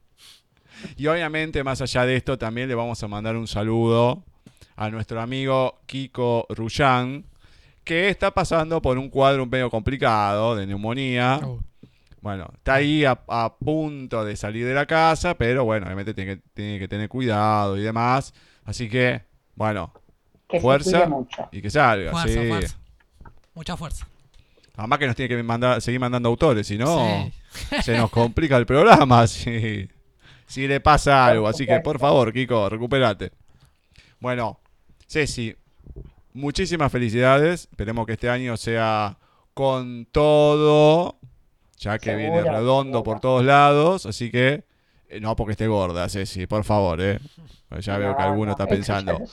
Y 0.96 1.08
obviamente, 1.08 1.62
más 1.62 1.82
allá 1.82 2.06
de 2.06 2.16
esto, 2.16 2.38
también 2.38 2.70
le 2.70 2.74
vamos 2.74 3.04
a 3.04 3.08
mandar 3.10 3.36
un 3.36 3.50
saludo 3.50 4.24
a 4.78 4.90
nuestro 4.90 5.20
amigo 5.20 5.82
Kiko 5.86 6.46
Rullán, 6.48 7.26
que 7.84 8.08
está 8.08 8.32
pasando 8.32 8.82
por 8.82 8.98
un 8.98 9.10
cuadro 9.10 9.44
un 9.44 9.50
medio 9.50 9.70
complicado 9.70 10.56
de 10.56 10.66
neumonía. 10.66 11.42
Oh. 11.44 11.60
Bueno, 12.22 12.50
está 12.56 12.76
ahí 12.76 13.06
a, 13.06 13.16
punto 13.60 14.26
de 14.26 14.36
salir 14.36 14.66
de 14.66 14.74
la 14.74 14.86
casa, 14.86 15.36
pero 15.36 15.64
bueno, 15.64 15.86
obviamente 15.86 16.14
tiene 16.14 16.36
que, 16.36 16.42
tiene 16.54 16.80
que 16.80 16.88
tener 16.88 17.08
cuidado 17.08 17.78
y 17.78 17.82
demás. 17.82 18.34
Así 18.66 18.90
que, 18.90 19.22
bueno, 19.56 19.94
fuerza 20.62 21.10
y 21.52 21.62
que 21.62 21.70
salga. 21.70 22.12
Mucha 23.54 23.78
fuerza. 23.78 24.08
Además 24.76 25.00
que 25.00 25.08
nos 25.08 25.16
tiene 25.16 25.36
que 25.36 25.44
mandar, 25.44 25.82
seguir 25.82 26.00
mandando 26.00 26.30
autores, 26.30 26.66
si 26.66 26.78
no, 26.78 27.30
se 27.84 27.98
nos 27.98 28.10
complica 28.10 28.56
el 28.56 28.66
programa 28.66 29.28
si, 29.28 29.90
si 30.48 30.68
le 30.68 30.80
pasa 30.80 31.26
algo. 31.26 31.48
Así 31.48 31.66
que, 31.66 31.80
por 31.82 32.00
favor, 32.00 32.32
Kiko, 32.32 32.70
recupérate. 32.70 33.32
Bueno, 34.20 34.60
Ceci, 35.08 35.56
muchísimas 36.34 36.92
felicidades. 36.92 37.68
Esperemos 37.72 38.06
que 38.06 38.14
este 38.14 38.30
año 38.30 38.56
sea 38.56 39.18
con 39.54 40.06
todo 40.06 41.19
ya 41.80 41.98
que 41.98 42.16
viene 42.16 42.44
redondo 42.44 43.04
por 43.04 43.20
todos 43.20 43.44
lados, 43.44 44.06
así 44.06 44.30
que 44.30 44.64
eh, 45.08 45.20
no 45.20 45.36
porque 45.36 45.54
esté 45.54 45.68
gorda, 45.68 46.08
Ceci, 46.08 46.46
por 46.46 46.64
favor, 46.64 47.02
¿eh? 47.02 47.20
Ya 47.82 48.00
veo 48.00 48.18
que 48.18 48.24
alguno 48.24 48.52
está 48.52 48.68
pensando. 48.68 49.20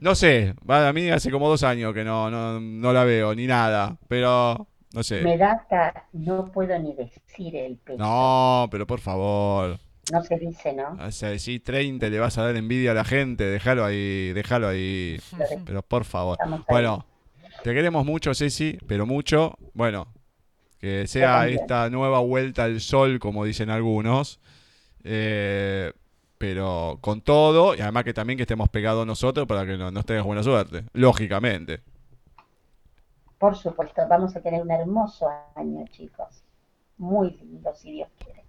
No 0.00 0.14
sé, 0.14 0.54
a 0.66 0.92
mí 0.94 1.10
hace 1.10 1.30
como 1.30 1.46
dos 1.46 1.62
años 1.62 1.92
que 1.92 2.04
no, 2.04 2.30
no, 2.30 2.92
la 2.94 3.04
veo, 3.04 3.34
ni 3.34 3.46
nada, 3.46 3.98
pero 4.08 4.66
no 4.94 5.02
sé. 5.02 5.20
Me 5.20 5.36
da 5.36 5.52
hasta, 5.52 6.06
no 6.14 6.50
puedo 6.50 6.78
ni 6.78 6.94
decir 6.94 7.54
el 7.54 7.76
peso. 7.76 7.98
No, 7.98 8.66
pero 8.70 8.86
por 8.86 9.00
favor. 9.00 9.78
No 10.10 10.22
se 10.22 10.38
dice, 10.38 10.72
¿no? 10.72 10.96
O 11.06 11.12
sea, 11.12 11.38
si 11.38 11.60
30 11.60 12.08
le 12.08 12.18
vas 12.18 12.38
a 12.38 12.44
dar 12.44 12.56
envidia 12.56 12.92
a 12.92 12.94
la 12.94 13.04
gente, 13.04 13.44
déjalo 13.44 13.84
ahí, 13.84 14.32
déjalo 14.32 14.68
ahí. 14.68 15.20
Pero 15.66 15.82
por 15.82 16.06
favor. 16.06 16.38
Bueno, 16.66 17.04
te 17.62 17.74
queremos 17.74 18.06
mucho, 18.06 18.32
Ceci, 18.32 18.78
pero 18.86 19.04
mucho. 19.04 19.54
Bueno, 19.74 20.06
que 20.80 21.06
sea 21.06 21.46
esta 21.48 21.90
nueva 21.90 22.20
vuelta 22.20 22.64
al 22.64 22.80
sol, 22.80 23.18
como 23.18 23.44
dicen 23.44 23.70
algunos. 23.70 24.40
Eh, 25.04 25.92
pero 26.38 26.98
con 27.02 27.20
todo, 27.20 27.74
y 27.74 27.82
además 27.82 28.04
que 28.04 28.14
también 28.14 28.38
que 28.38 28.44
estemos 28.44 28.70
pegados 28.70 29.06
nosotros 29.06 29.46
para 29.46 29.66
que 29.66 29.76
no, 29.76 29.90
nos 29.90 30.06
tengas 30.06 30.24
buena 30.24 30.42
suerte, 30.42 30.84
lógicamente. 30.94 31.82
Por 33.38 33.54
supuesto, 33.56 34.02
vamos 34.08 34.34
a 34.36 34.40
tener 34.40 34.62
un 34.62 34.70
hermoso 34.70 35.28
año, 35.54 35.84
chicos. 35.90 36.42
Muy 36.96 37.32
lindo, 37.32 37.74
si 37.74 37.92
Dios 37.92 38.08
quiere. 38.22 38.44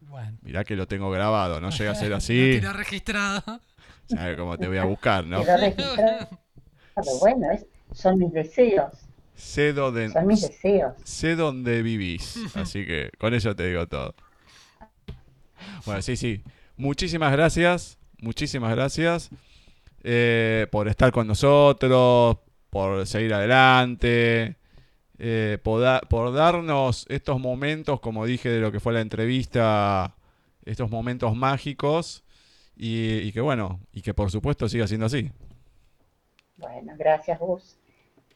Bueno. 0.00 0.38
Mirá 0.40 0.64
que 0.64 0.74
lo 0.74 0.86
tengo 0.86 1.10
grabado, 1.10 1.60
no 1.60 1.68
llega 1.68 1.90
a 1.90 1.94
ser 1.94 2.12
así. 2.14 2.60
Lo 2.62 2.72
registrado. 2.72 3.60
¿Sabes 4.06 4.38
cómo 4.38 4.56
te 4.56 4.66
voy 4.66 4.78
a 4.78 4.84
buscar, 4.84 5.26
no? 5.26 5.42
registrado. 5.42 6.28
Pero 6.94 7.18
bueno, 7.20 7.48
son 7.92 8.18
mis 8.18 8.32
deseos. 8.32 9.06
Sé 9.34 9.72
dónde, 9.72 10.10
Son 10.10 10.26
mis 10.26 10.42
deseos. 10.42 10.94
Sé 11.04 11.36
dónde 11.36 11.82
vivís. 11.82 12.38
Así 12.54 12.86
que 12.86 13.10
con 13.18 13.34
eso 13.34 13.54
te 13.54 13.66
digo 13.68 13.86
todo. 13.86 14.14
Bueno, 15.86 16.02
sí, 16.02 16.16
sí. 16.16 16.42
Muchísimas 16.76 17.32
gracias. 17.32 17.98
Muchísimas 18.18 18.74
gracias 18.74 19.30
eh, 20.04 20.66
por 20.70 20.86
estar 20.88 21.10
con 21.10 21.26
nosotros, 21.26 22.38
por 22.70 23.06
seguir 23.06 23.32
adelante, 23.32 24.56
eh, 25.18 25.58
por, 25.62 26.32
darnos 26.32 27.06
estos 27.08 27.40
momentos, 27.40 28.00
como 28.00 28.26
dije, 28.26 28.50
de 28.50 28.60
lo 28.60 28.70
que 28.70 28.80
fue 28.80 28.92
la 28.92 29.00
entrevista, 29.00 30.14
estos 30.64 30.90
momentos 30.90 31.34
mágicos. 31.34 32.22
Y, 32.76 33.18
y 33.18 33.32
que 33.32 33.40
bueno, 33.40 33.80
y 33.92 34.02
que 34.02 34.14
por 34.14 34.30
supuesto 34.30 34.68
siga 34.68 34.86
siendo 34.86 35.06
así. 35.06 35.30
Bueno, 36.56 36.92
gracias, 36.96 37.38
Gus. 37.38 37.78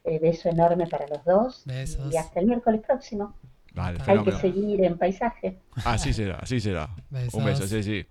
Eh, 0.09 0.19
beso 0.19 0.49
enorme 0.49 0.87
para 0.87 1.07
los 1.09 1.25
dos. 1.25 1.65
Y 2.11 2.17
hasta 2.17 2.41
el 2.41 2.47
miércoles 2.47 2.81
próximo. 2.87 3.35
Hay 3.77 4.23
que 4.25 4.33
seguir 4.33 4.85
en 4.85 4.99
paisaje. 4.99 5.59
Así 5.85 6.13
será, 6.13 6.37
así 6.37 6.61
será. 6.61 6.89
Un 7.33 7.45
beso, 7.45 7.67
sí, 7.67 7.83
sí. 7.83 8.07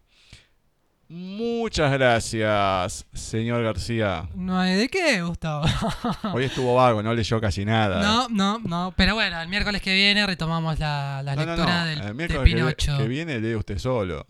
Muchas 1.10 1.94
gracias, 1.94 3.06
señor 3.14 3.64
García. 3.64 4.28
No 4.36 4.60
hay 4.60 4.76
de 4.76 4.90
qué, 4.90 5.22
Gustavo. 5.22 5.66
Hoy 6.34 6.44
estuvo 6.44 6.76
vago, 6.76 7.02
no 7.02 7.14
leyó 7.14 7.40
casi 7.40 7.64
nada. 7.64 8.02
No, 8.02 8.28
no, 8.28 8.60
no. 8.60 8.94
Pero 8.98 9.16
bueno, 9.16 9.42
el 9.42 9.48
miércoles 9.48 9.82
que 9.82 9.94
viene 9.94 10.28
retomamos 10.28 10.78
la, 10.80 11.24
lectura 11.24 11.86
del 11.86 12.02
el 12.02 12.14
miércoles 12.14 12.44
de 12.44 12.56
Pinocho. 12.56 12.98
Que, 12.98 13.04
que, 13.04 13.08
viene 13.08 13.40
lee 13.40 13.56
usted 13.56 13.78
solo. 13.78 14.26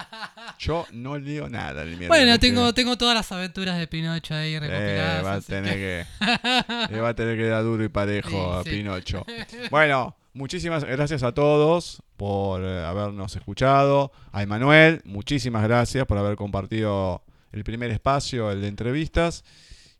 Yo 0.58 0.86
no 0.92 1.18
leo 1.18 1.50
nada 1.50 1.82
el 1.82 1.98
miércoles. 1.98 2.08
Bueno, 2.08 2.38
tengo, 2.38 2.72
tengo 2.72 2.96
todas 2.96 3.14
las 3.14 3.30
aventuras 3.30 3.78
de 3.78 3.86
Pinocho 3.86 4.34
ahí 4.34 4.58
recopiladas. 4.58 5.20
Eh, 5.20 5.22
va, 5.22 5.34
a 5.34 5.40
tener 5.42 5.74
que... 5.74 6.06
va 6.98 7.08
a 7.10 7.14
tener 7.14 7.36
que 7.36 7.46
dar 7.46 7.62
duro 7.62 7.84
y 7.84 7.90
parejo 7.90 8.54
a 8.54 8.64
Pinocho. 8.64 9.26
Bueno, 9.70 10.16
muchísimas 10.34 10.84
gracias 10.84 11.22
a 11.22 11.32
todos 11.32 12.02
por 12.16 12.62
eh, 12.62 12.84
habernos 12.84 13.34
escuchado. 13.36 14.12
A 14.30 14.42
Emanuel, 14.42 15.02
muchísimas 15.04 15.62
gracias 15.64 16.06
por 16.06 16.18
haber 16.18 16.36
compartido 16.36 17.24
el 17.52 17.64
primer 17.64 17.90
espacio, 17.90 18.50
el 18.50 18.60
de 18.62 18.68
entrevistas. 18.68 19.44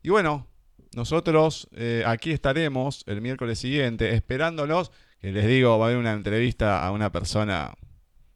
Y 0.01 0.09
bueno, 0.09 0.47
nosotros 0.95 1.67
eh, 1.73 2.03
aquí 2.05 2.31
estaremos 2.31 3.03
el 3.07 3.21
miércoles 3.21 3.59
siguiente 3.59 4.13
esperándolos. 4.13 4.91
Que 5.19 5.31
les 5.31 5.47
digo, 5.47 5.77
va 5.79 5.85
a 5.85 5.87
haber 5.87 5.99
una 5.99 6.11
entrevista 6.11 6.85
a 6.85 6.91
una 6.91 7.11
persona, 7.11 7.73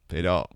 pero 0.06 0.48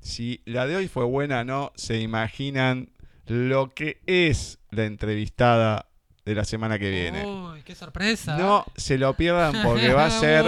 si 0.00 0.40
la 0.46 0.66
de 0.66 0.76
hoy 0.76 0.88
fue 0.88 1.04
buena, 1.04 1.42
no 1.42 1.72
se 1.74 2.00
imaginan 2.00 2.92
lo 3.26 3.74
que 3.74 4.00
es 4.06 4.60
la 4.70 4.84
entrevistada 4.84 5.89
de 6.30 6.36
la 6.36 6.44
semana 6.44 6.78
que 6.78 6.90
viene. 6.90 7.26
Uy, 7.26 7.62
qué 7.62 7.74
sorpresa. 7.74 8.36
No 8.38 8.64
se 8.76 8.98
lo 8.98 9.14
pierdan 9.14 9.62
porque 9.64 9.92
va 9.92 10.06
a 10.06 10.10
ser 10.20 10.44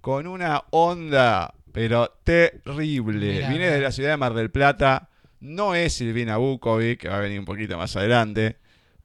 con 0.00 0.26
una 0.26 0.64
onda, 0.70 1.54
pero 1.72 2.08
terrible. 2.24 3.46
Viene 3.46 3.70
de 3.70 3.80
la 3.80 3.92
ciudad 3.92 4.10
de 4.10 4.16
Mar 4.16 4.32
del 4.32 4.50
Plata. 4.50 5.10
No 5.40 5.74
es 5.74 5.92
Silvina 5.92 6.38
Bukovic, 6.38 7.00
que 7.00 7.08
va 7.08 7.18
a 7.18 7.20
venir 7.20 7.38
un 7.38 7.44
poquito 7.44 7.76
más 7.76 7.94
adelante. 7.94 8.56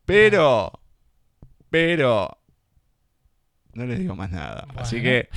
Pero, 0.06 0.72
pero, 1.70 2.38
no 3.74 3.86
les 3.86 4.00
digo 4.00 4.16
más 4.16 4.32
nada. 4.32 4.66
Así 4.78 5.02
que 5.02 5.28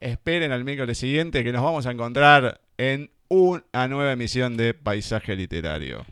esperen 0.00 0.50
al 0.50 0.64
miércoles 0.64 0.96
siguiente 0.96 1.44
que 1.44 1.52
nos 1.52 1.62
vamos 1.62 1.84
a 1.86 1.90
encontrar 1.90 2.62
en 2.78 3.10
una 3.28 3.88
nueva 3.88 4.12
emisión 4.12 4.56
de 4.56 4.72
Paisaje 4.72 5.36
Literario. 5.36 6.06